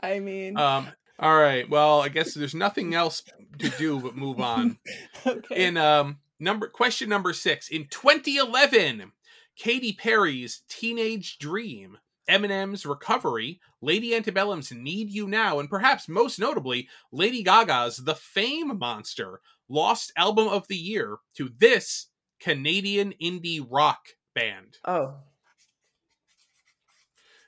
I 0.00 0.20
mean, 0.20 0.56
um 0.58 0.88
all 1.18 1.36
right. 1.36 1.68
Well 1.68 2.00
i 2.02 2.08
guess 2.08 2.34
there's 2.34 2.54
nothing 2.54 2.94
else 2.94 3.22
to 3.58 3.70
do 3.70 3.98
but 4.00 4.14
move 4.16 4.40
on. 4.40 4.78
Okay. 5.26 5.66
in 5.66 5.76
um 5.76 6.18
number 6.40 6.68
question 6.68 7.08
number 7.08 7.32
six 7.32 7.68
in 7.68 7.86
2011 7.88 9.12
Katy 9.56 9.92
Perry's 9.94 10.62
Teenage 10.68 11.38
Dream, 11.38 11.98
Eminem's 12.30 12.86
Recovery, 12.86 13.60
Lady 13.80 14.14
Antebellum's 14.14 14.70
Need 14.70 15.10
You 15.10 15.26
Now, 15.26 15.58
and 15.58 15.68
perhaps 15.68 16.08
most 16.08 16.38
notably 16.38 16.88
Lady 17.10 17.42
Gaga's 17.42 17.96
The 17.96 18.14
Fame 18.14 18.78
Monster 18.78 19.40
lost 19.68 20.12
album 20.16 20.46
of 20.48 20.68
the 20.68 20.76
year 20.76 21.18
to 21.34 21.50
this 21.58 22.06
Canadian 22.40 23.14
indie 23.20 23.66
rock 23.68 24.00
band? 24.34 24.78
Oh. 24.84 25.14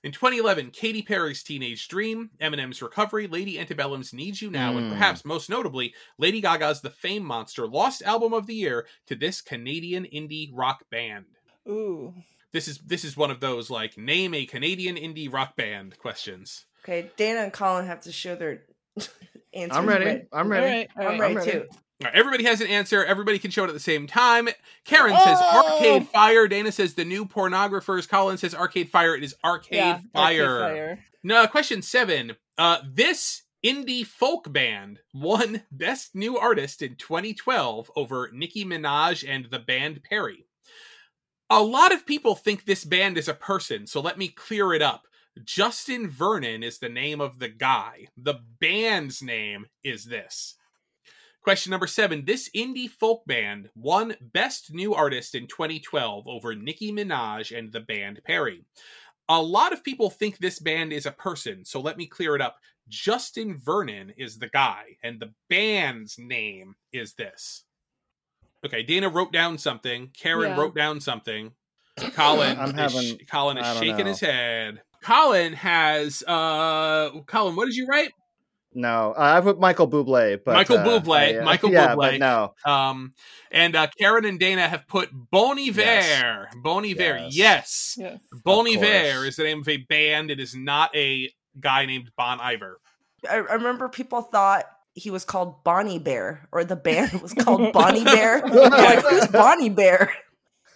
In 0.02 0.12
2011, 0.12 0.70
Katy 0.70 1.02
Perry's 1.02 1.42
Teenage 1.42 1.86
Dream, 1.88 2.30
Eminem's 2.40 2.80
Recovery, 2.80 3.26
Lady 3.26 3.58
Antebellum's 3.58 4.14
Need 4.14 4.40
You 4.40 4.50
Now, 4.50 4.76
and 4.78 4.86
Mm. 4.86 4.92
perhaps 4.92 5.26
most 5.26 5.50
notably, 5.50 5.94
Lady 6.16 6.40
Gaga's 6.40 6.80
The 6.80 6.88
Fame 6.90 7.22
Monster 7.22 7.66
lost 7.66 8.02
album 8.02 8.32
of 8.32 8.46
the 8.46 8.54
year 8.54 8.86
to 9.08 9.14
this 9.14 9.42
Canadian 9.42 10.04
indie 10.06 10.48
rock 10.54 10.84
band. 10.90 11.26
Ooh. 11.68 12.14
This 12.52 12.66
is 12.66 12.78
this 12.78 13.04
is 13.04 13.16
one 13.16 13.30
of 13.30 13.40
those 13.40 13.68
like 13.70 13.96
name 13.98 14.32
a 14.34 14.46
Canadian 14.46 14.96
indie 14.96 15.32
rock 15.32 15.54
band 15.54 15.98
questions. 15.98 16.64
Okay, 16.82 17.10
Dana 17.16 17.40
and 17.42 17.52
Colin 17.52 17.86
have 17.86 18.00
to 18.02 18.12
show 18.12 18.34
their 18.34 18.62
answers. 19.54 19.76
I'm 19.76 19.86
ready. 19.86 20.04
right. 20.06 20.26
I'm 20.32 20.48
ready. 20.48 20.66
right. 20.66 20.90
All 20.96 21.02
I'm 21.12 21.20
right. 21.20 21.34
ready 21.36 21.50
ready. 21.50 21.50
too. 21.52 21.68
Everybody 22.12 22.44
has 22.44 22.60
an 22.60 22.68
answer. 22.68 23.04
Everybody 23.04 23.38
can 23.38 23.50
show 23.50 23.64
it 23.64 23.68
at 23.68 23.74
the 23.74 23.80
same 23.80 24.06
time. 24.06 24.48
Karen 24.84 25.14
says 25.16 25.38
Oh! 25.40 25.74
Arcade 25.74 26.08
Fire. 26.08 26.48
Dana 26.48 26.72
says 26.72 26.94
the 26.94 27.04
new 27.04 27.26
pornographers. 27.26 28.08
Colin 28.08 28.38
says 28.38 28.54
Arcade 28.54 28.88
Fire. 28.88 29.14
It 29.14 29.22
is 29.22 29.34
Arcade 29.44 29.76
Yeah, 29.76 29.92
Arcade 29.92 30.10
Fire. 30.14 30.60
Fire. 30.60 30.98
No, 31.22 31.46
question 31.46 31.82
seven. 31.82 32.36
Uh, 32.56 32.78
this 32.90 33.42
indie 33.64 34.06
folk 34.06 34.50
band 34.50 35.00
won 35.12 35.62
Best 35.70 36.14
New 36.14 36.38
Artist 36.38 36.80
in 36.80 36.96
2012 36.96 37.90
over 37.94 38.30
Nicki 38.32 38.64
Minaj 38.64 39.22
and 39.28 39.46
the 39.50 39.58
band 39.58 40.02
Perry. 40.02 40.46
A 41.50 41.60
lot 41.62 41.92
of 41.92 42.06
people 42.06 42.34
think 42.34 42.64
this 42.64 42.84
band 42.84 43.18
is 43.18 43.28
a 43.28 43.34
person, 43.34 43.86
so 43.86 44.00
let 44.00 44.16
me 44.16 44.28
clear 44.28 44.72
it 44.72 44.82
up. 44.82 45.06
Justin 45.44 46.08
Vernon 46.08 46.62
is 46.62 46.78
the 46.78 46.88
name 46.88 47.20
of 47.20 47.38
the 47.38 47.48
guy. 47.48 48.06
The 48.16 48.36
band's 48.60 49.22
name 49.22 49.66
is 49.84 50.04
this. 50.04 50.54
Question 51.42 51.70
number 51.70 51.86
seven. 51.86 52.24
This 52.26 52.50
indie 52.54 52.88
folk 52.90 53.22
band 53.26 53.70
won 53.74 54.14
Best 54.20 54.72
New 54.74 54.94
Artist 54.94 55.34
in 55.34 55.46
2012 55.46 56.28
over 56.28 56.54
Nicki 56.54 56.92
Minaj 56.92 57.56
and 57.56 57.72
the 57.72 57.80
band 57.80 58.20
Perry. 58.26 58.62
A 59.28 59.40
lot 59.40 59.72
of 59.72 59.82
people 59.82 60.10
think 60.10 60.36
this 60.38 60.58
band 60.58 60.92
is 60.92 61.06
a 61.06 61.12
person, 61.12 61.64
so 61.64 61.80
let 61.80 61.96
me 61.96 62.06
clear 62.06 62.34
it 62.34 62.42
up. 62.42 62.56
Justin 62.88 63.56
Vernon 63.56 64.12
is 64.18 64.38
the 64.38 64.48
guy, 64.48 64.96
and 65.02 65.18
the 65.20 65.32
band's 65.48 66.18
name 66.18 66.74
is 66.92 67.14
this. 67.14 67.62
Okay, 68.66 68.82
Dana 68.82 69.08
wrote 69.08 69.32
down 69.32 69.56
something. 69.56 70.10
Karen 70.18 70.50
Yeah. 70.50 70.56
wrote 70.60 70.74
down 70.74 71.00
something. 71.00 71.52
Colin, 72.14 72.58
I'm 72.60 72.78
is, 72.78 72.92
having- 72.92 73.18
Colin 73.30 73.56
is 73.56 73.78
shaking 73.78 73.98
know. 73.98 74.04
his 74.06 74.20
head. 74.20 74.82
Colin 75.02 75.54
has 75.54 76.22
uh 76.26 77.10
Colin, 77.26 77.56
what 77.56 77.64
did 77.66 77.76
you 77.76 77.86
write? 77.86 78.12
No, 78.72 79.12
uh, 79.16 79.36
I 79.36 79.40
put 79.40 79.58
Michael 79.58 79.88
Bublé, 79.88 80.38
but 80.44 80.54
Michael 80.54 80.78
uh, 80.78 80.86
Bublé, 80.86 81.16
I, 81.16 81.38
uh, 81.38 81.44
Michael 81.44 81.72
yeah, 81.72 81.94
Bublé. 81.94 81.96
but 81.96 82.18
no, 82.20 82.54
Um 82.64 83.14
and 83.50 83.74
uh 83.74 83.88
Karen 83.98 84.24
and 84.24 84.38
Dana 84.38 84.68
have 84.68 84.86
put 84.86 85.10
Bon 85.12 85.58
Iver. 85.58 85.80
Yes. 85.80 86.54
Bon 86.62 86.84
Iver. 86.84 87.18
Yes. 87.30 87.36
Yes. 87.36 87.96
Yes. 87.98 88.18
Bon 88.44 88.66
Iver 88.68 89.26
is 89.26 89.36
the 89.36 89.42
name 89.42 89.60
of 89.60 89.68
a 89.68 89.78
band. 89.78 90.30
It 90.30 90.38
is 90.38 90.54
not 90.54 90.94
a 90.94 91.30
guy 91.58 91.86
named 91.86 92.10
Bon 92.16 92.40
Iver. 92.40 92.80
I, 93.28 93.34
I 93.34 93.54
remember 93.54 93.88
people 93.88 94.22
thought 94.22 94.64
he 94.94 95.10
was 95.10 95.24
called 95.24 95.64
Bonnie 95.64 95.98
Bear, 95.98 96.48
or 96.52 96.64
the 96.64 96.76
band 96.76 97.20
was 97.20 97.32
called 97.38 97.72
Bonnie 97.72 98.04
Bear. 98.04 98.40
Like, 98.46 99.04
who's 99.04 99.26
Bonnie 99.28 99.68
Bear? 99.68 100.12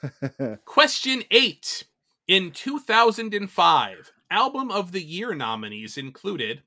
Question 0.65 1.23
eight. 1.31 1.85
In 2.27 2.53
2005, 2.53 4.13
Album 4.31 4.71
of 4.71 4.93
the 4.93 5.03
Year 5.03 5.35
nominees 5.35 5.99
included 5.99 6.63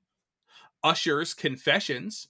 Usher's 0.88 1.34
Confessions, 1.34 2.28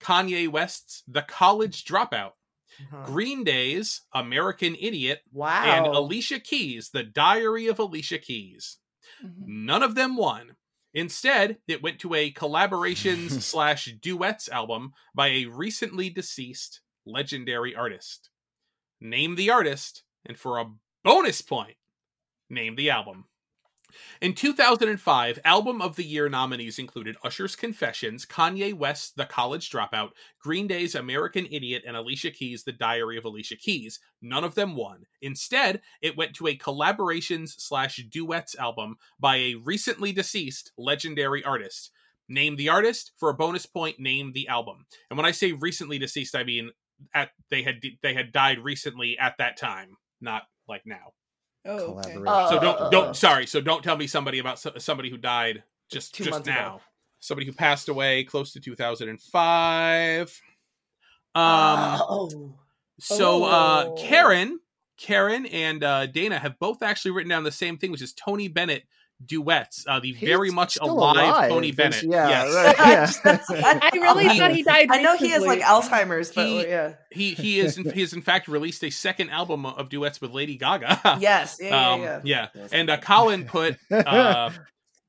Kanye 0.00 0.48
West's 0.48 1.02
The 1.06 1.22
College 1.22 1.84
Dropout, 1.84 2.32
Green 3.04 3.44
Day's 3.44 4.02
American 4.12 4.74
Idiot, 4.74 5.22
Wow. 5.32 5.62
and 5.64 5.86
Alicia 5.86 6.40
Keys' 6.40 6.90
The 6.90 7.02
Diary 7.04 7.66
of 7.68 7.78
Alicia 7.78 8.18
Keys. 8.18 8.78
Mhm. 9.22 9.46
None 9.46 9.82
of 9.82 9.94
them 9.94 10.16
won. 10.16 10.56
Instead, 10.92 11.58
it 11.68 11.82
went 11.82 12.00
to 12.00 12.14
a 12.14 12.32
collaborations 12.32 13.30
slash 13.42 13.86
duets 14.00 14.48
album 14.48 14.92
by 15.14 15.28
a 15.28 15.44
recently 15.46 16.10
deceased 16.10 16.80
legendary 17.06 17.74
artist. 17.76 18.30
Name 19.00 19.36
the 19.36 19.50
artist, 19.50 20.02
and 20.26 20.38
for 20.38 20.58
a 20.58 20.72
bonus 21.04 21.42
point, 21.42 21.76
name 22.48 22.74
the 22.76 22.90
album. 22.90 23.26
In 24.20 24.34
2005, 24.34 25.38
Album 25.44 25.80
of 25.82 25.96
the 25.96 26.04
Year 26.04 26.28
nominees 26.28 26.78
included 26.78 27.16
Usher's 27.24 27.56
Confessions, 27.56 28.26
Kanye 28.26 28.74
West's 28.74 29.12
The 29.12 29.26
College 29.26 29.70
Dropout, 29.70 30.10
Green 30.40 30.66
Day's 30.66 30.94
American 30.94 31.46
Idiot, 31.50 31.82
and 31.86 31.96
Alicia 31.96 32.30
Keys' 32.30 32.64
The 32.64 32.72
Diary 32.72 33.16
of 33.16 33.24
Alicia 33.24 33.56
Keys. 33.56 34.00
None 34.22 34.44
of 34.44 34.54
them 34.54 34.76
won. 34.76 35.04
Instead, 35.22 35.80
it 36.02 36.16
went 36.16 36.34
to 36.34 36.46
a 36.48 36.56
collaborations 36.56 37.60
slash 37.60 37.96
duets 38.10 38.54
album 38.56 38.96
by 39.18 39.36
a 39.36 39.54
recently 39.54 40.12
deceased 40.12 40.72
legendary 40.76 41.44
artist. 41.44 41.90
Name 42.28 42.56
the 42.56 42.68
artist 42.68 43.12
for 43.16 43.28
a 43.28 43.34
bonus 43.34 43.66
point. 43.66 43.98
Name 43.98 44.32
the 44.32 44.46
album. 44.48 44.86
And 45.10 45.16
when 45.16 45.26
I 45.26 45.32
say 45.32 45.52
recently 45.52 45.98
deceased, 45.98 46.36
I 46.36 46.44
mean 46.44 46.70
at 47.14 47.30
they 47.50 47.62
had 47.62 47.80
they 48.02 48.14
had 48.14 48.32
died 48.32 48.58
recently 48.60 49.18
at 49.18 49.36
that 49.38 49.56
time, 49.56 49.96
not 50.20 50.42
like 50.68 50.82
now. 50.86 51.12
Oh, 51.66 51.98
okay. 51.98 52.12
Collaboration. 52.12 52.24
So 52.48 52.56
Uh, 52.56 52.60
don't 52.60 52.92
don't 52.92 53.16
sorry. 53.16 53.46
So 53.46 53.60
don't 53.60 53.82
tell 53.84 53.96
me 53.96 54.06
somebody 54.06 54.38
about 54.38 54.58
somebody 54.80 55.10
who 55.10 55.16
died 55.18 55.62
just 55.90 56.14
Two 56.14 56.24
just 56.24 56.32
months 56.34 56.48
ago. 56.48 56.56
now. 56.56 56.80
Somebody 57.20 57.46
who 57.46 57.52
passed 57.52 57.88
away 57.90 58.24
close 58.24 58.52
to 58.54 58.60
2005. 58.60 60.40
Um. 61.34 61.42
oh. 61.44 62.54
So 62.98 63.44
uh, 63.44 63.84
Oh. 63.88 63.94
Karen, 63.98 64.60
Karen, 64.98 65.46
and 65.46 65.82
uh, 65.84 66.06
Dana 66.06 66.38
have 66.38 66.58
both 66.58 66.82
actually 66.82 67.12
written 67.12 67.30
down 67.30 67.44
the 67.44 67.52
same 67.52 67.78
thing, 67.78 67.90
which 67.92 68.02
is 68.02 68.12
Tony 68.12 68.48
Bennett 68.48 68.84
duets. 69.24 69.84
Uh, 69.86 70.00
the 70.00 70.12
He's 70.12 70.28
very 70.28 70.50
much 70.50 70.74
still 70.74 70.90
alive, 70.92 71.48
Tony 71.50 71.72
Bennett. 71.72 72.02
Yeah, 72.02 72.28
yes. 72.28 73.20
right, 73.24 73.40
yeah. 73.50 73.78
I 73.82 73.90
really 73.94 74.28
He- 74.28 74.38
thought 74.38 74.50
he 74.52 74.62
died. 74.62 74.88
I 74.90 75.02
know 75.02 75.16
he 75.16 75.30
has 75.30 75.42
like. 75.42 75.60
Alzheimer's, 75.60 76.32
but 76.32 76.46
He- 76.46 76.66
yeah. 76.66 76.94
he 77.10 77.34
he 77.34 77.60
is 77.60 77.76
he 77.94 78.00
has 78.00 78.12
in 78.12 78.22
fact 78.22 78.48
released 78.48 78.82
a 78.84 78.90
second 78.90 79.30
album 79.30 79.66
of 79.66 79.88
duets 79.88 80.20
with 80.20 80.30
Lady 80.32 80.56
Gaga. 80.56 81.18
Yes. 81.20 81.58
Yeah. 81.60 81.68
Yeah. 81.70 81.90
um, 81.92 82.02
yeah. 82.02 82.20
yeah. 82.24 82.46
Yes. 82.54 82.72
And 82.72 82.88
uh, 82.90 82.96
Colin 82.98 83.44
put 83.44 83.76
uh, 83.90 84.50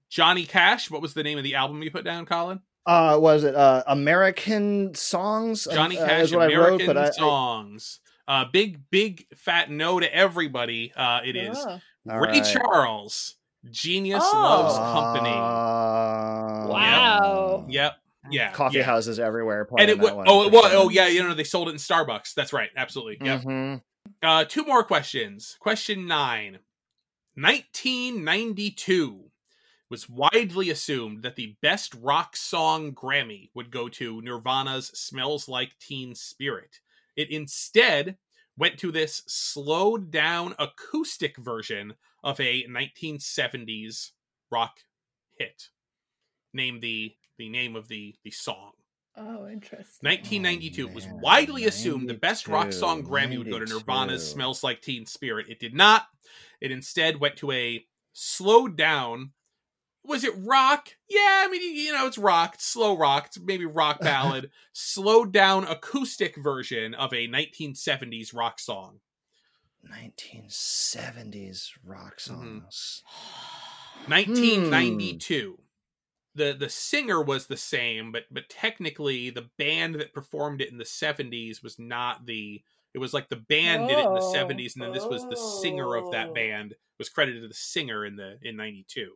Johnny 0.09 0.45
Cash. 0.45 0.91
What 0.91 1.01
was 1.01 1.13
the 1.13 1.23
name 1.23 1.37
of 1.37 1.43
the 1.43 1.55
album 1.55 1.81
you 1.83 1.91
put 1.91 2.03
down, 2.03 2.25
Colin? 2.25 2.59
uh, 2.85 3.17
was 3.19 3.43
it 3.43 3.55
uh, 3.55 3.83
American 3.87 4.93
songs? 4.95 5.67
Johnny 5.71 5.97
uh, 5.97 6.05
Cash 6.05 6.23
is 6.23 6.35
what 6.35 6.51
American 6.51 6.81
I 6.81 6.85
wrote, 6.85 6.85
but 6.87 6.97
I, 6.97 7.07
I, 7.07 7.11
songs. 7.11 7.99
Uh, 8.27 8.45
big 8.51 8.79
big 8.89 9.25
fat 9.35 9.69
no 9.69 9.99
to 9.99 10.13
everybody. 10.15 10.91
Uh, 10.95 11.19
it 11.23 11.35
is 11.35 11.57
Yeah. 11.57 11.79
all 12.09 12.19
Ray 12.19 12.39
right. 12.39 12.43
Charles. 12.45 13.35
Genius 13.69 14.23
Oh. 14.25 14.37
loves 14.39 14.77
company. 14.77 15.29
Uh, 15.35 16.67
Wow. 16.67 17.65
Yep. 17.69 17.93
Yeah. 18.31 18.51
Coffee 18.51 18.77
yeah. 18.77 18.83
houses 18.83 19.19
everywhere. 19.19 19.67
And 19.77 19.89
it 19.89 19.97
that 19.97 20.03
was 20.03 20.11
one 20.13 20.25
oh 20.27 20.45
it 20.45 20.51
was 20.51 20.71
sure. 20.71 20.79
oh 20.81 20.89
yeah 20.89 21.07
you 21.07 21.21
know 21.23 21.33
they 21.33 21.43
sold 21.43 21.67
it 21.67 21.71
in 21.71 21.77
Starbucks. 21.77 22.33
That's 22.33 22.53
right. 22.53 22.69
Absolutely. 22.75 23.25
Yep. 23.25 23.41
Mhm. 23.43 23.81
Uh, 24.23 24.45
two 24.45 24.63
more 24.63 24.83
questions. 24.83 25.57
Question 25.59 26.07
nine. 26.07 26.59
1992 27.35 29.19
was 29.89 30.07
widely 30.09 30.69
assumed 30.69 31.21
that 31.23 31.35
the 31.35 31.55
best 31.61 31.93
rock 31.95 32.35
song 32.35 32.93
Grammy 32.93 33.49
would 33.53 33.71
go 33.71 33.89
to 33.89 34.21
Nirvana's 34.21 34.87
Smells 34.87 35.49
Like 35.49 35.77
Teen 35.79 36.15
Spirit. 36.15 36.79
It 37.17 37.29
instead 37.29 38.17
went 38.57 38.77
to 38.79 38.91
this 38.91 39.21
slowed 39.27 40.11
down 40.11 40.55
acoustic 40.59 41.35
version 41.37 41.93
of 42.23 42.39
a 42.39 42.65
1970s 42.67 44.11
rock 44.51 44.77
hit. 45.37 45.69
Name 46.53 46.79
the 46.79 47.15
the 47.37 47.49
name 47.49 47.75
of 47.75 47.87
the 47.87 48.15
the 48.23 48.31
song. 48.31 48.71
Oh, 49.17 49.47
interesting. 49.47 50.07
1992 50.07 50.87
it 50.87 50.93
was 50.93 51.07
widely 51.21 51.65
assumed 51.65 52.09
the 52.09 52.13
best 52.13 52.47
rock 52.47 52.71
song 52.71 53.03
92, 53.03 53.09
Grammy 53.11 53.37
would 53.37 53.49
go 53.49 53.59
to 53.59 53.65
Nirvana's 53.65 54.29
Smells 54.29 54.63
Like 54.63 54.81
Teen 54.81 55.05
Spirit. 55.05 55.47
It 55.49 55.59
did 55.59 55.73
not. 55.73 56.07
It 56.61 56.71
instead 56.71 57.19
went 57.19 57.35
to 57.37 57.51
a 57.51 57.85
slowed 58.13 58.77
down. 58.77 59.31
Was 60.03 60.23
it 60.23 60.33
rock? 60.37 60.89
Yeah, 61.09 61.43
I 61.45 61.47
mean, 61.51 61.61
you- 61.61 61.83
you 61.83 61.93
know, 61.93 62.07
it's 62.07 62.17
rock, 62.17 62.55
it's 62.55 62.65
slow 62.65 62.97
rock, 62.97 63.27
it's 63.27 63.39
maybe 63.39 63.65
rock 63.65 63.99
ballad, 64.01 64.49
slowed 64.73 65.31
down 65.31 65.65
acoustic 65.65 66.35
version 66.37 66.93
of 66.95 67.13
a 67.13 67.27
1970s 67.27 68.33
rock 68.33 68.59
song. 68.59 68.99
1970s 69.83 71.73
rock 71.83 72.19
Mhm. 72.25 72.71
songs. 72.71 73.03
1992. 74.07 75.57
The 76.35 76.53
the 76.53 76.69
singer 76.69 77.21
was 77.21 77.47
the 77.47 77.57
same, 77.57 78.11
but 78.11 78.25
but 78.31 78.49
technically 78.49 79.29
the 79.29 79.49
band 79.57 79.95
that 79.95 80.13
performed 80.13 80.61
it 80.61 80.71
in 80.71 80.77
the 80.77 80.85
70s 80.85 81.61
was 81.61 81.77
not 81.79 82.25
the 82.25 82.63
it 82.93 82.99
was 82.99 83.13
like 83.13 83.29
the 83.29 83.35
band 83.37 83.87
did 83.87 83.99
it 83.99 84.07
in 84.07 84.13
the 84.13 84.21
Oh. 84.21 84.21
70s 84.21 84.75
and 84.75 84.83
then 84.83 84.91
this 84.91 85.09
was 85.09 85.25
the 85.27 85.37
singer 85.37 85.95
of 85.95 86.09
that 86.11 86.33
Oh. 86.33 86.33
band 86.33 86.75
was 86.99 87.09
credited 87.09 87.41
to 87.43 87.47
the 87.49 87.53
singer 87.53 88.05
in 88.05 88.15
the 88.15 88.37
in 88.41 88.55
92. 88.55 89.15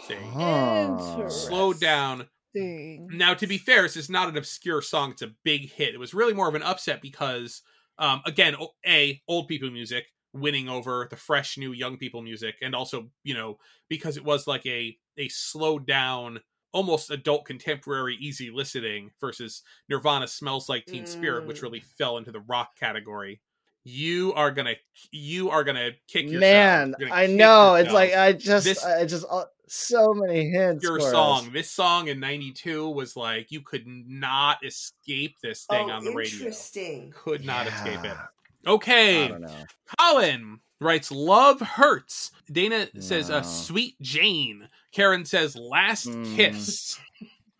See. 0.00 0.34
Huh. 0.34 1.28
Slowed 1.28 1.80
down. 1.80 2.28
Interesting. 2.54 3.10
Now 3.10 3.34
to 3.34 3.46
be 3.46 3.58
fair, 3.58 3.82
this 3.82 3.96
is 3.96 4.10
not 4.10 4.28
an 4.28 4.36
obscure 4.38 4.82
song, 4.82 5.12
it's 5.12 5.22
a 5.22 5.34
big 5.44 5.70
hit. 5.70 5.94
It 5.94 5.98
was 6.00 6.14
really 6.14 6.34
more 6.34 6.48
of 6.48 6.54
an 6.56 6.62
upset 6.62 7.02
because 7.02 7.62
Um, 8.00 8.22
again, 8.26 8.56
a 8.86 9.20
old 9.28 9.46
people 9.46 9.70
music 9.70 10.06
winning 10.32 10.68
over 10.68 11.06
the 11.10 11.16
fresh 11.16 11.58
new 11.58 11.72
young 11.72 11.96
people 11.96 12.22
music, 12.22 12.56
and 12.62 12.74
also 12.74 13.10
you 13.24 13.34
know 13.34 13.58
because 13.88 14.16
it 14.16 14.24
was 14.24 14.46
like 14.46 14.64
a 14.66 14.96
a 15.18 15.28
slowed 15.28 15.86
down, 15.86 16.40
almost 16.72 17.10
adult 17.10 17.44
contemporary, 17.44 18.16
easy 18.20 18.50
listening 18.50 19.10
versus 19.20 19.62
Nirvana 19.88 20.26
"Smells 20.26 20.68
Like 20.68 20.86
Teen 20.86 21.04
Spirit," 21.06 21.46
which 21.46 21.58
Mm. 21.58 21.62
really 21.62 21.80
fell 21.80 22.16
into 22.16 22.32
the 22.32 22.40
rock 22.40 22.70
category. 22.78 23.40
You 23.84 24.32
are 24.34 24.50
gonna 24.50 24.74
you 25.10 25.50
are 25.50 25.64
gonna 25.64 25.90
kick 26.08 26.24
yourself. 26.24 26.40
Man, 26.40 26.94
gonna 26.98 27.14
I 27.14 27.26
kick 27.26 27.36
know. 27.36 27.74
It's 27.76 27.92
like 27.92 28.14
I 28.14 28.32
just, 28.32 28.64
This- 28.66 28.84
I 28.84 29.04
just, 29.06 29.24
uh, 29.30 29.44
so 29.72 30.12
many 30.12 30.50
hints. 30.50 30.82
your 30.82 30.98
for 30.98 31.06
us. 31.06 31.12
song. 31.12 31.50
This 31.52 31.70
song 31.70 32.08
in 32.08 32.18
'92 32.20 32.88
was 32.90 33.16
like 33.16 33.50
you 33.52 33.60
could 33.60 33.86
not 33.86 34.64
escape 34.64 35.36
this 35.42 35.64
thing 35.64 35.90
oh, 35.90 35.94
on 35.94 36.04
the 36.04 36.12
radio. 36.12 36.38
interesting. 36.38 37.12
Could 37.16 37.44
not 37.44 37.66
escape 37.66 38.00
it. 38.00 38.04
Yeah. 38.04 38.26
I 38.66 38.70
Okay, 38.72 39.28
don't 39.28 39.40
know. 39.40 39.64
Colin 39.98 40.60
writes 40.80 41.10
"Love 41.10 41.60
Hurts." 41.60 42.32
Dana 42.52 42.88
says 43.00 43.30
No. 43.30 43.36
"A 43.38 43.44
Sweet 43.44 43.94
Jane." 44.02 44.68
Karen 44.92 45.24
says 45.24 45.56
"Last 45.56 46.06
Mm. 46.08 46.36
Kiss." 46.36 46.98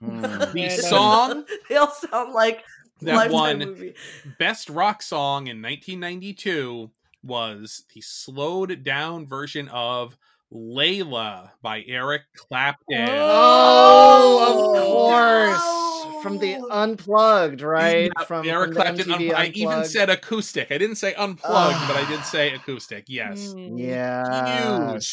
Hmm. 0.00 0.20
The 0.20 0.52
Yeah, 0.56 0.68
no. 0.68 0.82
song 0.82 1.44
They 1.68 1.76
all 1.76 1.90
sound 1.90 2.32
like 2.34 2.64
that 3.02 3.14
Lifetime 3.14 3.32
won 3.32 3.58
movie. 3.60 3.94
best 4.38 4.68
rock 4.68 5.00
song 5.02 5.46
in 5.46 5.62
1992 5.62 6.90
was 7.22 7.84
the 7.94 8.00
slowed 8.00 8.82
down 8.84 9.26
version 9.26 9.68
of 9.68 10.16
"Layla" 10.52 11.50
by 11.62 11.82
Eric 11.86 12.22
Clapton. 12.36 13.08
Oh, 13.10 14.74
of 14.76 14.84
course. 14.84 16.22
From 16.22 16.38
the 16.38 16.56
unplugged, 16.70 17.62
right? 17.62 18.10
Yeah, 18.18 18.24
From, 18.24 18.46
Eric 18.46 18.74
from 18.74 18.74
the 18.74 18.80
Clapton. 19.04 19.06
MTV 19.08 19.30
Unpl- 19.30 19.34
I 19.34 19.46
even 19.54 19.84
said 19.86 20.10
acoustic. 20.10 20.70
I 20.70 20.76
didn't 20.76 20.96
say 20.96 21.14
unplugged, 21.14 21.78
but 21.88 21.96
I 21.96 22.06
did 22.10 22.22
say 22.24 22.52
acoustic. 22.52 23.04
Yes. 23.08 23.54
Yeah. 23.56 24.98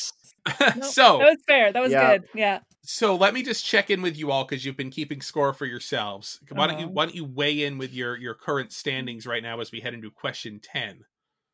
Nope, 0.78 0.84
so, 0.86 1.18
that 1.18 1.26
was 1.32 1.38
fair. 1.46 1.74
That 1.74 1.82
was 1.84 1.92
Yeah. 1.92 2.18
good. 2.20 2.28
Yeah. 2.34 2.60
so 2.82 3.18
let 3.18 3.34
me 3.34 3.44
just 3.44 3.66
check 3.66 3.90
in 3.90 4.02
with 4.02 4.16
you 4.18 4.32
all 4.32 4.46
because 4.46 4.64
you've 4.66 4.78
been 4.78 4.90
keeping 4.92 5.20
score 5.20 5.52
for 5.52 5.66
yourselves. 5.66 6.40
Why 6.50 6.68
don't 6.68 6.80
you 6.80 6.86
Uh-huh. 6.86 6.94
Why 6.94 7.06
don't 7.06 7.16
you 7.16 7.26
weigh 7.26 7.64
in 7.66 7.78
with 7.78 7.94
your 7.94 8.16
your 8.16 8.34
current 8.34 8.72
standings 8.72 9.28
right 9.28 9.44
now 9.44 9.60
as 9.60 9.74
we 9.74 9.82
head 9.82 9.94
into 9.94 10.10
question 10.10 10.62
ten? 10.64 11.04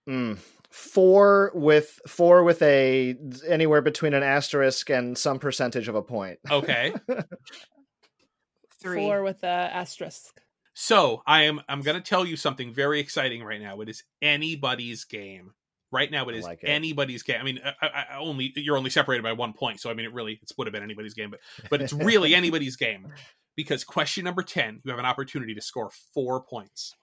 Mm. 0.07 0.37
Four 0.73 1.51
with 1.53 1.99
four 2.07 2.43
with 2.43 2.59
a 2.63 3.15
anywhere 3.47 3.83
between 3.83 4.15
an 4.15 4.23
asterisk 4.23 4.89
and 4.89 5.15
some 5.15 5.37
percentage 5.37 5.87
of 5.87 5.93
a 5.93 6.01
point. 6.01 6.39
Okay. 6.49 6.91
Three. 8.81 9.01
Four 9.01 9.21
with 9.21 9.41
the 9.41 9.47
asterisk. 9.47 10.41
so 10.73 11.21
I 11.27 11.43
am 11.43 11.61
I'm 11.69 11.81
going 11.81 11.95
to 11.95 12.01
tell 12.01 12.25
you 12.25 12.35
something 12.35 12.73
very 12.73 12.99
exciting 12.99 13.43
right 13.43 13.61
now. 13.61 13.81
It 13.81 13.89
is 13.89 14.03
anybody's 14.21 15.05
game. 15.05 15.51
Right 15.91 16.09
now, 16.09 16.27
it 16.27 16.35
is 16.35 16.43
like 16.43 16.63
it. 16.63 16.69
anybody's 16.69 17.21
game. 17.21 17.37
I 17.39 17.43
mean, 17.43 17.59
I, 17.63 17.85
I 17.85 18.05
I 18.13 18.17
only 18.17 18.51
you're 18.55 18.75
only 18.75 18.89
separated 18.89 19.21
by 19.21 19.33
one 19.33 19.53
point, 19.53 19.79
so 19.79 19.91
I 19.91 19.93
mean, 19.93 20.07
it 20.07 20.13
really 20.13 20.39
it 20.41 20.51
would 20.57 20.65
have 20.65 20.73
been 20.73 20.81
anybody's 20.81 21.13
game, 21.13 21.29
but 21.29 21.39
but 21.69 21.83
it's 21.83 21.93
really 21.93 22.33
anybody's 22.35 22.77
game 22.77 23.13
because 23.55 23.83
question 23.83 24.23
number 24.23 24.41
ten, 24.41 24.81
you 24.83 24.89
have 24.89 24.97
an 24.99 25.05
opportunity 25.05 25.53
to 25.53 25.61
score 25.61 25.91
four 26.15 26.41
points. 26.41 26.95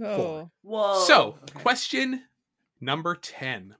Oh. 0.00 0.48
Whoa. 0.62 1.04
So, 1.08 1.34
Okay. 1.42 1.60
question 1.60 2.22
number 2.80 3.14
10. 3.14 3.76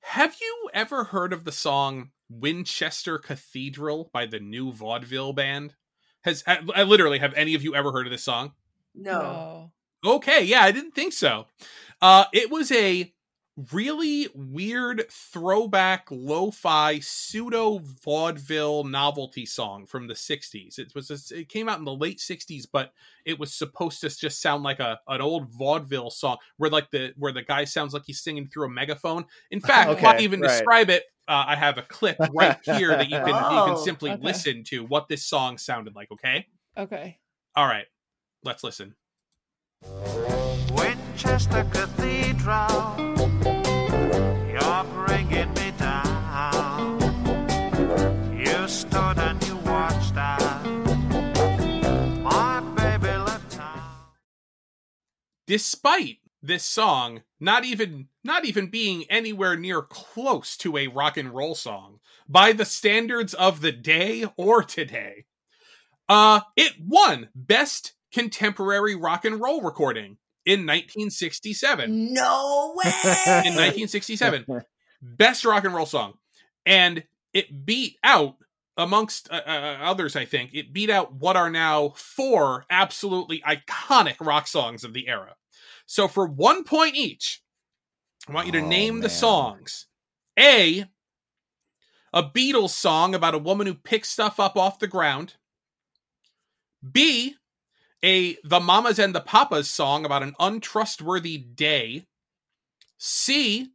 Have 0.00 0.36
you 0.40 0.70
ever 0.72 1.04
heard 1.04 1.32
of 1.32 1.44
the 1.44 1.52
song 1.52 2.10
Winchester 2.30 3.18
Cathedral 3.18 4.10
by 4.12 4.26
the 4.26 4.40
New 4.40 4.72
Vaudeville 4.72 5.32
Band? 5.32 5.74
Has 6.22 6.42
I, 6.46 6.58
I 6.74 6.82
literally 6.82 7.18
have 7.18 7.34
any 7.34 7.54
of 7.54 7.62
you 7.62 7.74
ever 7.74 7.92
heard 7.92 8.06
of 8.06 8.10
this 8.12 8.24
song? 8.24 8.52
no. 8.94 9.72
Okay, 10.06 10.44
yeah, 10.44 10.62
I 10.62 10.70
didn't 10.70 10.94
think 10.94 11.12
so. 11.12 11.46
Uh 12.00 12.24
it 12.32 12.50
was 12.50 12.70
a 12.70 13.12
really 13.72 14.28
weird 14.34 15.04
throwback 15.10 16.06
lo-fi 16.10 17.00
pseudo 17.00 17.78
vaudeville 18.04 18.84
novelty 18.84 19.44
song 19.44 19.86
from 19.86 20.06
the 20.06 20.14
60s. 20.14 20.78
It 20.78 20.94
was 20.94 21.10
a, 21.10 21.38
it 21.40 21.48
came 21.48 21.68
out 21.68 21.78
in 21.78 21.84
the 21.84 21.94
late 21.94 22.18
60s, 22.18 22.66
but 22.72 22.92
it 23.24 23.38
was 23.38 23.52
supposed 23.52 24.00
to 24.02 24.08
just 24.16 24.40
sound 24.40 24.62
like 24.62 24.80
a 24.80 25.00
an 25.08 25.20
old 25.20 25.48
vaudeville 25.50 26.10
song 26.10 26.36
where 26.56 26.70
like 26.70 26.90
the 26.90 27.12
where 27.16 27.32
the 27.32 27.42
guy 27.42 27.64
sounds 27.64 27.92
like 27.92 28.04
he's 28.06 28.20
singing 28.20 28.46
through 28.46 28.66
a 28.66 28.70
megaphone. 28.70 29.24
In 29.50 29.60
fact, 29.68 29.90
Okay, 29.90 30.02
why 30.04 30.18
even 30.18 30.40
right. 30.40 30.48
describe 30.48 30.90
it? 30.90 31.04
Uh, 31.26 31.44
I 31.48 31.56
have 31.56 31.76
a 31.76 31.82
clip 31.82 32.16
right 32.34 32.56
here 32.62 32.88
that 32.88 33.10
you 33.10 33.18
can 33.24 33.28
you 33.28 33.34
can 33.34 33.74
Oh, 33.74 33.82
simply 33.84 34.10
okay. 34.12 34.22
listen 34.22 34.64
to 34.64 34.84
what 34.84 35.08
this 35.08 35.24
song 35.26 35.58
sounded 35.58 35.94
like, 35.94 36.10
okay? 36.12 36.46
Okay. 36.76 37.18
All 37.54 37.66
right. 37.66 37.86
Let's 38.44 38.62
listen. 38.64 38.94
Winchester 40.70 41.64
Cathedral, 41.72 43.07
despite 55.48 56.18
this 56.40 56.62
song 56.64 57.22
not 57.40 57.64
even 57.64 58.06
not 58.22 58.44
even 58.44 58.68
being 58.70 59.04
anywhere 59.10 59.56
near 59.56 59.82
close 59.82 60.56
to 60.56 60.76
a 60.76 60.86
rock 60.86 61.16
and 61.16 61.34
roll 61.34 61.54
song 61.56 61.98
by 62.28 62.52
the 62.52 62.64
standards 62.64 63.34
of 63.34 63.60
the 63.60 63.72
day 63.72 64.24
or 64.36 64.62
today. 64.62 65.24
Uh 66.08 66.40
it 66.56 66.74
won 66.80 67.28
best 67.34 67.94
contemporary 68.12 68.94
rock 68.94 69.24
and 69.24 69.40
roll 69.40 69.60
recording 69.62 70.16
in 70.46 70.60
1967 70.60 72.12
No 72.14 72.74
way. 72.76 72.90
in 73.44 73.54
1967 73.56 74.44
best 75.02 75.44
rock 75.44 75.64
and 75.64 75.74
roll 75.74 75.86
song. 75.86 76.14
And 76.66 77.02
it 77.32 77.64
beat 77.66 77.96
out 78.04 78.36
amongst 78.78 79.30
uh, 79.30 79.42
uh, 79.46 79.78
others 79.82 80.16
i 80.16 80.24
think 80.24 80.50
it 80.54 80.72
beat 80.72 80.88
out 80.90 81.12
what 81.14 81.36
are 81.36 81.50
now 81.50 81.90
four 81.96 82.64
absolutely 82.70 83.40
iconic 83.42 84.16
rock 84.20 84.46
songs 84.46 84.84
of 84.84 84.94
the 84.94 85.08
era. 85.08 85.36
So 85.86 86.08
for 86.08 86.26
one 86.26 86.64
point 86.64 86.96
each 86.96 87.42
i 88.28 88.32
want 88.32 88.46
you 88.46 88.52
to 88.52 88.62
Oh, 88.62 88.68
name 88.68 89.00
the 89.00 89.10
songs. 89.10 89.86
A 90.38 90.86
a 92.12 92.22
beatles 92.22 92.70
song 92.70 93.14
about 93.14 93.34
a 93.34 93.38
woman 93.38 93.66
who 93.66 93.74
picks 93.74 94.08
stuff 94.08 94.40
up 94.40 94.56
off 94.56 94.78
the 94.78 94.86
ground. 94.86 95.34
B 96.92 97.36
a 98.04 98.36
the 98.44 98.60
mamas 98.60 98.98
and 98.98 99.14
the 99.14 99.20
papas 99.20 99.68
song 99.68 100.04
about 100.04 100.22
an 100.22 100.34
untrustworthy 100.38 101.38
day. 101.38 102.06
C 102.98 103.72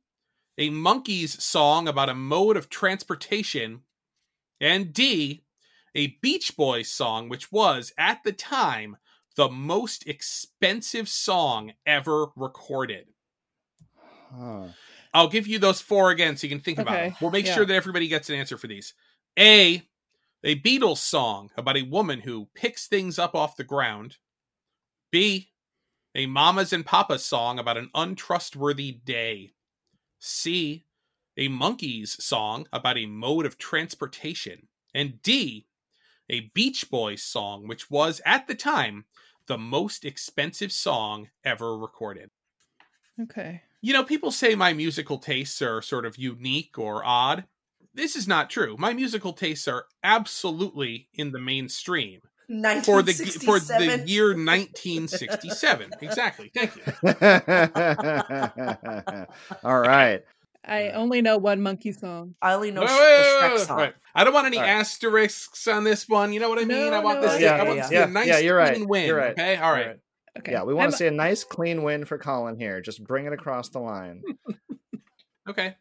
a 0.57 0.69
Monkees 0.69 1.41
song 1.41 1.87
about 1.87 2.09
a 2.09 2.15
mode 2.15 2.57
of 2.57 2.69
transportation 2.69 3.81
and 4.63 4.93
d 4.93 5.43
a 5.93 6.07
beach 6.23 6.55
boys 6.57 6.89
song 6.89 7.29
which 7.29 7.51
was 7.51 7.93
at 7.99 8.23
the 8.23 8.31
time 8.31 8.97
the 9.35 9.49
most 9.49 10.07
expensive 10.07 11.07
song 11.07 11.73
ever 11.85 12.27
recorded 12.35 13.07
Huh. 14.35 14.67
I'll 15.13 15.27
give 15.27 15.45
you 15.47 15.59
those 15.59 15.79
four 15.81 16.09
again 16.09 16.37
so 16.37 16.47
you 16.47 16.49
can 16.49 16.59
think 16.59 16.79
about 16.79 16.95
Okay, 16.95 17.07
it. 17.07 17.13
We'll 17.21 17.31
make 17.31 17.45
yeah. 17.45 17.53
sure 17.53 17.65
that 17.65 17.75
everybody 17.75 18.07
gets 18.07 18.29
an 18.29 18.35
answer 18.35 18.57
for 18.57 18.67
these. 18.67 18.95
A, 19.37 19.83
a 20.43 20.59
Beatles 20.61 20.97
song 20.97 21.51
about 21.55 21.77
a 21.77 21.83
woman 21.83 22.21
who 22.21 22.47
picks 22.55 22.87
things 22.87 23.19
up 23.19 23.35
off 23.35 23.55
the 23.55 23.63
ground. 23.63 24.17
B, 25.11 25.51
a 26.15 26.25
Mamas 26.25 26.73
and 26.73 26.85
Papas 26.85 27.23
song 27.23 27.59
about 27.59 27.77
an 27.77 27.91
untrustworthy 27.93 28.91
day. 28.91 29.53
C, 30.19 30.85
a 31.37 31.49
Monkees 31.49 32.21
song 32.21 32.67
about 32.71 32.97
a 32.97 33.05
mode 33.05 33.45
of 33.45 33.57
transportation. 33.57 34.67
And 34.93 35.21
D, 35.21 35.65
a 36.29 36.51
Beach 36.53 36.89
Boys 36.89 37.23
song, 37.23 37.67
which 37.67 37.89
was 37.89 38.21
at 38.25 38.47
the 38.47 38.55
time 38.55 39.05
the 39.47 39.57
most 39.57 40.05
expensive 40.05 40.71
song 40.71 41.29
ever 41.43 41.77
recorded 41.77 42.29
Okay. 43.21 43.61
you 43.81 43.93
know, 43.93 44.03
people 44.03 44.31
say 44.31 44.55
my 44.55 44.73
musical 44.73 45.17
tastes 45.17 45.61
are 45.61 45.81
sort 45.81 46.05
of 46.05 46.17
unique 46.17 46.77
or 46.79 47.05
odd. 47.05 47.45
This 47.93 48.15
is 48.15 48.27
not 48.27 48.49
true. 48.49 48.75
My 48.79 48.93
musical 48.93 49.33
tastes 49.33 49.67
are 49.67 49.85
absolutely 50.03 51.09
in 51.13 51.31
the 51.31 51.39
mainstream 51.39 52.21
for 52.83 53.03
the 53.03 53.13
for 53.13 53.59
the 53.59 54.03
year 54.07 54.29
1967. 54.29 55.91
exactly. 56.01 56.51
Thank 56.55 56.75
you. 56.75 56.83
All 59.63 59.79
right. 59.79 60.23
I 60.65 60.89
only 60.91 61.21
know 61.21 61.37
one 61.37 61.61
monkey 61.61 61.91
song. 61.91 62.35
I 62.41 62.53
only 62.53 62.71
know 62.71 62.81
Wait, 62.81 62.89
Sh- 62.89 62.91
wait, 62.91 62.99
the 62.99 63.47
wait, 63.47 63.51
Shrek 63.61 63.65
song. 63.67 63.77
wait. 63.79 63.93
I 64.15 64.23
don't 64.23 64.33
want 64.33 64.47
any 64.47 64.57
All 64.57 64.63
right. 64.63 64.69
asterisks 64.69 65.67
on 65.67 65.83
this 65.83 66.07
one. 66.07 66.31
You 66.33 66.39
know 66.39 66.49
what 66.49 66.59
I 66.59 66.65
mean? 66.65 66.91
No, 66.91 66.93
I 66.93 66.99
want 66.99 67.21
no, 67.21 67.27
this. 67.27 67.31
I 67.31 67.35
I 67.35 67.39
get 67.39 67.57
want 67.67 67.69
it, 67.69 67.75
this 67.81 67.89
to 67.89 67.93
yeah. 67.95 68.05
be 68.05 68.09
a 68.11 68.13
nice 68.13 68.27
Yeah, 68.27 68.37
you're 68.39 68.57
right. 68.57 68.75
clean 68.75 68.87
win. 68.87 69.07
You're 69.07 69.17
right. 69.17 69.31
Okay. 69.31 69.55
All 69.57 69.71
right. 69.71 69.97
Okay. 70.39 70.51
Yeah, 70.53 70.63
we 70.63 70.73
want 70.73 70.83
I'm- 70.83 70.91
to 70.91 70.97
see 70.97 71.07
a 71.07 71.11
nice 71.11 71.43
clean 71.43 71.83
win 71.83 72.05
for 72.05 72.17
Colin 72.17 72.57
here. 72.57 72.81
Just 72.81 73.03
bring 73.03 73.25
it 73.25 73.33
across 73.33 73.69
the 73.69 73.79
line. 73.79 74.21
Hmm. 74.47 74.53
Okay. 75.49 75.75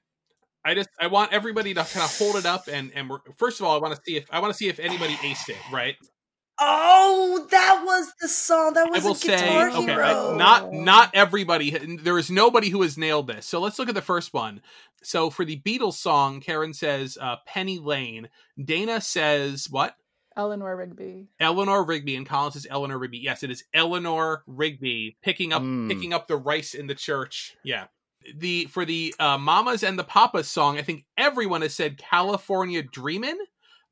I 0.65 0.75
just 0.75 0.89
I 1.01 1.07
want 1.09 1.33
everybody 1.33 1.75
to 1.75 1.83
kind 1.85 2.05
of 2.05 2.17
hold 2.19 2.37
it 2.37 2.47
up 2.47 2.65
and 2.71 2.91
and 2.95 3.09
we're, 3.11 3.19
first 3.37 3.61
of 3.61 3.67
all 3.67 3.77
I 3.77 3.81
want 3.81 3.95
to 3.97 4.01
see 4.05 4.17
if 4.17 4.27
I 4.31 4.41
want 4.41 4.53
to 4.53 4.57
see 4.57 4.69
if 4.69 4.79
anybody 4.81 5.15
aced 5.15 5.49
it 5.49 5.57
right. 5.73 5.97
Oh, 6.65 7.47
that 7.51 7.83
was 7.85 8.13
the 8.21 8.29
song. 8.29 8.75
That 8.75 8.87
I 8.87 8.91
was 8.91 9.05
will 9.05 9.13
a 9.13 9.17
say, 9.17 9.37
Guitar 9.37 9.71
okay, 9.71 9.83
Hero. 9.85 10.35
I- 10.35 10.37
not 10.37 10.73
not 10.73 11.11
everybody. 11.15 11.71
There 12.03 12.19
is 12.19 12.31
nobody 12.31 12.69
who 12.69 12.83
has 12.83 12.97
nailed 12.97 13.27
this. 13.27 13.47
So 13.47 13.61
let's 13.61 13.79
look 13.79 13.89
at 13.89 13.95
the 13.95 14.01
first 14.03 14.33
one. 14.33 14.61
So 15.03 15.31
for 15.31 15.45
the 15.45 15.61
Beatles 15.61 15.95
song, 15.95 16.41
Karen 16.41 16.73
says 16.73 17.19
uh, 17.21 17.37
Penny 17.47 17.79
Lane. 17.79 18.29
Dana 18.63 19.01
says 19.01 19.67
what? 19.71 19.97
Eleanor 20.37 20.77
Rigby. 20.77 21.27
Eleanor 21.41 21.85
Rigby, 21.85 22.17
and 22.17 22.27
Collins 22.27 22.57
is 22.57 22.67
Eleanor 22.71 22.99
Rigby. 22.99 23.19
Yes, 23.19 23.43
it 23.43 23.51
is 23.51 23.65
Eleanor 23.75 24.45
Rigby 24.47 25.17
picking 25.23 25.53
up 25.53 25.63
Mm. 25.63 25.89
picking 25.89 26.15
up 26.15 26.29
the 26.29 26.37
rice 26.37 26.75
in 26.75 26.87
the 26.87 26.95
church. 26.95 27.55
Yeah. 27.65 27.87
The 28.37 28.67
for 28.67 28.85
the 28.85 29.15
uh, 29.19 29.37
Mamas 29.37 29.83
and 29.83 29.99
the 29.99 30.05
Papas 30.05 30.49
song, 30.49 30.79
I 30.79 30.83
think 30.83 31.05
everyone 31.19 31.63
has 31.63 31.75
said 31.75 31.99
California 31.99 32.83
Dreamin'. 32.83 33.39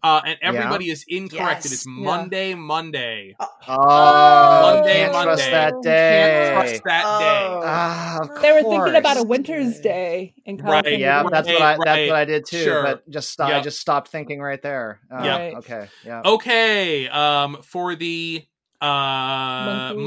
Uh, 0.02 0.20
and 0.24 0.38
everybody 0.40 0.88
is 0.90 1.04
incorrect. 1.08 1.66
It 1.66 1.70
Yes. 1.70 1.80
is 1.80 1.86
Yeah. 1.86 1.92
Monday, 2.04 2.54
Monday. 2.54 3.36
Oh, 3.68 4.60
Monday, 4.76 4.92
can't 4.94 5.12
trust 5.12 5.26
Monday. 5.26 5.50
that 5.50 5.70
Can't 5.72 5.82
day. 5.82 6.50
trust 6.54 6.84
that 6.84 7.02
day. 7.18 7.46
Oh. 7.50 7.62
Ah, 7.64 8.20
of 8.22 8.42
They 8.42 8.52
were 8.52 8.62
thinking 8.62 8.96
about 8.96 9.16
a 9.18 9.22
winter's 9.22 9.80
day 9.80 10.34
in 10.46 10.56
Right, 10.56 10.98
Yeah, 10.98 11.24
that's 11.30 11.48
what 11.48 11.60
I 11.62 11.76
that's 11.84 12.08
what 12.08 12.16
I 12.16 12.24
did 12.24 12.46
too. 12.46 12.62
sure. 12.64 12.82
But 12.82 13.08
just 13.10 13.30
stop, 13.30 13.50
I 13.50 13.60
just 13.60 13.78
stopped 13.80 14.08
thinking 14.08 14.40
right 14.40 14.60
there. 14.62 15.00
Uh, 15.10 15.22
Yep. 15.24 15.54
Okay. 15.58 15.88
Yeah. 16.04 16.22
Okay, 16.24 17.08
um, 17.08 17.58
for 17.62 17.94
the 17.94 18.44
uh 18.80 19.92
Monkees. 19.92 20.04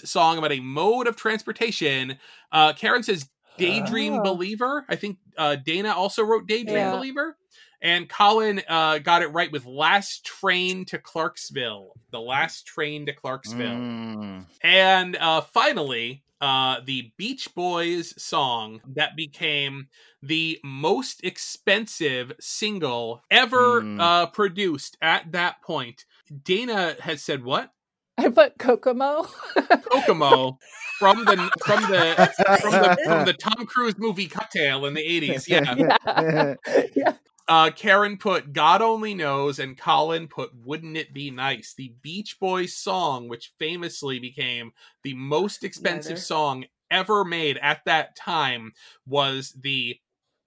Monkees 0.00 0.06
song 0.06 0.38
about 0.38 0.52
a 0.52 0.60
mode 0.60 1.08
of 1.08 1.16
transportation, 1.16 2.18
uh, 2.52 2.72
Karen 2.74 3.02
says 3.02 3.28
Daydream 3.58 4.14
Oh. 4.14 4.22
Believer. 4.22 4.84
I 4.88 4.96
think 4.96 5.18
uh, 5.36 5.56
Dana 5.56 5.90
also 5.92 6.22
wrote 6.22 6.46
Daydream 6.46 6.76
Yeah. 6.76 6.92
Believer. 6.92 7.36
And 7.82 8.08
Colin 8.08 8.62
uh, 8.68 8.98
got 8.98 9.22
it 9.22 9.28
right 9.28 9.50
with 9.52 9.66
Last 9.66 10.24
Train 10.24 10.84
to 10.86 10.98
Clarksville. 10.98 11.92
The 12.10 12.20
Last 12.20 12.66
Train 12.66 13.06
to 13.06 13.12
Clarksville. 13.12 13.66
Mm. 13.76 14.46
And 14.62 15.16
uh, 15.16 15.40
finally, 15.42 16.22
uh, 16.40 16.80
the 16.84 17.12
Beach 17.16 17.48
Boys 17.54 18.14
song 18.22 18.80
that 18.94 19.16
became 19.16 19.88
the 20.22 20.58
most 20.64 21.22
expensive 21.24 22.32
single 22.40 23.22
ever 23.30 23.80
Hmm. 23.80 24.00
uh, 24.00 24.26
produced 24.26 24.96
at 25.00 25.32
that 25.32 25.62
point. 25.62 26.04
Dana 26.44 26.96
has 27.00 27.22
said 27.22 27.44
what? 27.44 27.72
I 28.18 28.28
put 28.30 28.58
Kokomo. 28.58 29.24
Kokomo 29.90 30.58
from 30.98 31.24
the 31.26 31.36
from 31.64 31.82
the 31.82 32.30
from 32.62 32.72
the 32.72 32.98
from 33.04 33.24
the 33.26 33.32
Tom 33.38 33.66
Cruise 33.66 33.98
movie 33.98 34.26
Cocktail 34.26 34.86
in 34.86 34.94
the 34.94 35.02
eighties. 35.02 35.46
Yeah. 35.48 35.74
yeah. 35.76 36.54
yeah. 36.96 37.12
Uh, 37.48 37.70
Karen 37.70 38.16
put 38.16 38.52
God 38.52 38.82
Only 38.82 39.14
Knows, 39.14 39.58
and 39.60 39.78
Colin 39.78 40.26
put 40.26 40.50
Wouldn't 40.64 40.96
It 40.96 41.14
Be 41.14 41.30
Nice? 41.30 41.74
The 41.76 41.94
Beach 42.02 42.38
Boys 42.40 42.74
song, 42.76 43.28
which 43.28 43.52
famously 43.58 44.18
became 44.18 44.72
the 45.04 45.14
most 45.14 45.62
expensive 45.62 46.12
Neither. 46.12 46.20
song 46.22 46.64
ever 46.90 47.24
made 47.24 47.56
at 47.58 47.80
that 47.86 48.16
time, 48.16 48.72
was 49.06 49.54
the 49.60 49.96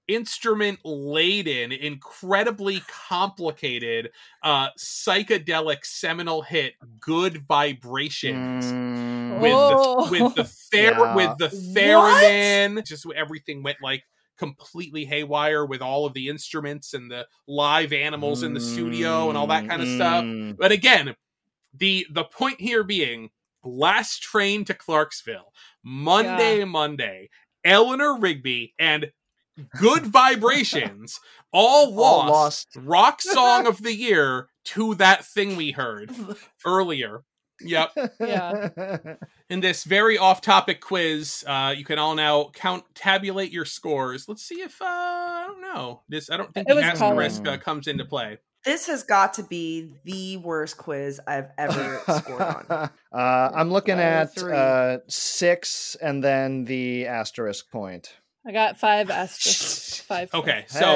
instrument 0.10 0.80
laden, 0.84 1.72
incredibly 1.72 2.82
complicated, 2.90 4.10
uh, 4.44 4.68
psychedelic 4.78 5.86
seminal 5.86 6.42
hit 6.42 6.74
Good 7.00 7.44
Vibrations 7.48 8.66
Mm. 8.66 9.40
with 9.40 9.54
Oh. 9.56 10.06
the 10.06 10.12
with 10.24 10.36
the 10.36 10.44
ther- 10.44 10.78
Yeah. 10.98 11.16
with 11.16 11.38
the 11.38 11.48
theremin. 11.48 12.84
Just 12.88 13.06
everything 13.16 13.62
went 13.64 13.78
like 13.82 14.04
completely 14.40 15.06
haywire 15.06 15.66
with 15.66 15.82
all 15.82 16.06
of 16.06 16.14
the 16.14 16.30
instruments 16.30 16.94
and 16.94 17.12
the 17.12 17.28
live 17.48 17.92
animals 17.94 18.42
in 18.42 18.54
the 18.54 18.60
studio 18.60 19.28
and 19.30 19.38
all 19.38 19.48
that 19.48 19.68
kind 19.68 19.82
of 19.82 19.88
stuff. 19.90 20.24
Mm. 20.24 20.58
But 20.58 20.72
again, 20.72 21.14
the 21.78 22.08
the 22.12 22.24
point 22.24 22.60
here 22.60 22.84
being 22.84 23.30
last 23.64 24.24
train 24.24 24.64
to 24.66 24.74
Clarksville, 24.74 25.54
Monday, 25.84 26.64
Monday, 26.64 27.30
Eleanor 27.66 28.18
Rigby 28.18 28.74
and 28.80 29.12
Good 29.78 30.06
Vibrations 30.06 31.20
all 31.52 31.88
All 32.02 32.26
lost, 32.26 32.68
lost. 32.76 32.88
rock 32.88 33.22
song 33.22 33.68
of 33.68 33.82
the 33.82 33.94
year 33.94 34.48
to 34.66 34.96
that 34.96 35.26
thing 35.26 35.56
we 35.56 35.72
heard 35.72 36.12
earlier. 36.66 37.24
Yep 37.62 37.92
Yeah. 38.20 38.70
in 39.50 39.60
this 39.60 39.84
very 39.84 40.18
off-topic 40.18 40.82
quiz 40.82 41.44
uh 41.48 41.74
you 41.78 41.84
can 41.86 42.00
all 42.00 42.16
now 42.16 42.50
count 42.54 42.84
tabulate 42.96 43.52
your 43.52 43.66
scores 43.66 44.28
let's 44.28 44.44
see 44.44 44.62
if 44.62 44.82
uh 44.82 44.86
i 44.86 45.44
don't 45.48 45.62
know 45.62 46.02
this 46.10 46.30
i 46.30 46.38
don't 46.38 46.54
think 46.54 46.70
It 46.70 46.76
the 46.76 46.82
asterisk 46.82 47.48
uh, 47.48 47.58
comes 47.58 47.88
into 47.88 48.06
play 48.06 48.38
This 48.66 48.88
has 48.88 49.04
got 49.04 49.34
to 49.36 49.44
be 49.44 49.96
the 50.04 50.38
worst 50.38 50.78
quiz 50.78 51.20
I've 51.26 51.50
ever 51.58 52.02
scored 52.20 52.42
on. 52.42 52.90
Uh, 53.12 53.50
I'm 53.56 53.72
looking 53.72 54.00
at 54.00 54.38
uh, 54.38 55.00
six 55.08 55.96
and 56.00 56.24
then 56.24 56.66
the 56.66 57.08
asterisk 57.08 57.72
point. 57.72 58.14
I 58.50 58.52
got 58.52 58.80
five 58.80 59.10
asterisks. 59.12 60.00
Five. 60.10 60.34
okay 60.34 60.66
so 60.68 60.88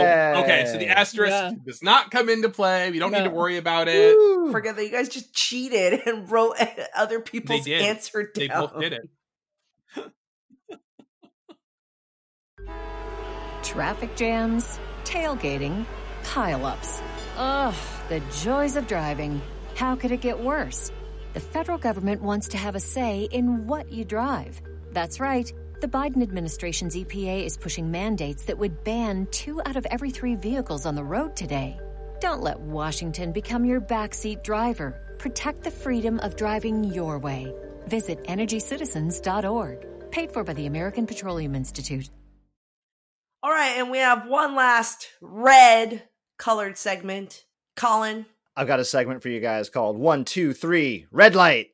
okay 0.43 0.65
so 0.65 0.79
the 0.79 0.87
asterisk 0.87 1.29
Yeah. 1.31 1.51
does 1.63 1.83
not 1.83 2.09
come 2.09 2.29
into 2.29 2.49
play 2.49 2.89
we 2.89 2.97
don't 2.97 3.11
need 3.11 3.25
to 3.25 3.29
worry 3.29 3.57
about 3.57 3.87
it 3.87 4.17
Woo. 4.17 4.51
Forget 4.51 4.75
that 4.75 4.83
you 4.83 4.89
guys 4.91 5.07
just 5.07 5.31
cheated 5.35 6.01
and 6.07 6.31
wrote 6.31 6.55
other 6.95 7.19
people's 7.19 7.63
did. 7.65 7.79
answer 7.83 8.23
down. 8.23 8.31
they 8.35 8.47
both 8.47 8.79
did 8.79 8.93
it 8.93 9.09
Traffic 13.61 14.15
jams, 14.15 14.79
tailgating, 15.03 15.85
pileups. 16.23 17.01
Ugh, 17.37 17.73
the 18.09 18.21
joys 18.41 18.75
of 18.75 18.87
driving. 18.87 19.41
How 19.75 19.95
could 19.95 20.11
it 20.11 20.21
get 20.21 20.39
worse? 20.39 20.91
The 21.33 21.39
federal 21.39 21.77
government 21.77 22.21
wants 22.21 22.49
to 22.49 22.57
have 22.57 22.75
a 22.75 22.79
say 22.79 23.27
in 23.31 23.65
what 23.67 23.91
you 23.91 24.05
drive. 24.05 24.61
That's 24.91 25.19
right. 25.19 25.51
The 25.83 25.89
Biden 25.89 26.23
administration's 26.23 26.95
EPA 26.95 27.45
is 27.45 27.57
pushing 27.57 27.91
mandates 27.91 28.45
that 28.45 28.57
would 28.57 28.85
ban 28.85 29.27
two 29.31 29.59
out 29.65 29.75
of 29.75 29.85
every 29.87 30.11
three 30.11 30.35
vehicles 30.35 30.85
on 30.85 30.95
the 30.95 31.03
road 31.03 31.35
today. 31.35 31.77
Don't 32.21 32.41
let 32.41 32.57
Washington 32.57 33.33
become 33.33 33.65
your 33.65 33.81
backseat 33.81 34.45
driver. 34.45 35.17
Protect 35.19 35.61
the 35.61 35.69
freedom 35.69 36.21
of 36.21 36.37
driving 36.37 36.85
your 36.85 37.19
way. 37.19 37.53
Visit 37.87 38.23
EnergyCitizens.org. 38.23 40.09
Paid 40.09 40.31
for 40.31 40.45
by 40.45 40.53
the 40.53 40.67
American 40.67 41.05
Petroleum 41.05 41.53
Institute. 41.53 42.09
All 43.43 43.51
right, 43.51 43.75
and 43.77 43.91
we 43.91 43.97
have 43.97 44.25
one 44.25 44.55
last 44.55 45.09
red 45.19 46.03
colored 46.37 46.77
segment. 46.77 47.43
Colin, 47.75 48.25
I've 48.55 48.67
got 48.67 48.79
a 48.79 48.85
segment 48.85 49.21
for 49.21 49.27
you 49.27 49.41
guys 49.41 49.69
called 49.69 49.97
One, 49.97 50.23
Two, 50.23 50.53
Three, 50.53 51.07
Red 51.11 51.35
Light. 51.35 51.71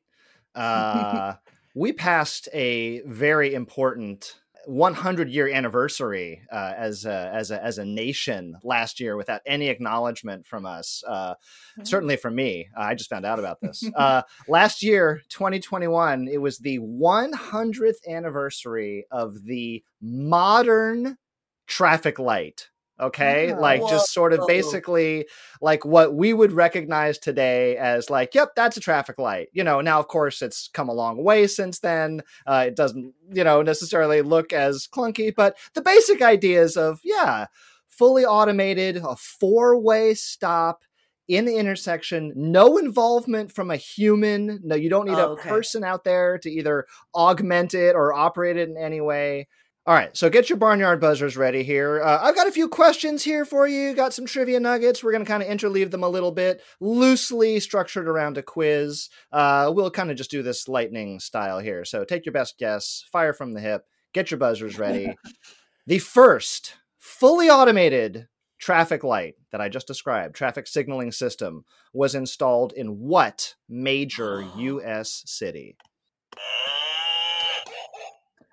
Uh, 0.55 1.35
we 1.79 1.93
passed 1.93 2.49
a 2.53 3.01
very 3.05 3.53
important 3.53 4.35
100 4.65 5.29
year 5.29 5.47
anniversary 5.47 6.41
uh, 6.51 6.73
as 6.75 7.05
a, 7.05 7.31
as 7.33 7.51
a 7.51 7.63
as 7.63 7.77
a 7.77 7.85
nation 7.85 8.57
last 8.63 8.99
year 8.99 9.15
without 9.15 9.39
any 9.45 9.69
acknowledgement 9.69 10.45
from 10.45 10.65
us. 10.65 11.01
Uh, 11.07 11.35
certainly 11.83 12.17
from 12.17 12.35
me, 12.35 12.67
I 12.77 12.95
just 12.95 13.09
found 13.09 13.25
out 13.25 13.39
about 13.39 13.61
this 13.61 13.81
uh, 13.95 14.23
last 14.49 14.83
year, 14.83 15.21
2021. 15.29 16.27
It 16.27 16.39
was 16.41 16.57
the 16.57 16.79
100th 16.79 18.05
anniversary 18.09 19.05
of 19.09 19.45
the 19.45 19.81
modern 20.01 21.17
traffic 21.65 22.19
light. 22.19 22.67
Okay, 22.99 23.53
Oh. 23.53 23.59
like 23.61 23.87
just 23.87 24.11
sort 24.13 24.33
of 24.33 24.39
Whoa. 24.39 24.47
basically 24.47 25.27
like 25.61 25.85
what 25.85 26.13
we 26.13 26.33
would 26.33 26.51
recognize 26.51 27.17
today 27.17 27.77
as 27.77 28.09
like, 28.09 28.35
yep, 28.35 28.49
that's 28.55 28.75
a 28.77 28.81
traffic 28.81 29.17
light. 29.17 29.47
You 29.53 29.63
know, 29.63 29.79
now 29.81 29.99
of 29.99 30.07
course 30.07 30.41
it's 30.41 30.69
come 30.73 30.89
a 30.89 30.93
long 30.93 31.23
way 31.23 31.47
since 31.47 31.79
then. 31.79 32.21
Uh, 32.45 32.65
it 32.67 32.75
doesn't, 32.75 33.13
you 33.31 33.43
know, 33.43 33.61
necessarily 33.61 34.21
look 34.21 34.51
as 34.51 34.87
clunky, 34.93 35.33
but 35.33 35.57
the 35.75 35.81
basic 35.81 36.21
ideas 36.21 36.75
of 36.75 36.99
yeah, 37.03 37.45
fully 37.87 38.25
automated, 38.25 38.97
a 38.97 39.15
four-way 39.15 40.13
stop 40.13 40.81
in 41.27 41.45
the 41.45 41.57
intersection, 41.57 42.33
no 42.35 42.77
involvement 42.77 43.51
from 43.51 43.69
a 43.69 43.75
human. 43.75 44.59
No, 44.63 44.75
you 44.75 44.89
don't 44.89 45.05
need 45.05 45.19
Oh, 45.19 45.25
a 45.25 45.29
okay. 45.33 45.47
person 45.47 45.83
out 45.83 46.03
there 46.03 46.39
to 46.39 46.49
either 46.49 46.85
augment 47.13 47.73
it 47.75 47.95
or 47.95 48.13
operate 48.13 48.57
it 48.57 48.67
in 48.67 48.77
any 48.77 48.99
way. 48.99 49.47
All 49.89 49.95
right, 49.95 50.15
so 50.15 50.29
get 50.29 50.49
your 50.49 50.59
barnyard 50.59 51.01
buzzers 51.01 51.35
ready 51.35 51.63
here. 51.63 51.99
Uh, 52.03 52.19
I've 52.21 52.35
got 52.35 52.47
a 52.47 52.51
few 52.51 52.69
questions 52.69 53.23
here 53.23 53.43
for 53.43 53.67
you. 53.67 53.95
Got 53.95 54.13
some 54.13 54.27
trivia 54.27 54.59
nuggets. 54.59 55.03
We're 55.03 55.13
going 55.13 55.25
to 55.25 55.27
kind 55.27 55.41
of 55.41 55.49
interleave 55.49 55.89
them 55.89 56.03
a 56.03 56.07
little 56.07 56.31
bit, 56.31 56.61
loosely 56.79 57.59
structured 57.59 58.07
around 58.07 58.37
a 58.37 58.43
quiz. 58.43 59.09
Uh, 59.31 59.71
we'll 59.73 59.89
kind 59.89 60.11
of 60.11 60.15
just 60.15 60.29
do 60.29 60.43
this 60.43 60.67
lightning 60.67 61.19
style 61.19 61.57
here. 61.57 61.85
So 61.85 62.03
take 62.03 62.23
your 62.23 62.33
best 62.33 62.59
guess, 62.59 63.03
fire 63.11 63.33
from 63.33 63.53
the 63.53 63.61
hip, 63.61 63.83
get 64.13 64.29
your 64.29 64.37
buzzers 64.37 64.77
ready. 64.77 65.15
the 65.87 65.97
first 65.97 66.75
fully 66.99 67.49
automated 67.49 68.27
traffic 68.59 69.03
light 69.03 69.37
that 69.51 69.59
I 69.59 69.69
just 69.69 69.87
described, 69.87 70.35
traffic 70.35 70.67
signaling 70.67 71.11
system, 71.11 71.65
was 71.93 72.13
installed 72.13 72.73
in 72.73 72.99
what 72.99 73.55
major 73.67 74.45
U.S. 74.55 75.23
city? 75.25 75.77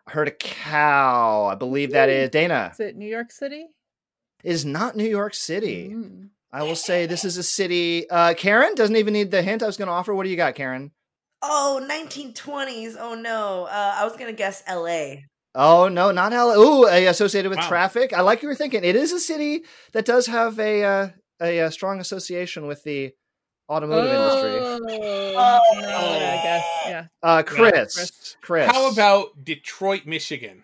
I 0.06 0.12
heard 0.12 0.28
a 0.28 0.32
cow. 0.32 1.46
I 1.46 1.54
believe 1.54 1.92
that 1.92 2.08
is 2.08 2.30
Dana. 2.30 2.70
Is 2.72 2.80
it 2.80 2.96
New 2.96 3.08
York 3.08 3.30
City? 3.32 3.66
It 4.44 4.50
is 4.52 4.64
not 4.64 4.96
New 4.96 5.04
York 5.08 5.34
City. 5.34 5.90
Mm. 5.92 6.28
I 6.52 6.62
will 6.62 6.76
say 6.76 7.06
this 7.06 7.24
is 7.24 7.36
a 7.36 7.42
city. 7.42 8.08
Uh, 8.08 8.34
Karen 8.34 8.74
doesn't 8.74 8.96
even 8.96 9.12
need 9.12 9.30
the 9.30 9.42
hint 9.42 9.62
I 9.62 9.66
was 9.66 9.76
going 9.76 9.88
to 9.88 9.92
offer. 9.92 10.14
What 10.14 10.22
do 10.24 10.30
you 10.30 10.36
got, 10.36 10.54
Karen? 10.54 10.92
Oh, 11.42 11.86
1920s. 11.88 12.96
Oh 12.98 13.14
no. 13.14 13.64
Uh, 13.64 13.94
I 13.98 14.04
was 14.04 14.16
gonna 14.16 14.32
guess 14.32 14.62
L.A. 14.66 15.26
Oh 15.54 15.88
no, 15.88 16.10
not 16.10 16.32
LA. 16.32 16.54
Ooh, 16.54 16.84
uh, 16.86 17.10
associated 17.10 17.50
with 17.50 17.58
Wow. 17.58 17.68
traffic. 17.68 18.12
I 18.12 18.22
like 18.22 18.38
what 18.38 18.44
you're 18.44 18.54
thinking. 18.54 18.84
It 18.84 18.96
is 18.96 19.12
a 19.12 19.20
city 19.20 19.62
that 19.92 20.04
does 20.06 20.26
have 20.26 20.58
a 20.58 20.82
uh, 20.84 21.08
a, 21.40 21.60
uh 21.60 21.70
strong 21.70 22.00
association 22.00 22.66
with 22.66 22.82
the 22.84 23.12
automotive 23.68 24.10
industry. 24.12 24.60
Oh, 25.38 25.60
no, 25.74 25.88
I 25.88 26.40
guess. 26.42 26.64
Yeah. 26.86 27.06
Uh, 27.22 27.42
Chris, 27.42 27.94
Chris. 27.94 28.36
Chris. 28.42 28.70
How 28.70 28.90
about 28.92 29.44
Detroit, 29.44 30.06
Michigan? 30.06 30.62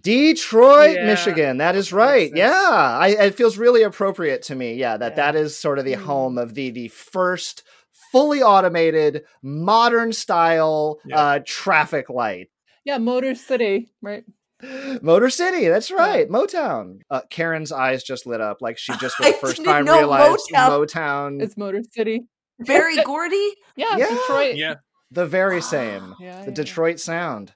Detroit, 0.00 0.96
Yeah. 0.96 1.06
Michigan? 1.06 1.58
That 1.58 1.74
is 1.76 1.92
right. 1.92 2.30
Yeah, 2.34 2.50
I, 2.52 3.08
it 3.08 3.34
feels 3.34 3.58
really 3.58 3.82
appropriate 3.82 4.42
to 4.42 4.54
me. 4.54 4.74
Yeah, 4.74 4.96
that 4.96 5.12
Yeah. 5.12 5.16
that 5.16 5.36
is 5.36 5.56
sort 5.56 5.78
of 5.78 5.84
the 5.84 5.94
Mm. 5.94 6.02
home 6.04 6.38
of 6.38 6.54
the 6.54 6.70
the 6.70 6.88
first 6.88 7.64
fully 8.12 8.42
automated, 8.42 9.24
modern 9.42 10.12
style 10.12 11.00
Yeah. 11.04 11.18
uh, 11.20 11.38
traffic 11.44 12.08
light. 12.08 12.48
Yeah, 12.84 12.98
Motor 12.98 13.34
City, 13.34 13.88
right? 14.00 14.24
Motor 15.02 15.30
City, 15.30 15.66
that's 15.68 15.90
right. 15.90 16.28
Motown. 16.28 17.00
Uh, 17.10 17.22
Karen's 17.30 17.72
eyes 17.72 18.02
just 18.04 18.26
lit 18.26 18.40
up 18.40 18.58
like 18.60 18.78
she 18.78 18.92
just 18.98 19.16
for 19.16 19.24
the 19.24 19.32
first 19.40 19.64
time 19.64 19.86
realized 19.86 20.48
Motown. 20.54 20.86
Motown, 20.86 21.42
It's 21.42 21.56
Motor 21.56 21.80
City. 21.92 22.26
Berry 22.60 22.96
Gordy. 23.04 23.54
Yeah, 23.76 23.96
Yeah. 23.96 24.08
Detroit. 24.08 24.56
Yeah. 24.56 24.74
the 25.10 25.26
very 25.26 25.60
same. 25.60 26.14
Yeah, 26.20 26.40
the 26.44 26.50
yeah. 26.50 26.54
Detroit 26.54 27.00
sound. 27.00 27.52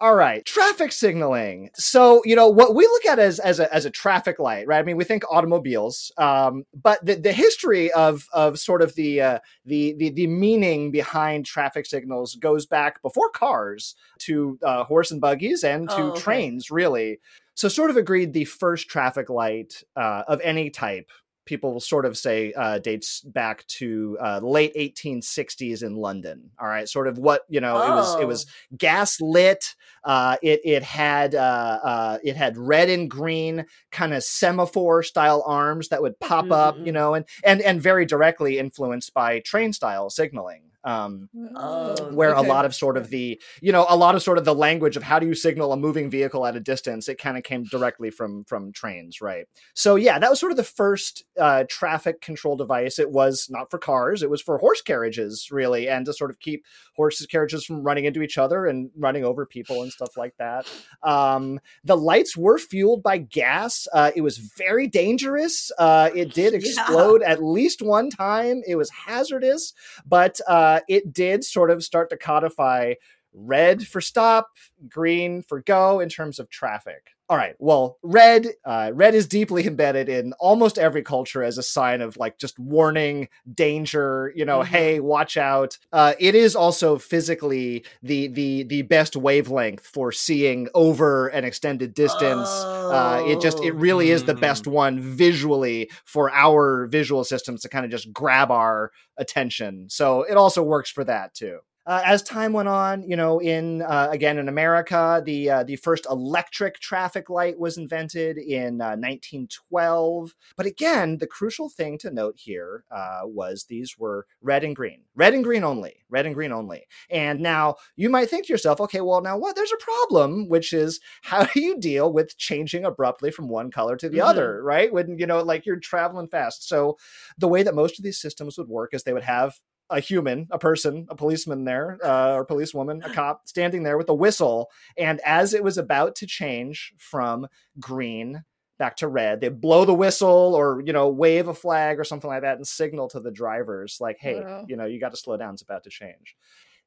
All 0.00 0.16
right, 0.16 0.44
traffic 0.44 0.90
signaling. 0.90 1.70
So 1.74 2.22
you 2.24 2.34
know 2.34 2.48
what 2.48 2.74
we 2.74 2.84
look 2.88 3.06
at 3.06 3.20
as 3.20 3.38
as 3.38 3.60
a 3.60 3.72
as 3.72 3.84
a 3.84 3.90
traffic 3.90 4.40
light, 4.40 4.66
right? 4.66 4.80
I 4.80 4.82
mean, 4.82 4.96
we 4.96 5.04
think 5.04 5.22
automobiles, 5.30 6.10
um, 6.18 6.64
but 6.74 7.04
the, 7.06 7.14
the 7.14 7.32
history 7.32 7.92
of 7.92 8.26
of 8.32 8.58
sort 8.58 8.82
of 8.82 8.96
the, 8.96 9.20
uh, 9.20 9.38
the 9.64 9.94
the 9.98 10.10
the 10.10 10.26
meaning 10.26 10.90
behind 10.90 11.46
traffic 11.46 11.86
signals 11.86 12.34
goes 12.34 12.66
back 12.66 13.00
before 13.00 13.30
cars 13.30 13.94
to 14.22 14.58
uh, 14.64 14.82
horse 14.82 15.12
and 15.12 15.20
buggies 15.20 15.62
and 15.62 15.88
to 15.90 15.94
Oh, 15.96 16.10
okay. 16.10 16.20
trains, 16.20 16.68
really. 16.68 17.20
So, 17.54 17.68
sort 17.68 17.90
of 17.90 17.96
agreed 17.96 18.32
the 18.32 18.46
first 18.46 18.88
traffic 18.88 19.30
light 19.30 19.84
uh, 19.94 20.24
of 20.26 20.40
any 20.40 20.68
type. 20.70 21.10
People 21.44 21.72
will 21.72 21.80
sort 21.80 22.06
of 22.06 22.16
say 22.16 22.52
uh, 22.52 22.78
dates 22.78 23.20
back 23.22 23.66
to 23.66 24.16
uh, 24.20 24.40
late 24.42 24.74
1860s 24.76 25.82
in 25.82 25.96
London. 25.96 26.50
All 26.60 26.68
right, 26.68 26.88
sort 26.88 27.08
of 27.08 27.18
what 27.18 27.42
you 27.48 27.60
know. 27.60 27.76
It 27.82 27.90
was 27.90 28.14
it 28.16 28.24
Oh. 28.24 28.26
was 28.26 28.46
gas 28.76 29.20
lit. 29.20 29.74
Uh, 30.04 30.36
it 30.42 30.60
it 30.64 30.82
had 30.82 31.34
uh, 31.34 31.78
uh, 31.82 32.18
it 32.24 32.36
had 32.36 32.56
red 32.56 32.88
and 32.90 33.10
green 33.10 33.66
kind 33.90 34.14
of 34.14 34.22
semaphore 34.24 35.02
style 35.02 35.42
arms 35.46 35.88
that 35.88 36.02
would 36.02 36.18
pop 36.20 36.50
up, 36.50 36.76
you 36.84 36.92
know, 36.92 37.14
and 37.14 37.24
and 37.44 37.60
and 37.62 37.80
very 37.82 38.04
directly 38.06 38.58
influenced 38.58 39.12
by 39.14 39.38
train 39.40 39.72
style 39.72 40.10
signaling. 40.10 40.62
Um, 40.84 41.28
Oh, 41.54 42.10
where 42.12 42.34
okay. 42.34 42.44
a 42.46 42.48
lot 42.48 42.64
of 42.64 42.74
sort 42.74 42.96
of 42.96 43.10
the 43.10 43.40
you 43.60 43.72
know 43.72 43.86
a 43.88 43.96
lot 43.96 44.14
of 44.14 44.22
sort 44.22 44.38
of 44.38 44.44
the 44.44 44.54
language 44.54 44.96
of 44.96 45.02
how 45.02 45.18
do 45.18 45.26
you 45.26 45.34
signal 45.34 45.72
a 45.72 45.76
moving 45.76 46.10
vehicle 46.10 46.44
at 46.46 46.56
a 46.56 46.60
distance 46.60 47.08
it 47.08 47.18
kind 47.18 47.36
of 47.36 47.42
came 47.44 47.64
directly 47.64 48.10
from 48.10 48.44
from 48.44 48.72
trains 48.72 49.20
right? 49.20 49.46
So 49.74 49.96
yeah 49.96 50.18
that 50.18 50.30
was 50.30 50.40
sort 50.40 50.50
of 50.52 50.56
the 50.56 50.64
first 50.64 51.24
uh, 51.38 51.64
traffic 51.68 52.20
control 52.20 52.56
device. 52.56 52.98
It 52.98 53.10
was 53.10 53.48
not 53.50 53.70
for 53.70 53.78
cars 53.78 54.22
it 54.22 54.30
was 54.30 54.40
for 54.42 54.58
horse 54.58 54.80
carriages 54.82 55.48
really 55.50 55.88
and 55.88 56.04
to 56.06 56.12
sort 56.12 56.30
of 56.30 56.38
keep 56.40 56.64
horses 56.96 57.26
carriages 57.26 57.64
from 57.64 57.82
running 57.82 58.04
into 58.04 58.22
each 58.22 58.38
other 58.38 58.66
and 58.66 58.90
running 58.96 59.24
over 59.24 59.46
people 59.46 59.82
and 59.82 59.92
stuff 59.92 60.16
like 60.16 60.34
that. 60.38 60.66
Um, 61.02 61.60
the 61.84 61.96
lights 61.96 62.36
were 62.36 62.58
fueled 62.58 63.02
by 63.02 63.18
gas. 63.18 63.86
Uh, 63.92 64.10
it 64.16 64.22
was 64.22 64.38
very 64.38 64.86
dangerous. 64.86 65.70
Uh, 65.78 66.10
it 66.14 66.32
did 66.34 66.52
Yeah. 66.52 66.58
explode 66.58 67.22
at 67.22 67.42
least 67.42 67.82
one 67.82 68.10
time. 68.10 68.62
It 68.66 68.76
was 68.76 68.90
hazardous 68.90 69.72
but 70.06 70.40
uh, 70.48 70.71
Uh, 70.72 70.80
it 70.88 71.12
did 71.12 71.44
sort 71.44 71.70
of 71.70 71.84
start 71.84 72.08
to 72.08 72.16
codify 72.16 72.94
red 73.34 73.86
for 73.86 74.00
stop, 74.00 74.48
green 74.88 75.42
for 75.42 75.60
go 75.60 76.00
in 76.00 76.08
terms 76.08 76.38
of 76.38 76.48
traffic. 76.48 77.10
All 77.32 77.38
right. 77.38 77.54
Well, 77.58 77.96
red, 78.02 78.46
uh, 78.62 78.90
red 78.92 79.14
is 79.14 79.26
deeply 79.26 79.66
embedded 79.66 80.10
in 80.10 80.34
almost 80.34 80.76
every 80.78 81.02
culture 81.02 81.42
as 81.42 81.56
a 81.56 81.62
sign 81.62 82.02
of 82.02 82.18
like 82.18 82.36
just 82.36 82.58
warning, 82.58 83.28
danger. 83.54 84.34
You 84.36 84.44
know, 84.44 84.58
Mhm. 84.60 84.66
hey, 84.66 85.00
watch 85.00 85.38
out. 85.38 85.78
Uh, 85.94 86.12
it 86.18 86.34
is 86.34 86.54
also 86.54 86.98
physically 86.98 87.86
the 88.02 88.26
the 88.28 88.64
the 88.64 88.82
best 88.82 89.16
wavelength 89.16 89.86
for 89.86 90.12
seeing 90.12 90.68
over 90.74 91.28
an 91.28 91.44
extended 91.46 91.94
distance. 91.94 92.66
Uh, 92.90 93.22
it 93.24 93.40
just 93.40 93.64
it 93.64 93.70
Oh. 93.70 93.76
really 93.78 94.10
is 94.10 94.24
the 94.24 94.34
best 94.34 94.66
one 94.66 95.00
visually 95.00 95.90
for 96.04 96.30
our 96.30 96.86
visual 96.86 97.24
systems 97.24 97.62
to 97.62 97.70
kind 97.70 97.86
of 97.86 97.90
just 97.90 98.12
grab 98.12 98.50
our 98.50 98.92
attention. 99.16 99.86
So 99.88 100.20
it 100.24 100.36
also 100.36 100.62
works 100.62 100.90
for 100.90 101.02
that 101.04 101.32
too. 101.32 101.60
Uh, 101.84 102.00
as 102.04 102.22
time 102.22 102.52
went 102.52 102.68
on, 102.68 103.02
you 103.02 103.16
know, 103.16 103.40
in 103.40 103.82
uh, 103.82 104.06
again 104.12 104.38
in 104.38 104.48
America, 104.48 105.20
the 105.26 105.50
uh, 105.50 105.62
the 105.64 105.74
first 105.74 106.06
electric 106.08 106.78
traffic 106.78 107.28
light 107.28 107.58
was 107.58 107.76
invented 107.76 108.38
in 108.38 108.80
uh, 108.80 108.94
1912. 108.94 110.32
But 110.56 110.66
again, 110.66 111.18
the 111.18 111.26
crucial 111.26 111.68
thing 111.68 111.98
to 111.98 112.10
note 112.12 112.36
here 112.38 112.84
uh, 112.92 113.22
was 113.24 113.64
these 113.64 113.98
were 113.98 114.26
red 114.40 114.62
and 114.62 114.76
green, 114.76 115.00
red 115.16 115.34
and 115.34 115.42
green 115.42 115.64
only, 115.64 116.04
red 116.08 116.24
and 116.24 116.36
green 116.36 116.52
only. 116.52 116.86
And 117.10 117.40
now 117.40 117.74
you 117.96 118.08
might 118.08 118.30
think 118.30 118.46
to 118.46 118.52
yourself, 118.52 118.80
okay, 118.80 119.00
well 119.00 119.20
now 119.20 119.36
what? 119.36 119.56
There's 119.56 119.72
a 119.72 119.76
problem, 119.84 120.48
which 120.48 120.72
is 120.72 121.00
how 121.22 121.44
do 121.46 121.60
you 121.60 121.80
deal 121.80 122.12
with 122.12 122.38
changing 122.38 122.84
abruptly 122.84 123.32
from 123.32 123.48
one 123.48 123.72
color 123.72 123.96
to 123.96 124.08
the 124.08 124.18
Mhm. 124.18 124.24
other, 124.28 124.62
right? 124.62 124.92
When 124.92 125.18
you 125.18 125.26
know, 125.26 125.42
like 125.42 125.66
you're 125.66 125.80
traveling 125.80 126.28
fast. 126.28 126.68
So 126.68 126.96
the 127.38 127.48
way 127.48 127.64
that 127.64 127.74
most 127.74 127.98
of 127.98 128.04
these 128.04 128.20
systems 128.20 128.56
would 128.56 128.68
work 128.68 128.94
is 128.94 129.02
they 129.02 129.12
would 129.12 129.24
have 129.24 129.54
a 129.92 130.00
human, 130.00 130.48
a 130.50 130.58
person, 130.58 131.06
a 131.10 131.14
policeman 131.14 131.64
there, 131.64 131.98
uh, 132.02 132.32
or 132.34 132.44
policewoman, 132.44 133.02
a 133.04 133.10
cop 133.12 133.42
standing 133.46 133.82
there 133.84 133.96
with 133.98 134.08
a 134.08 134.14
whistle. 134.14 134.70
And 134.96 135.20
as 135.24 135.54
it 135.54 135.62
was 135.62 135.78
about 135.78 136.16
to 136.16 136.26
change 136.26 136.92
from 136.98 137.46
green 137.78 138.42
back 138.78 138.96
to 138.96 139.06
red, 139.06 139.40
they 139.40 139.48
blow 139.48 139.84
the 139.84 139.94
whistle 139.94 140.54
or, 140.56 140.82
you 140.84 140.92
know, 140.92 141.08
wave 141.08 141.46
a 141.46 141.54
flag 141.54 142.00
or 142.00 142.04
something 142.04 142.28
like 142.28 142.42
that 142.42 142.56
and 142.56 142.66
signal 142.66 143.08
to 143.10 143.20
the 143.20 143.30
drivers, 143.30 143.98
like, 144.00 144.16
hey, 144.18 144.40
Wow. 144.40 144.64
you 144.68 144.76
know, 144.76 144.86
you 144.86 144.98
got 144.98 145.12
to 145.12 145.16
slow 145.16 145.36
down. 145.36 145.52
It's 145.54 145.62
about 145.62 145.84
to 145.84 145.90
change. 145.90 146.34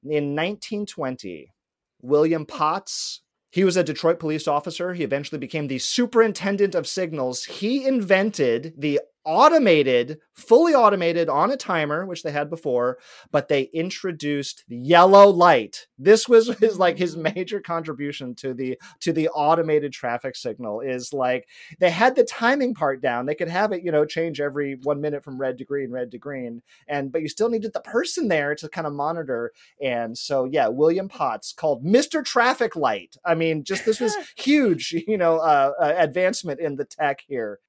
In 0.04 0.36
1920, 0.36 1.54
William 2.02 2.46
Potts, 2.46 3.22
he 3.52 3.64
was 3.64 3.78
a 3.78 3.84
Detroit 3.84 4.20
police 4.20 4.48
officer. 4.48 4.94
He 4.94 5.04
eventually 5.04 5.40
became 5.40 5.68
the 5.68 5.80
superintendent 5.80 6.76
of 6.76 6.86
signals. 6.88 7.46
He 7.46 7.86
invented 7.88 8.74
the 8.78 9.00
automated, 9.26 10.20
fully 10.34 10.74
automated 10.74 11.30
on 11.30 11.52
a 11.52 11.58
timer, 11.58 12.06
which 12.06 12.24
they 12.24 12.32
had 12.32 12.50
before, 12.50 12.98
but 13.32 13.48
they 13.48 13.64
introduced 13.74 14.64
the 14.68 14.78
yellow 14.78 15.30
light. 15.30 15.88
This 15.98 16.28
was 16.28 16.48
his 16.60 16.80
like 16.80 16.98
his 16.98 17.18
major 17.36 17.60
contribution 17.60 18.36
to 18.36 18.54
the 18.54 18.80
to 19.02 19.12
the 19.12 19.30
automated 19.30 19.94
traffic 19.94 20.36
signal 20.36 20.82
is 20.82 21.12
like 21.14 21.48
they 21.80 21.90
had 21.90 22.16
the 22.16 22.24
timing 22.24 22.74
part 22.74 23.02
down. 23.02 23.26
They 23.26 23.36
could 23.36 23.50
have 23.50 23.72
it, 23.72 23.84
you 23.84 23.92
know, 23.92 24.06
change 24.06 24.40
every 24.40 24.78
1 24.84 25.02
minute 25.02 25.24
from 25.24 25.40
red 25.40 25.58
to 25.58 25.66
green, 25.66 25.92
red 25.92 26.12
to 26.12 26.18
green, 26.18 26.62
and 26.88 27.12
but 27.12 27.22
you 27.22 27.28
still 27.28 27.50
needed 27.50 27.74
the 27.74 27.82
person 27.82 28.28
there 28.28 28.56
to 28.56 28.70
kind 28.70 28.88
of 28.88 28.94
monitor. 28.94 29.52
And 29.82 30.18
so 30.18 30.46
yeah, 30.46 30.68
William 30.68 31.10
Potts 31.10 31.54
called 31.54 31.84
Mr. 31.84 32.24
Traffic 32.24 32.76
Light. 32.76 33.16
I 33.26 33.36
mean, 33.36 33.64
just 33.64 33.86
this 33.86 34.00
was 34.00 34.16
huge, 34.36 34.94
you 35.08 35.18
know, 35.18 35.38
uh, 35.38 35.72
uh, 35.80 35.94
advancement 35.98 36.60
in 36.60 36.76
the 36.76 36.86
tech 36.86 37.22
here. 37.28 37.60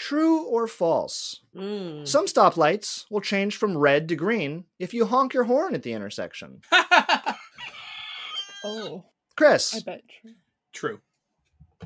True 0.00 0.44
or 0.46 0.66
false? 0.66 1.40
Mm. 1.54 2.08
Some 2.08 2.24
stoplights 2.24 3.04
will 3.10 3.20
change 3.20 3.56
from 3.58 3.76
red 3.76 4.08
to 4.08 4.16
green 4.16 4.64
if 4.78 4.94
you 4.94 5.04
honk 5.04 5.34
your 5.34 5.44
horn 5.44 5.74
at 5.74 5.82
the 5.82 5.92
intersection. 5.92 6.62
Oh, 8.62 9.04
Chris, 9.36 9.74
I 9.74 9.80
bet. 9.80 10.02
true. 10.20 10.32
True. 10.72 11.00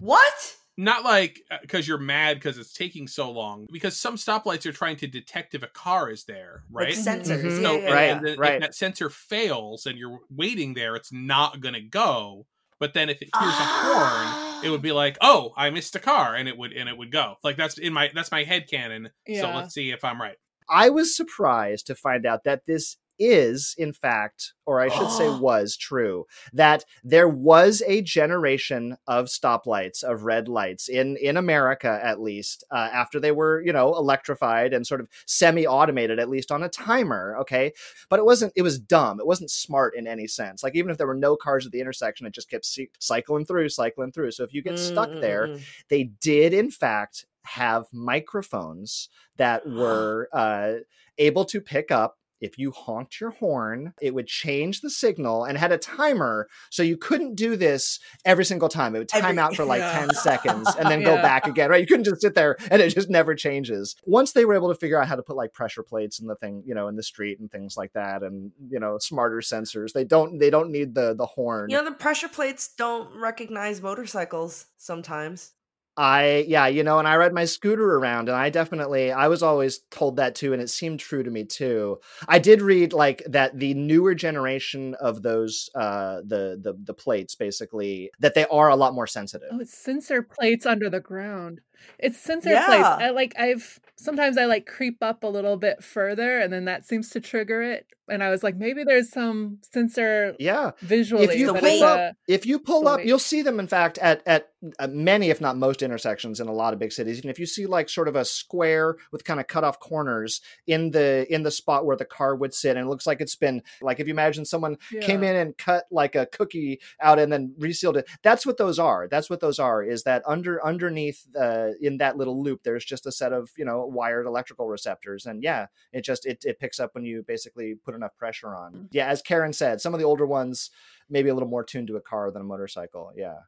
What? 0.01 0.57
Not 0.77 1.05
like 1.05 1.41
because 1.63 1.87
you're 1.87 1.99
mad 1.99 2.35
because 2.39 2.59
it's 2.59 2.73
taking 2.73 3.07
so 3.07 3.31
long. 3.31 3.67
Because 3.73 3.97
some 3.97 4.17
stoplights 4.17 4.67
are 4.67 4.73
trying 4.73 4.97
to 4.97 5.07
detect 5.07 5.55
if 5.55 5.63
a 5.63 5.69
car 5.69 6.11
is 6.11 6.25
there, 6.25 6.65
right? 6.73 6.89
Like 6.89 6.97
sensors. 6.99 7.43
Mhm. 7.45 7.63
So, 7.63 7.73
yeah, 7.75 7.79
and, 7.79 7.85
Right, 7.95 8.07
yeah. 8.07 8.17
and 8.17 8.27
then 8.27 8.39
right. 8.39 8.55
if 8.55 8.61
that 8.63 8.75
sensor 8.75 9.09
fails 9.09 9.87
and 9.87 9.97
you're 9.97 10.19
waiting 10.31 10.75
there, 10.75 10.97
it's 10.97 11.13
not 11.13 11.61
going 11.61 11.75
to 11.75 11.81
go. 11.81 12.47
But 12.81 12.95
then 12.95 13.09
if 13.09 13.23
it 13.23 13.29
hears 13.39 13.55
a 13.55 13.67
horn, 13.67 14.65
it 14.65 14.71
would 14.71 14.83
be 14.83 14.91
ah. 14.91 14.97
like, 14.97 15.19
"Oh, 15.21 15.53
I 15.57 15.71
missed 15.71 15.97
a 15.97 16.01
car," 16.01 16.35
and 16.35 16.49
it 16.49 16.57
would 16.57 16.73
and 16.73 16.89
it 16.89 16.97
would 16.97 17.13
go. 17.13 17.37
Like 17.43 17.57
that's 17.57 17.79
in 17.79 17.93
my 17.93 18.11
that's 18.15 18.31
my 18.31 18.45
head 18.45 18.69
canon. 18.69 19.11
So 19.29 19.51
let's 19.51 19.75
see 19.75 19.91
if 19.91 20.05
I'm 20.05 20.21
right. 20.21 20.37
I 20.69 20.91
was 20.91 21.17
surprised 21.17 21.87
to 21.89 21.95
find 21.95 22.25
out 22.25 22.45
that 22.45 22.63
this 22.67 22.97
is, 23.19 23.75
in 23.79 23.93
fact, 23.93 24.53
or 24.67 24.81
I 24.81 24.89
should 24.89 25.11
say 25.11 25.29
was 25.39 25.77
true, 25.77 26.27
that 26.53 26.85
there 27.03 27.29
was 27.29 27.83
a 27.87 28.03
generation 28.03 28.97
of 29.07 29.27
stoplights, 29.27 30.03
of 30.03 30.25
red 30.25 30.49
lights 30.49 30.89
in, 30.89 31.17
in 31.17 31.37
America, 31.37 32.01
at 32.03 32.21
least, 32.21 32.65
uh, 32.71 32.89
after 32.93 33.21
they 33.21 33.33
were, 33.33 33.63
you 33.63 33.73
know, 33.73 33.95
electrified 33.95 34.73
and 34.73 34.87
sort 34.87 35.01
of 35.01 35.09
semi 35.27 35.67
automated, 35.67 36.19
at 36.19 36.29
least 36.29 36.53
on 36.53 36.63
a 36.63 36.69
timer. 36.69 37.37
Okay. 37.41 37.73
But 38.09 38.19
it 38.19 38.25
wasn't, 38.25 38.53
it 38.57 38.63
was 38.63 38.79
dumb. 38.79 39.21
It 39.21 39.27
wasn't 39.27 39.51
smart 39.51 39.97
in 39.97 40.07
any 40.07 40.27
sense. 40.27 40.63
Like, 40.63 40.75
even 40.75 40.91
if 40.91 40.99
there 40.99 41.07
were 41.07 41.15
no 41.15 41.37
cars 41.37 41.67
at 41.67 41.73
the 41.73 41.81
intersection, 41.81 42.27
it 42.27 42.35
just 42.35 42.51
kept 42.51 42.67
cy- 42.67 42.89
cycling 42.99 43.45
through, 43.45 43.69
cycling 43.69 44.13
through. 44.13 44.33
So 44.33 44.45
if 44.45 44.53
you 44.53 44.63
get 44.63 44.79
stuck 44.79 45.11
there, 45.21 45.57
they 45.89 46.05
did 46.21 46.55
in 46.55 46.71
fact 46.71 47.27
have 47.43 47.87
microphones 47.93 49.09
that 49.37 49.67
were 49.69 50.29
uh, 50.33 50.75
able 51.19 51.45
to 51.47 51.61
pick 51.61 51.91
up 51.91 52.19
if 52.41 52.59
you 52.59 52.73
honked 52.73 53.21
your 53.21 53.31
horn, 53.31 53.95
it 54.01 54.15
would 54.15 54.27
change 54.27 54.81
the 54.81 54.91
signal 54.91 55.45
and 55.45 55.57
had 55.57 55.73
a 55.73 55.79
timer. 55.79 56.49
So 56.71 56.83
you 56.83 56.97
couldn't 56.97 57.35
do 57.37 57.57
this 57.57 57.99
every 58.25 58.45
single 58.45 58.69
time. 58.69 58.95
It 58.95 58.99
would 58.99 59.09
time 59.09 59.25
Every- 59.25 59.39
out 59.39 59.57
for 59.57 59.65
like 59.65 59.81
Yeah. 59.81 60.01
10 60.01 60.11
seconds 60.15 60.75
and 60.79 60.89
then 60.91 61.03
go 61.03 61.17
back 61.17 61.47
again, 61.47 61.71
right? 61.71 61.81
You 61.81 61.87
couldn't 61.87 62.05
just 62.05 62.21
sit 62.21 62.35
there 62.35 62.57
and 62.71 62.83
it 62.83 62.91
just 62.95 63.09
never 63.09 63.35
changes. 63.35 63.97
Once 64.05 64.33
they 64.33 64.45
were 64.45 64.55
able 64.55 64.69
to 64.69 64.75
figure 64.79 65.01
out 65.01 65.09
how 65.09 65.17
to 65.17 65.23
put 65.23 65.37
like 65.37 65.53
pressure 65.55 65.83
plates 65.83 66.21
in 66.21 66.27
the 66.27 66.37
thing, 66.37 66.63
you 66.67 66.75
know, 66.75 66.89
in 66.89 66.97
the 66.97 67.03
street 67.03 67.41
and 67.41 67.51
things 67.51 67.77
like 67.77 67.93
that 67.95 68.23
and, 68.23 68.53
you 68.69 68.79
know, 68.79 68.99
smarter 68.99 69.39
sensors, 69.39 69.93
they 69.93 70.05
don't 70.05 70.39
they 70.39 70.51
don't 70.51 70.71
need 70.71 70.95
the 70.95 71.15
the 71.15 71.27
horn. 71.27 71.71
You 71.71 71.79
know, 71.79 71.85
the 71.85 71.93
pressure 71.93 72.29
plates 72.29 72.69
don't 72.77 73.19
recognize 73.19 73.81
motorcycles 73.81 74.67
sometimes. 74.77 75.53
I 75.97 76.45
yeah, 76.49 76.67
you 76.67 76.83
know, 76.83 76.99
and 76.99 77.07
I 77.07 77.17
ride 77.17 77.33
my 77.33 77.45
scooter 77.45 77.97
around 77.97 78.29
and 78.29 78.37
I 78.37 78.51
definitely 78.51 79.13
I 79.13 79.29
was 79.29 79.43
always 79.43 79.81
told 79.91 80.17
that 80.17 80.35
too 80.35 80.53
and 80.53 80.61
it 80.61 80.71
seemed 80.71 80.99
true 80.99 81.23
to 81.23 81.31
me 81.31 81.45
too. 81.45 81.99
I 82.27 82.41
did 82.41 82.63
read 82.63 82.93
like 82.93 83.23
that 83.27 83.59
the 83.59 83.75
newer 83.75 84.15
generation 84.15 84.95
of 85.01 85.23
those 85.23 85.71
uh 85.75 86.17
the 86.27 86.59
the 86.61 86.77
the 86.83 86.95
plates 86.95 87.37
basically 87.37 88.11
that 88.19 88.35
they 88.35 88.47
are 88.47 88.71
a 88.71 88.77
lot 88.77 88.95
more 88.95 89.07
sensitive. 89.07 89.51
Oh, 89.53 89.61
it's 89.61 89.77
sensor 89.77 90.23
plates 90.23 90.67
under 90.67 90.91
the 90.91 91.01
ground. 91.01 91.61
It's 91.99 92.19
sensor 92.19 92.51
plates. 92.51 92.69
Yeah. 92.69 92.97
I 93.01 93.11
like 93.11 93.35
I've 93.39 93.81
sometimes 93.97 94.37
I 94.39 94.47
like 94.47 94.67
creep 94.67 94.99
up 95.03 95.25
a 95.25 95.29
little 95.29 95.57
bit 95.57 95.83
further 95.83 96.39
and 96.39 96.53
then 96.53 96.65
that 96.67 96.87
seems 96.87 97.11
to 97.11 97.21
trigger 97.21 97.63
it. 97.63 97.87
And 98.07 98.23
I 98.23 98.29
was 98.29 98.43
like, 98.43 98.57
maybe 98.57 98.85
there's 98.85 99.09
some 99.11 99.61
sensor 99.73 100.35
Yeah. 100.39 100.73
visually. 100.81 101.25
If 101.25 101.37
you 101.37 101.55
pull 101.55 101.83
up 101.85 101.99
uh, 101.99 102.13
if 102.29 102.45
you 102.45 102.59
pull 102.59 102.87
up 102.89 103.05
you'll 103.05 103.19
see 103.19 103.43
them 103.43 103.59
in 103.61 103.67
fact 103.69 103.99
at 103.99 104.23
at 104.27 104.51
uh, 104.79 104.87
many 104.87 105.29
if 105.31 105.41
not 105.41 105.57
most 105.57 105.83
intersections 105.83 106.41
in 106.41 106.49
a 106.49 106.53
lot 106.53 106.73
of 106.73 106.79
big 106.79 106.91
cities 106.91 107.21
and 107.21 107.31
if 107.31 107.39
you 107.39 107.45
see 107.47 107.67
like 107.67 107.89
sort 107.89 108.09
of 108.09 108.17
a 108.17 108.25
square 108.25 108.97
with 109.13 109.23
kind 109.25 109.39
of 109.39 109.47
cut 109.47 109.63
off 109.63 109.79
corners 109.79 110.41
in 110.67 110.91
the 110.93 111.27
in 111.33 111.43
the 111.43 111.51
spot 111.51 111.85
where 111.85 111.97
the 111.97 112.05
car 112.05 112.35
would 112.35 112.55
sit 112.55 112.77
and 112.77 112.87
it 112.87 112.89
looks 112.89 113.07
like 113.07 113.21
it's 113.21 113.37
been 113.37 113.63
like 113.83 114.01
if 114.01 114.07
you 114.07 114.13
imagine 114.15 114.45
someone 114.47 114.79
came 115.03 115.23
in 115.23 115.37
and 115.37 115.59
cut 115.59 115.85
like 115.91 116.15
a 116.15 116.25
cookie 116.27 116.81
out 117.01 117.19
and 117.19 117.31
then 117.31 117.55
resealed 117.59 117.97
it 117.99 118.09
that's 118.23 118.47
what 118.47 118.57
those 118.57 118.79
are 118.79 119.07
that's 119.07 119.29
what 119.29 119.41
those 119.41 119.59
are 119.59 119.83
is 119.83 120.05
that 120.05 120.23
under 120.27 120.65
underneath 120.65 121.27
uh, 121.39 121.64
in 121.81 121.99
that 121.99 122.17
little 122.17 122.43
loop 122.43 122.63
there's 122.63 122.85
just 122.85 123.07
a 123.07 123.13
set 123.13 123.33
of 123.33 123.51
you 123.57 123.65
know 123.65 123.85
wired 123.87 124.27
electrical 124.27 124.69
receptors 124.69 125.27
and 125.27 125.43
yeah 125.43 125.67
it 125.93 126.05
just 126.05 126.27
it, 126.27 126.45
it 126.45 126.59
picks 126.59 126.81
up 126.81 126.95
when 126.95 127.05
you 127.05 127.25
basically 127.27 127.75
put 127.85 127.95
enough 127.95 128.17
pressure 128.17 128.55
on 128.55 128.73
mm. 128.73 128.89
yeah 128.91 129.07
as 129.07 129.23
karen 129.23 129.53
said 129.53 129.81
some 129.81 129.95
of 129.95 130.01
the 130.01 130.07
older 130.07 130.27
ones 130.27 130.71
maybe 131.09 131.29
a 131.29 131.35
little 131.35 131.49
more 131.49 131.65
tuned 131.65 131.89
to 131.89 131.97
a 131.97 132.01
car 132.01 132.31
than 132.31 132.43
a 132.43 132.45
motorcycle 132.45 133.13
yeah 133.17 133.39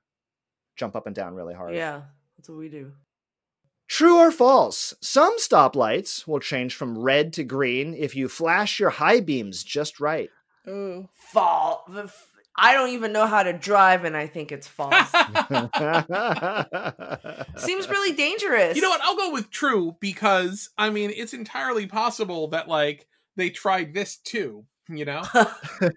jump 0.77 0.95
up 0.95 1.07
and 1.07 1.17
down 1.17 1.35
really 1.35 1.55
hard 1.55 1.75
Yeah, 1.75 2.03
that's 2.37 2.49
what 2.49 2.59
we 2.59 2.69
do. 2.69 2.93
True 3.89 4.17
or 4.19 4.33
false? 4.33 4.95
Some 5.01 5.39
stoplights 5.39 6.27
will 6.27 6.41
change 6.41 6.75
from 6.75 6.99
red 6.99 7.33
to 7.35 7.45
green 7.45 7.95
if 7.95 8.17
you 8.17 8.29
flash 8.29 8.81
your 8.81 8.91
high 8.91 9.21
beams 9.21 9.63
just 9.63 10.01
right. 10.01 10.29
Ooh. 10.69 11.09
Fall. 11.15 11.85
The 12.57 12.63
f- 12.63 12.71
I 12.71 12.75
don't 12.75 12.91
even 12.91 13.13
know 13.13 13.27
how 13.27 13.43
to 13.43 13.53
drive, 13.53 14.05
and 14.05 14.17
I 14.17 14.27
think 14.27 14.53
it's 14.53 14.67
false. 14.67 15.11
Seems 17.59 17.89
really 17.89 18.13
dangerous. 18.13 18.77
You 18.77 18.83
know 18.83 18.91
what? 18.91 19.01
I'll 19.03 19.17
go 19.17 19.33
with 19.33 19.51
true 19.51 19.97
because 20.01 20.71
I 20.79 20.91
mean 20.91 21.13
it's 21.15 21.35
entirely 21.35 21.87
possible 21.87 22.49
that 22.49 22.69
like 22.69 23.07
they 23.37 23.51
tried 23.51 23.95
this 23.95 24.17
too. 24.17 24.65
You 24.89 25.05
know, 25.05 25.23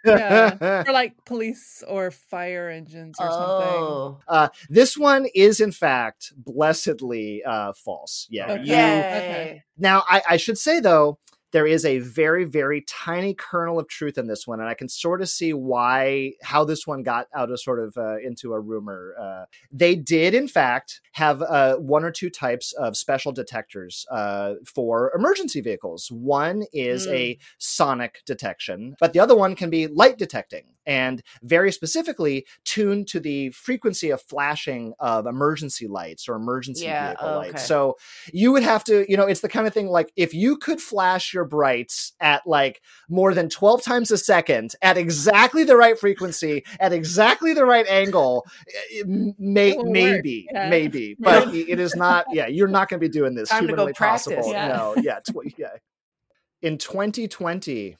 Yeah. 0.04 0.84
or 0.88 0.92
like 0.92 1.14
police 1.24 1.84
or 1.88 2.10
fire 2.10 2.70
engines 2.70 3.18
or 3.20 3.30
something. 3.30 3.78
Oh, 3.78 4.18
Uh, 4.28 4.48
this 4.68 4.98
one 4.98 5.28
is, 5.36 5.60
in 5.60 5.72
fact, 5.72 6.34
blessedly 6.36 7.44
uh, 7.44 7.74
false. 7.74 8.26
Yeah. 8.32 8.52
Okay. 8.54 8.64
you- 8.64 8.74
yay! 8.74 9.64
Now, 9.78 10.04
I, 10.10 10.24
I 10.32 10.38
should 10.38 10.58
say, 10.58 10.80
though, 10.80 11.20
there 11.52 11.68
is 11.68 11.86
a 11.86 12.00
very, 12.00 12.46
very 12.46 12.82
tiny 12.82 13.34
kernel 13.34 13.80
of 13.80 13.88
truth 13.88 14.18
in 14.18 14.28
this 14.28 14.46
one, 14.46 14.60
and 14.60 14.70
I 14.70 14.74
can 14.74 14.90
sort 14.90 15.22
of 15.22 15.30
see 15.30 15.54
why, 15.54 16.34
how 16.44 16.64
this 16.64 16.86
one 16.86 17.04
got 17.04 17.28
out 17.36 17.52
of 17.52 17.60
sort 17.60 17.80
of 17.80 17.98
uh, 17.98 18.18
into 18.18 18.54
a 18.54 18.60
rumor. 18.60 19.16
Uh, 19.20 19.46
they 19.72 19.96
did, 19.96 20.34
in 20.34 20.48
fact, 20.48 21.02
have 21.14 21.42
uh, 21.42 21.76
one 21.78 22.04
or 22.04 22.12
two 22.12 22.30
types 22.30 22.74
of 22.74 22.96
special 22.96 23.32
detectors 23.32 24.06
uh, 24.12 24.56
for 24.66 25.12
emergency 25.16 25.62
vehicles. 25.62 26.12
One 26.12 26.64
is 26.74 27.08
a 27.08 27.38
sonic 27.58 28.22
detection, 28.26 28.96
but 29.00 29.14
the 29.14 29.20
other 29.20 29.36
one 29.36 29.56
can 29.56 29.70
be 29.70 29.88
light 29.88 30.18
detecting 30.18 30.66
and 30.90 31.22
very 31.44 31.72
specifically 31.72 32.48
tuned 32.66 33.08
to 33.08 33.20
the 33.20 33.52
frequency 33.52 34.10
of 34.10 34.20
flashing 34.24 34.92
of 35.00 35.28
emergency 35.28 35.88
lights 35.88 36.28
or 36.28 36.36
emergency 36.36 36.86
Yeah, 36.86 37.10
vehicle 37.10 37.28
oh, 37.28 37.38
lights. 37.38 37.66
So 37.68 37.96
you 38.34 38.52
would 38.52 38.64
have 38.64 38.84
to, 38.86 39.06
you 39.10 39.16
know, 39.16 39.28
it's 39.28 39.42
the 39.42 39.50
kind 39.50 39.68
of 39.68 39.74
thing 39.74 39.88
like 39.88 40.12
if 40.16 40.34
you 40.34 40.58
could 40.58 40.82
flash 40.82 41.32
your 41.32 41.46
brights 41.46 42.14
at 42.20 42.42
like 42.48 42.82
more 43.08 43.36
than 43.36 43.50
12 43.50 43.84
times 43.84 44.10
a 44.10 44.18
second 44.18 44.74
at 44.82 44.98
exactly 44.98 45.64
the 45.64 45.78
right 45.78 45.98
frequency, 45.98 46.66
at 46.80 46.92
exactly 46.92 47.54
the 47.54 47.66
right 47.66 47.88
angle, 47.88 48.48
eh, 48.68 49.02
it 49.02 49.36
may, 49.38 49.70
It 49.70 49.78
will 49.78 49.86
work, 49.86 49.94
maybe, 49.94 50.48
yeah. 50.52 50.70
maybe, 50.70 51.16
but 51.20 51.54
it 51.54 51.80
is 51.80 51.96
not, 51.96 52.26
yeah, 52.32 52.48
you're 52.48 52.68
not 52.68 52.90
going 52.90 53.00
to 53.00 53.08
be 53.08 53.12
doing 53.12 53.36
this 53.36 53.50
Time 53.50 53.68
humanly 53.68 53.94
possible. 53.94 54.52
Yeah. 54.52 54.70
No, 54.70 54.96
yeah, 54.98 55.20
tw- 55.20 55.54
yeah. 55.56 55.68
In 56.64 56.80
2020, 56.80 57.96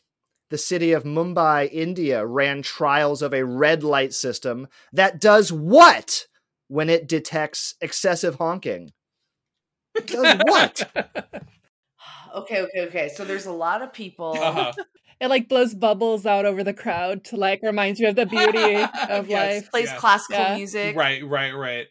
the 0.50 0.58
city 0.58 0.92
of 0.92 1.04
Mumbai, 1.04 1.70
India 1.72 2.26
ran 2.26 2.62
trials 2.62 3.22
of 3.22 3.34
a 3.34 3.46
red 3.46 3.84
light 3.84 4.14
system 4.14 4.68
that 4.94 5.20
does 5.22 5.52
what 5.52 6.26
when 6.68 6.90
it 6.90 7.08
detects 7.08 7.76
excessive 7.82 8.36
honking? 8.36 8.92
It 9.96 10.08
does 10.08 10.38
what? 10.46 11.12
Okay, 12.36 12.62
okay, 12.62 12.82
okay. 12.82 13.10
So 13.10 13.26
there's 13.26 13.48
a 13.48 13.52
lot 13.52 13.82
of 13.82 13.92
people. 13.92 14.38
uh-huh. 14.40 14.74
It 15.20 15.28
like 15.28 15.50
blows 15.50 15.74
bubbles 15.74 16.26
out 16.26 16.46
over 16.46 16.64
the 16.64 16.74
crowd 16.74 17.26
to 17.26 17.36
like 17.36 17.60
remind 17.62 17.98
you 18.00 18.08
of 18.08 18.16
the 18.16 18.26
beauty 18.28 18.76
of 19.10 19.28
Yes. 19.28 19.64
life. 19.64 19.72
Plays 19.72 19.88
Yeah. 19.88 19.98
classical 19.98 20.38
Yeah. 20.40 20.56
music. 20.56 20.96
right, 20.96 21.26
right, 21.28 21.52
right. 21.54 21.88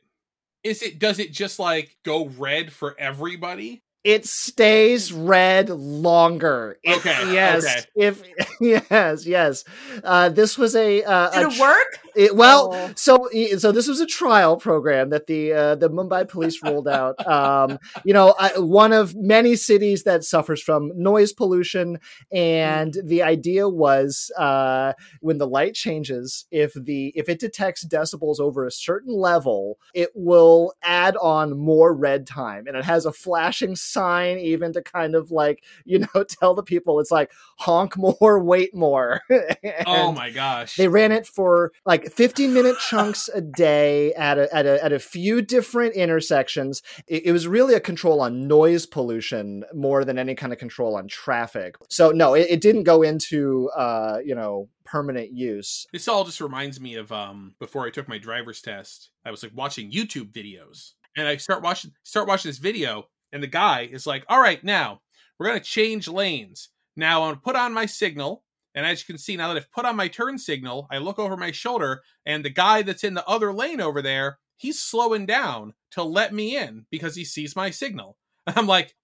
Is 0.64 0.80
it? 0.82 0.98
Does 0.98 1.18
it 1.18 1.32
just 1.32 1.58
like 1.58 1.96
go 2.04 2.26
red 2.26 2.72
for 2.72 2.94
everybody? 2.98 3.82
It 4.08 4.24
stays 4.26 5.12
red 5.12 5.68
longer. 5.68 6.78
It- 6.82 6.96
Okay, 6.98 7.32
Yes. 7.32 7.64
okay. 7.66 7.84
If 7.94 8.22
yes, 8.90 9.26
yes. 9.26 9.64
Uh, 10.02 10.30
this 10.30 10.56
was 10.56 10.74
a. 10.74 11.02
Uh, 11.04 11.30
Did 11.30 11.46
a 11.46 11.50
it 11.50 11.60
work? 11.60 11.98
It, 12.16 12.34
well, 12.34 12.70
Oh. 12.74 12.90
so 12.96 13.28
so 13.58 13.70
this 13.70 13.86
was 13.86 14.00
a 14.00 14.06
trial 14.06 14.56
program 14.56 15.10
that 15.10 15.26
the 15.26 15.52
uh, 15.52 15.74
the 15.74 15.90
Mumbai 15.90 16.26
police 16.28 16.62
rolled 16.62 16.88
out. 16.88 17.16
Um, 17.38 17.78
you 18.04 18.14
know, 18.14 18.34
I, 18.38 18.58
one 18.58 18.92
of 18.92 19.14
many 19.14 19.54
cities 19.54 20.02
that 20.04 20.24
suffers 20.24 20.62
from 20.62 20.90
noise 20.96 21.32
pollution, 21.34 21.98
and 22.32 22.96
the 23.04 23.22
idea 23.22 23.68
was 23.68 24.32
uh, 24.38 24.94
when 25.20 25.36
the 25.38 25.46
light 25.46 25.74
changes, 25.74 26.46
if 26.50 26.72
the 26.74 27.12
if 27.14 27.28
it 27.28 27.38
detects 27.40 27.84
decibels 27.86 28.40
over 28.40 28.64
a 28.66 28.70
certain 28.72 29.14
level, 29.14 29.78
it 29.94 30.08
will 30.14 30.72
add 30.82 31.16
on 31.18 31.56
more 31.58 31.92
red 31.94 32.26
time, 32.26 32.66
and 32.66 32.74
it 32.76 32.84
has 32.84 33.04
a 33.04 33.12
flashing 33.12 33.76
sign 33.76 33.97
even 34.38 34.72
to 34.72 34.82
kind 34.82 35.14
of 35.14 35.30
like 35.30 35.64
you 35.84 36.00
know 36.00 36.24
tell 36.28 36.54
the 36.54 36.62
people 36.62 37.00
it's 37.00 37.10
like 37.10 37.30
honk 37.58 37.96
more, 37.96 38.42
wait 38.42 38.74
more. 38.74 39.20
oh 39.86 40.12
my 40.12 40.30
gosh! 40.30 40.76
they 40.76 40.88
ran 40.88 41.12
it 41.12 41.26
for 41.26 41.72
like 41.84 42.12
15 42.12 42.52
minute 42.52 42.78
chunks 42.88 43.28
a 43.34 43.40
day 43.40 44.12
at 44.14 44.38
a, 44.38 44.54
at 44.54 44.66
a, 44.66 44.84
at 44.84 44.92
a 44.92 44.98
few 44.98 45.42
different 45.42 45.94
intersections. 45.94 46.82
It, 47.06 47.26
it 47.26 47.32
was 47.32 47.46
really 47.46 47.74
a 47.74 47.80
control 47.80 48.20
on 48.20 48.46
noise 48.46 48.86
pollution 48.86 49.64
more 49.74 50.04
than 50.04 50.18
any 50.18 50.34
kind 50.34 50.52
of 50.52 50.58
control 50.58 50.96
on 50.96 51.08
traffic. 51.08 51.76
So 51.88 52.10
no, 52.10 52.34
it, 52.34 52.46
it 52.50 52.60
didn't 52.60 52.84
go 52.84 53.02
into, 53.02 53.70
uh, 53.76 54.18
you 54.24 54.34
know, 54.34 54.68
permanent 54.84 55.32
use. 55.32 55.86
This 55.92 56.08
all 56.08 56.24
just 56.24 56.40
reminds 56.40 56.80
me 56.80 56.94
of 56.94 57.12
um 57.12 57.54
before 57.58 57.86
I 57.86 57.90
took 57.90 58.08
my 58.08 58.18
driver's 58.18 58.60
test. 58.60 59.10
I 59.24 59.30
was 59.30 59.42
like 59.42 59.52
watching 59.54 59.90
YouTube 59.90 60.32
videos, 60.32 60.92
and 61.16 61.28
I 61.28 61.36
start 61.36 61.62
watching 61.62 61.92
start 62.02 62.28
watching 62.28 62.48
this 62.48 62.58
video, 62.58 63.08
and 63.32 63.42
the 63.42 63.48
guy 63.48 63.88
is 63.90 64.06
like, 64.06 64.24
"All 64.28 64.40
right, 64.40 64.62
now 64.62 65.00
we're 65.38 65.46
gonna 65.46 65.60
change 65.60 66.08
lanes. 66.08 66.70
Now 66.96 67.22
I'm 67.22 67.30
gonna 67.32 67.40
put 67.42 67.56
on 67.56 67.72
my 67.72 67.86
signal." 67.86 68.44
And 68.74 68.86
as 68.86 69.00
you 69.00 69.06
can 69.06 69.18
see, 69.18 69.36
now 69.36 69.48
that 69.48 69.56
I've 69.56 69.72
put 69.72 69.86
on 69.86 69.96
my 69.96 70.08
turn 70.08 70.38
signal, 70.38 70.86
I 70.90 70.98
look 70.98 71.18
over 71.18 71.36
my 71.36 71.50
shoulder, 71.50 72.02
and 72.26 72.44
the 72.44 72.50
guy 72.50 72.82
that's 72.82 73.02
in 73.02 73.14
the 73.14 73.26
other 73.26 73.52
lane 73.52 73.80
over 73.80 74.02
there, 74.02 74.38
he's 74.56 74.80
slowing 74.80 75.26
down 75.26 75.74
to 75.92 76.02
let 76.02 76.32
me 76.32 76.56
in 76.56 76.86
because 76.90 77.16
he 77.16 77.24
sees 77.24 77.56
my 77.56 77.70
signal. 77.70 78.16
And 78.46 78.56
I'm 78.56 78.66
like, 78.66 78.94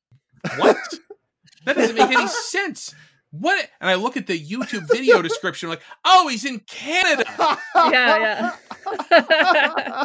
what? 0.57 0.79
that 1.67 1.77
doesn't 1.77 1.97
make 1.97 2.11
any 2.11 2.27
sense. 2.29 2.95
What? 3.31 3.69
And 3.79 3.91
I 3.91 3.97
look 3.97 4.17
at 4.17 4.27
the 4.27 4.39
YouTube 4.39 4.89
video 4.89 5.21
description, 5.21 5.69
like, 5.69 5.83
oh, 6.05 6.29
he's 6.29 6.45
in 6.45 6.61
Canada. 6.61 7.25
Yeah, 7.77 8.53
yeah. 9.11 10.05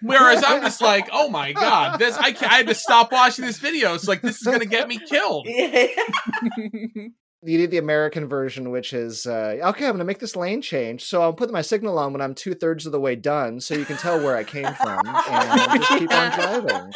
Whereas 0.00 0.42
I'm 0.46 0.62
just 0.62 0.80
like, 0.80 1.08
oh 1.12 1.28
my 1.28 1.52
god, 1.52 1.98
this 1.98 2.16
I, 2.16 2.32
ca- 2.32 2.46
I 2.50 2.56
had 2.58 2.66
to 2.68 2.74
stop 2.74 3.12
watching 3.12 3.44
this 3.44 3.58
video. 3.58 3.94
It's 3.94 4.08
like 4.08 4.22
this 4.22 4.36
is 4.36 4.42
gonna 4.46 4.64
get 4.66 4.88
me 4.88 4.98
killed. 4.98 5.46
You 7.44 7.58
need 7.58 7.72
the 7.72 7.78
American 7.78 8.28
version, 8.28 8.70
which 8.70 8.92
is 8.92 9.26
uh, 9.26 9.56
okay. 9.60 9.86
I'm 9.86 9.94
going 9.94 9.98
to 9.98 10.04
make 10.04 10.20
this 10.20 10.36
lane 10.36 10.62
change, 10.62 11.02
so 11.02 11.22
I'll 11.22 11.32
put 11.32 11.50
my 11.50 11.60
signal 11.60 11.98
on 11.98 12.12
when 12.12 12.22
I'm 12.22 12.36
two 12.36 12.54
thirds 12.54 12.86
of 12.86 12.92
the 12.92 13.00
way 13.00 13.16
done, 13.16 13.60
so 13.60 13.74
you 13.74 13.84
can 13.84 13.96
tell 13.96 14.22
where 14.22 14.36
I 14.36 14.44
came 14.44 14.72
from, 14.72 15.00
and 15.04 15.72
just 15.82 15.98
keep 15.98 16.14
on 16.14 16.30
driving. 16.38 16.92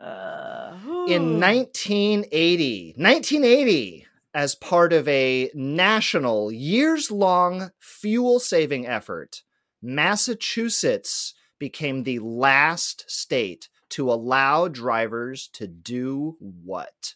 Uh, 0.00 0.72
In 1.08 1.38
1980, 1.38 2.94
1980, 2.96 4.06
as 4.34 4.54
part 4.54 4.92
of 4.92 5.06
a 5.08 5.50
national, 5.54 6.52
years 6.52 7.10
long 7.10 7.70
fuel 7.78 8.38
saving 8.40 8.86
effort, 8.86 9.42
Massachusetts 9.82 11.34
became 11.58 12.02
the 12.02 12.18
last 12.20 13.04
state 13.10 13.68
to 13.90 14.10
allow 14.10 14.68
drivers 14.68 15.48
to 15.54 15.66
do 15.66 16.36
what? 16.40 17.14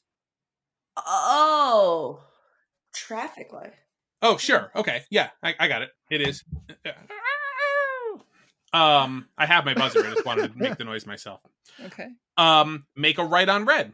oh, 0.96 2.22
traffic 2.94 3.52
light. 3.52 3.72
oh, 4.22 4.36
sure. 4.36 4.70
Okay. 4.76 5.02
Yeah, 5.10 5.30
I, 5.42 5.54
I 5.58 5.68
got 5.68 5.82
it. 5.82 5.90
It 6.10 6.20
is. 6.20 6.44
Um, 8.74 9.28
I 9.38 9.46
have 9.46 9.64
my 9.64 9.72
buzzer. 9.74 10.04
I 10.04 10.12
just 10.12 10.26
wanted 10.26 10.52
to 10.52 10.58
make 10.58 10.76
the 10.76 10.84
noise 10.84 11.06
myself. 11.06 11.40
Okay. 11.86 12.06
Um, 12.36 12.86
make 12.94 13.18
a 13.18 13.24
right 13.24 13.48
on 13.48 13.64
red. 13.64 13.92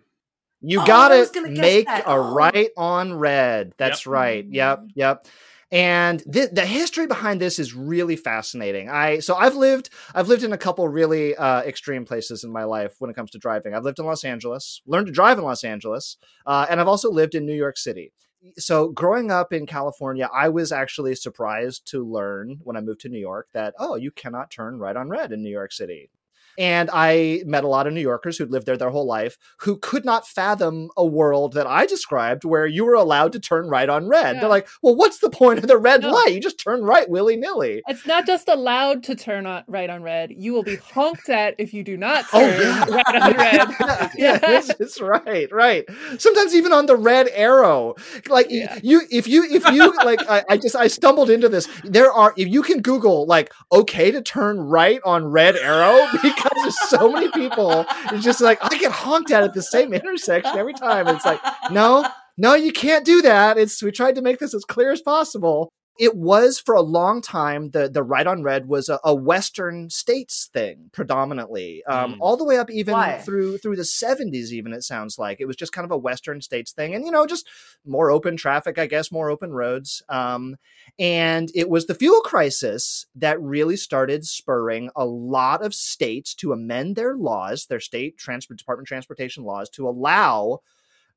You 0.61 0.81
Oh, 0.83 0.87
got 0.87 1.13
I 1.13 1.21
was 1.21 1.31
it. 1.31 1.35
gonna 1.35 1.49
Make 1.51 1.87
that. 1.87 2.05
a 2.07 2.11
Oh. 2.11 2.33
right 2.35 2.71
on 2.77 3.15
red. 3.15 3.73
That's 3.79 4.05
Yep. 4.07 4.13
right. 4.13 4.47
Yep. 4.49 4.85
Yep. 4.95 5.27
And 5.73 6.21
th- 6.33 6.51
the 6.51 6.67
history 6.67 7.07
behind 7.07 7.41
this 7.41 7.61
is 7.61 7.75
really 7.75 8.17
fascinating. 8.17 8.91
I 8.91 9.21
so 9.21 9.37
I've 9.37 9.55
lived 9.55 9.89
I've 10.15 10.27
lived 10.29 10.43
in 10.43 10.53
a 10.53 10.59
couple 10.59 10.89
really 10.89 11.37
uh, 11.37 11.63
extreme 11.63 12.05
places 12.05 12.43
in 12.43 12.51
my 12.51 12.65
life 12.65 12.97
when 12.99 13.09
it 13.09 13.15
comes 13.15 13.31
to 13.33 13.39
driving. 13.39 13.73
I've 13.75 13.85
lived 13.85 14.01
in 14.01 14.05
Los 14.05 14.25
Angeles, 14.25 14.83
learned 14.87 15.07
to 15.07 15.13
drive 15.13 15.39
in 15.39 15.45
Los 15.45 15.63
Angeles, 15.63 16.17
uh, 16.45 16.67
and 16.69 16.81
I've 16.81 16.89
also 16.89 17.11
lived 17.11 17.35
in 17.37 17.47
New 17.47 17.55
York 17.55 17.77
City. 17.79 18.13
So 18.59 18.89
growing 18.89 19.31
up 19.31 19.53
in 19.53 19.65
California, 19.67 20.29
I 20.35 20.49
was 20.49 20.73
actually 20.73 21.15
surprised 21.15 21.87
to 21.93 22.05
learn 22.05 22.59
when 22.65 22.77
I 22.77 22.81
moved 22.81 23.03
to 23.03 23.09
New 23.09 23.19
York 23.21 23.49
that 23.53 23.75
oh, 23.79 23.95
you 23.95 24.11
cannot 24.11 24.51
turn 24.51 24.79
right 24.79 24.97
on 24.97 25.09
red 25.09 25.31
in 25.31 25.41
New 25.43 25.51
York 25.51 25.73
City. 25.73 26.11
And 26.59 26.91
I 26.93 27.43
met 27.47 27.65
a 27.65 27.69
lot 27.69 27.87
of 27.87 27.93
New 27.93 28.01
Yorkers 28.01 28.39
who'd 28.39 28.51
lived 28.51 28.67
there 28.67 28.77
their 28.77 28.91
whole 28.91 29.07
life 29.07 29.39
who 29.61 29.77
could 29.79 30.05
not 30.05 30.27
fathom 30.27 30.91
a 30.97 31.05
world 31.05 31.53
that 31.55 31.67
I 31.67 31.87
described 31.87 32.45
where 32.45 32.67
you 32.67 32.85
were 32.85 32.95
allowed 32.95 33.33
to 33.33 33.41
turn 33.41 33.69
right 33.69 33.89
on 33.89 34.09
red. 34.09 34.35
Yeah. 34.37 34.41
They're 34.41 34.49
like, 34.51 34.69
well, 34.83 34.95
what's 34.97 35.19
the 35.19 35.31
point 35.31 35.59
of 35.61 35.67
the 35.69 35.79
red 35.79 36.03
No. 36.03 36.11
light? 36.11 36.33
You 36.35 36.41
just 36.41 36.59
turn 36.59 36.83
right 36.83 37.09
willy 37.09 37.37
nilly. 37.37 37.83
It's 37.89 38.07
not 38.07 38.27
just 38.27 38.49
allowed 38.49 39.03
to 39.05 39.15
turn 39.15 39.47
on 39.47 39.65
right 39.67 39.89
on 39.91 40.03
red. 40.03 40.33
You 40.37 40.53
will 40.53 40.63
be 40.63 40.77
honked 40.77 41.29
at 41.29 41.55
if 41.59 41.73
you 41.75 41.83
do 41.85 41.97
not 41.97 42.25
Oh, 42.33 42.41
turn 42.41 42.61
yeah. 42.61 42.85
right 42.91 43.23
on 43.23 43.33
red. 43.37 44.11
yeah, 44.17 44.39
it's, 44.43 44.71
it's 44.81 45.01
right, 45.01 45.51
right. 45.53 45.85
Sometimes 46.19 46.55
even 46.55 46.73
on 46.73 46.87
the 46.87 46.97
red 46.97 47.29
arrow, 47.33 47.95
like 48.29 48.47
Yeah. 48.51 48.79
you, 48.83 49.03
if 49.11 49.27
you, 49.29 49.45
if 49.45 49.65
you, 49.71 49.93
like, 50.05 50.21
I, 50.29 50.45
I 50.49 50.57
just, 50.57 50.77
I 50.77 50.87
stumbled 50.89 51.31
into 51.31 51.49
this. 51.49 51.69
There 51.85 52.13
are, 52.13 52.35
if 52.37 52.49
you 52.49 52.63
can 52.63 52.81
Google, 52.83 53.27
like, 53.27 53.53
okay 53.73 54.11
to 54.11 54.21
turn 54.23 54.59
right 54.61 55.01
on 55.05 55.25
red 55.27 55.57
arrow, 55.57 56.07
because 56.23 56.40
there's 56.57 56.79
so 56.89 57.11
many 57.11 57.31
people. 57.33 57.85
It's 58.13 58.25
just 58.25 58.41
like 58.41 58.59
I 58.63 58.77
get 58.79 58.93
honked 58.93 59.31
at 59.31 59.43
at 59.43 59.55
the 59.55 59.63
same 59.63 59.93
intersection 59.93 60.57
every 60.57 60.75
time. 60.75 61.09
It's 61.09 61.25
like, 61.25 61.41
no, 61.71 62.07
no, 62.37 62.55
you 62.55 62.73
can't 62.73 63.05
do 63.05 63.23
that. 63.23 63.59
It's 63.59 63.83
we 63.83 63.93
tried 63.93 64.15
to 64.17 64.23
make 64.23 64.39
this 64.39 64.55
as 64.55 64.65
clear 64.65 64.93
as 64.93 65.01
possible. 65.01 65.71
It 66.01 66.17
was 66.17 66.59
for 66.59 66.75
a 66.75 66.81
long 66.81 67.21
time 67.21 67.71
the 67.71 67.89
the 67.91 68.03
right 68.03 68.27
on 68.27 68.43
red 68.43 68.67
was 68.67 68.89
a, 68.89 68.99
a 69.05 69.15
Western 69.15 69.91
states 69.91 70.49
thing 70.51 70.89
predominantly, 70.93 71.85
um, 71.85 72.15
Mm. 72.15 72.17
all 72.21 72.39
the 72.39 72.45
way 72.45 72.57
up 72.57 72.71
even 72.71 72.95
Why? 72.95 73.19
through 73.19 73.59
through 73.59 73.77
the 73.77 73.85
seventies. 73.85 74.53
Even 74.55 74.73
it 74.73 74.83
sounds 74.83 75.19
like 75.19 75.41
it 75.41 75.45
was 75.47 75.57
just 75.57 75.73
kind 75.73 75.85
of 75.85 75.91
a 75.91 75.99
Western 75.99 76.41
states 76.41 76.73
thing, 76.73 76.95
and 76.95 77.05
you 77.05 77.11
know, 77.13 77.27
just 77.27 77.47
more 77.85 78.11
open 78.11 78.37
traffic, 78.39 78.79
I 78.79 78.87
guess, 78.87 79.13
more 79.13 79.31
open 79.31 79.53
roads. 79.53 80.03
Um, 80.09 80.57
and 80.99 81.51
it 81.55 81.69
was 81.69 81.85
the 81.87 81.95
fuel 81.95 82.23
crisis 82.23 83.05
that 83.15 83.41
really 83.43 83.77
started 83.77 84.25
spurring 84.25 84.91
a 84.97 85.05
lot 85.05 85.63
of 85.63 85.75
states 85.75 86.35
to 86.37 86.53
amend 86.53 86.97
their 86.97 87.15
laws, 87.15 87.67
their 87.67 87.81
state 87.81 88.17
transport 88.17 88.59
department 88.59 88.89
transportation 88.89 89.45
laws, 89.45 89.69
to 89.71 89.87
allow 89.87 90.61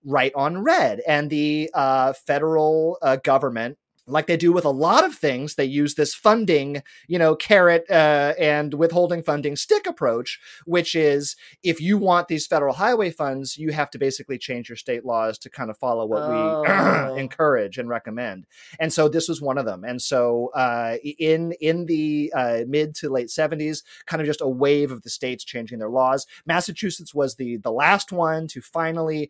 right 0.05 0.33
on 0.35 0.63
red. 0.63 1.01
And 1.07 1.29
the 1.29 1.69
uh, 1.73 2.11
federal 2.13 2.97
uh, 3.01 3.15
government 3.17 3.77
like 4.05 4.27
they 4.27 4.37
do 4.37 4.51
with 4.51 4.65
a 4.65 4.69
lot 4.69 5.05
of 5.05 5.15
things, 5.15 5.55
they 5.55 5.65
use 5.65 5.95
this 5.95 6.13
funding, 6.13 6.83
you 7.07 7.17
know, 7.17 7.35
carrot 7.35 7.85
uh, 7.89 8.33
and 8.39 8.73
withholding 8.73 9.23
funding 9.23 9.55
stick 9.55 9.87
approach, 9.87 10.39
which 10.65 10.93
is 10.95 11.35
if 11.63 11.79
you 11.79 11.97
want 11.97 12.27
these 12.27 12.45
federal 12.45 12.73
highway 12.73 13.11
funds, 13.11 13.57
you 13.57 13.71
have 13.71 13.89
to 13.91 13.97
basically 13.97 14.37
change 14.37 14.67
your 14.69 14.75
state 14.75 15.05
laws 15.05 15.37
to 15.39 15.49
kind 15.49 15.69
of 15.69 15.77
follow 15.77 16.05
what 16.05 16.23
Oh. 16.23 17.13
we 17.13 17.19
encourage 17.21 17.77
and 17.77 17.87
recommend. 17.89 18.45
And 18.79 18.91
so 18.91 19.07
this 19.07 19.27
was 19.29 19.41
one 19.41 19.57
of 19.57 19.65
them. 19.65 19.83
And 19.83 20.01
so 20.01 20.49
uh, 20.53 20.97
in 21.03 21.53
in 21.61 21.85
the 21.85 22.31
uh, 22.35 22.59
mid 22.67 22.95
to 22.95 23.09
late 23.09 23.29
seventies, 23.29 23.83
kind 24.05 24.21
of 24.21 24.27
just 24.27 24.41
a 24.41 24.47
wave 24.47 24.91
of 24.91 25.03
the 25.03 25.09
states 25.09 25.43
changing 25.43 25.79
their 25.79 25.89
laws. 25.89 26.27
Massachusetts 26.45 27.13
was 27.13 27.35
the 27.35 27.57
the 27.57 27.71
last 27.71 28.11
one 28.11 28.47
to 28.47 28.61
finally 28.61 29.29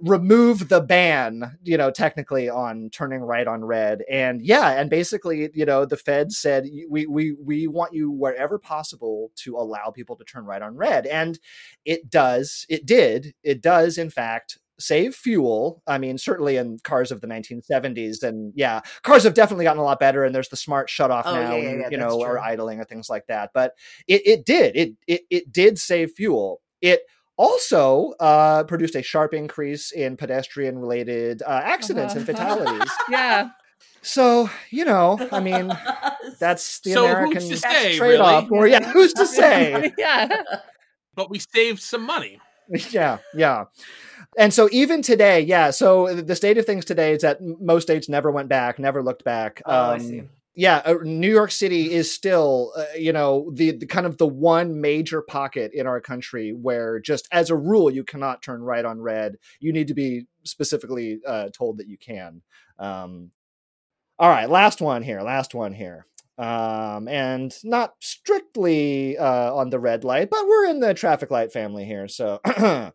remove 0.00 0.68
the 0.68 0.80
ban, 0.80 1.56
you 1.62 1.76
know, 1.76 1.90
technically 1.90 2.48
on 2.48 2.90
turning 2.90 3.20
right 3.20 3.46
on 3.46 3.64
red. 3.64 4.02
And 4.10 4.42
yeah, 4.42 4.70
and 4.70 4.90
basically, 4.90 5.50
you 5.54 5.64
know, 5.64 5.84
the 5.84 5.96
Fed 5.96 6.32
said 6.32 6.68
we 6.88 7.06
we 7.06 7.32
we 7.32 7.66
want 7.68 7.94
you 7.94 8.10
wherever 8.10 8.58
possible 8.58 9.30
to 9.36 9.56
allow 9.56 9.90
people 9.90 10.16
to 10.16 10.24
turn 10.24 10.44
right 10.44 10.62
on 10.62 10.76
red. 10.76 11.06
And 11.06 11.38
it 11.84 12.10
does, 12.10 12.66
it 12.68 12.86
did, 12.86 13.34
it 13.42 13.62
does 13.62 13.96
in 13.98 14.10
fact 14.10 14.58
save 14.78 15.14
fuel. 15.14 15.82
I 15.86 15.98
mean, 15.98 16.18
certainly 16.18 16.56
in 16.56 16.78
cars 16.82 17.12
of 17.12 17.20
the 17.20 17.28
1970s 17.28 18.24
and 18.24 18.52
yeah, 18.56 18.80
cars 19.02 19.22
have 19.22 19.34
definitely 19.34 19.64
gotten 19.64 19.80
a 19.80 19.84
lot 19.84 20.00
better 20.00 20.24
and 20.24 20.34
there's 20.34 20.48
the 20.48 20.56
smart 20.56 20.90
shut 20.90 21.12
off 21.12 21.26
Oh, 21.26 21.34
now, 21.34 21.54
yeah, 21.54 21.62
yeah, 21.62 21.78
yeah, 21.82 21.88
you 21.90 21.96
know, 21.96 22.20
or 22.20 22.38
idling 22.40 22.80
or 22.80 22.84
things 22.84 23.08
like 23.08 23.26
that. 23.28 23.50
But 23.54 23.74
it 24.08 24.26
it 24.26 24.44
did. 24.44 24.76
It 24.76 24.94
it 25.06 25.22
it 25.30 25.52
did 25.52 25.78
save 25.78 26.10
fuel. 26.12 26.60
It 26.80 27.02
also 27.36 28.12
uh, 28.20 28.64
produced 28.64 28.94
a 28.94 29.02
sharp 29.02 29.34
increase 29.34 29.90
in 29.92 30.16
pedestrian 30.16 30.78
related 30.78 31.42
uh, 31.42 31.60
accidents 31.64 32.14
and 32.14 32.28
Uh-huh. 32.28 32.38
fatalities. 32.56 32.90
yeah. 33.10 33.48
so, 34.02 34.48
you 34.70 34.84
know, 34.84 35.18
I 35.32 35.40
mean, 35.40 35.68
that's 36.38 36.80
the 36.80 36.92
So 36.92 37.02
who's 37.06 37.10
American 37.12 37.48
to 37.48 37.56
say, 37.56 37.96
trade 37.96 38.20
off. 38.20 38.50
Or, 38.50 38.66
yeah, 38.66 38.82
who's 38.92 39.12
to 39.14 39.26
say? 39.26 39.92
yeah. 39.98 40.42
But 41.14 41.30
we 41.30 41.38
saved 41.38 41.80
some 41.82 42.04
money. 42.06 42.38
yeah, 42.90 43.18
yeah. 43.34 43.64
And 44.38 44.52
so 44.52 44.68
even 44.72 45.02
today, 45.02 45.40
yeah. 45.40 45.70
So 45.70 46.12
the 46.14 46.34
state 46.34 46.58
of 46.58 46.64
things 46.66 46.84
today 46.84 47.12
is 47.12 47.22
that 47.22 47.38
most 47.42 47.84
states 47.84 48.08
never 48.08 48.30
went 48.30 48.48
back, 48.48 48.78
never 48.78 49.02
looked 49.02 49.22
back. 49.24 49.60
Oh, 49.64 49.72
I 49.72 49.94
Um, 49.94 50.00
see. 50.00 50.22
Yeah, 50.56 50.82
uh, 50.84 50.94
New 51.02 51.30
York 51.30 51.50
City 51.50 51.92
is 51.92 52.12
still, 52.12 52.72
uh, 52.76 52.84
you 52.96 53.12
know, 53.12 53.50
the, 53.52 53.72
the 53.72 53.86
kind 53.86 54.06
of 54.06 54.18
the 54.18 54.26
one 54.26 54.80
major 54.80 55.20
pocket 55.20 55.72
in 55.74 55.86
our 55.88 56.00
country 56.00 56.52
where 56.52 57.00
just 57.00 57.26
as 57.32 57.50
a 57.50 57.56
rule 57.56 57.90
you 57.90 58.04
cannot 58.04 58.40
turn 58.40 58.62
right 58.62 58.84
on 58.84 59.00
red. 59.00 59.36
You 59.58 59.72
need 59.72 59.88
to 59.88 59.94
be 59.94 60.26
specifically 60.44 61.18
uh, 61.26 61.48
told 61.52 61.78
that 61.78 61.88
you 61.88 61.98
can. 61.98 62.42
Um, 62.78 63.32
all 64.16 64.28
right, 64.28 64.48
last 64.48 64.80
one 64.80 65.02
here. 65.02 65.22
Last 65.22 65.54
one 65.54 65.72
here. 65.72 66.06
Um, 66.38 67.08
and 67.08 67.52
not 67.64 67.94
strictly 68.00 69.18
uh, 69.18 69.54
on 69.54 69.70
the 69.70 69.80
red 69.80 70.04
light, 70.04 70.30
but 70.30 70.46
we're 70.46 70.66
in 70.66 70.80
the 70.80 70.94
traffic 70.94 71.30
light 71.30 71.52
family 71.52 71.84
here. 71.84 72.06
So, 72.08 72.40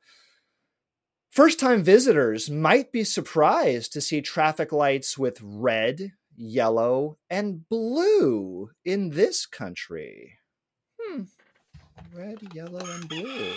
first 1.29 1.59
time 1.59 1.83
visitors 1.83 2.49
might 2.49 2.91
be 2.91 3.03
surprised 3.03 3.93
to 3.93 4.01
see 4.01 4.21
traffic 4.21 4.71
lights 4.71 5.17
with 5.17 5.39
red, 5.41 6.13
yellow, 6.39 7.17
and 7.29 7.67
blue 7.69 8.71
in 8.85 9.09
this 9.11 9.45
country. 9.45 10.37
Hmm. 10.99 11.23
Red, 12.15 12.37
yellow, 12.53 12.79
and 12.79 13.07
blue. 13.07 13.51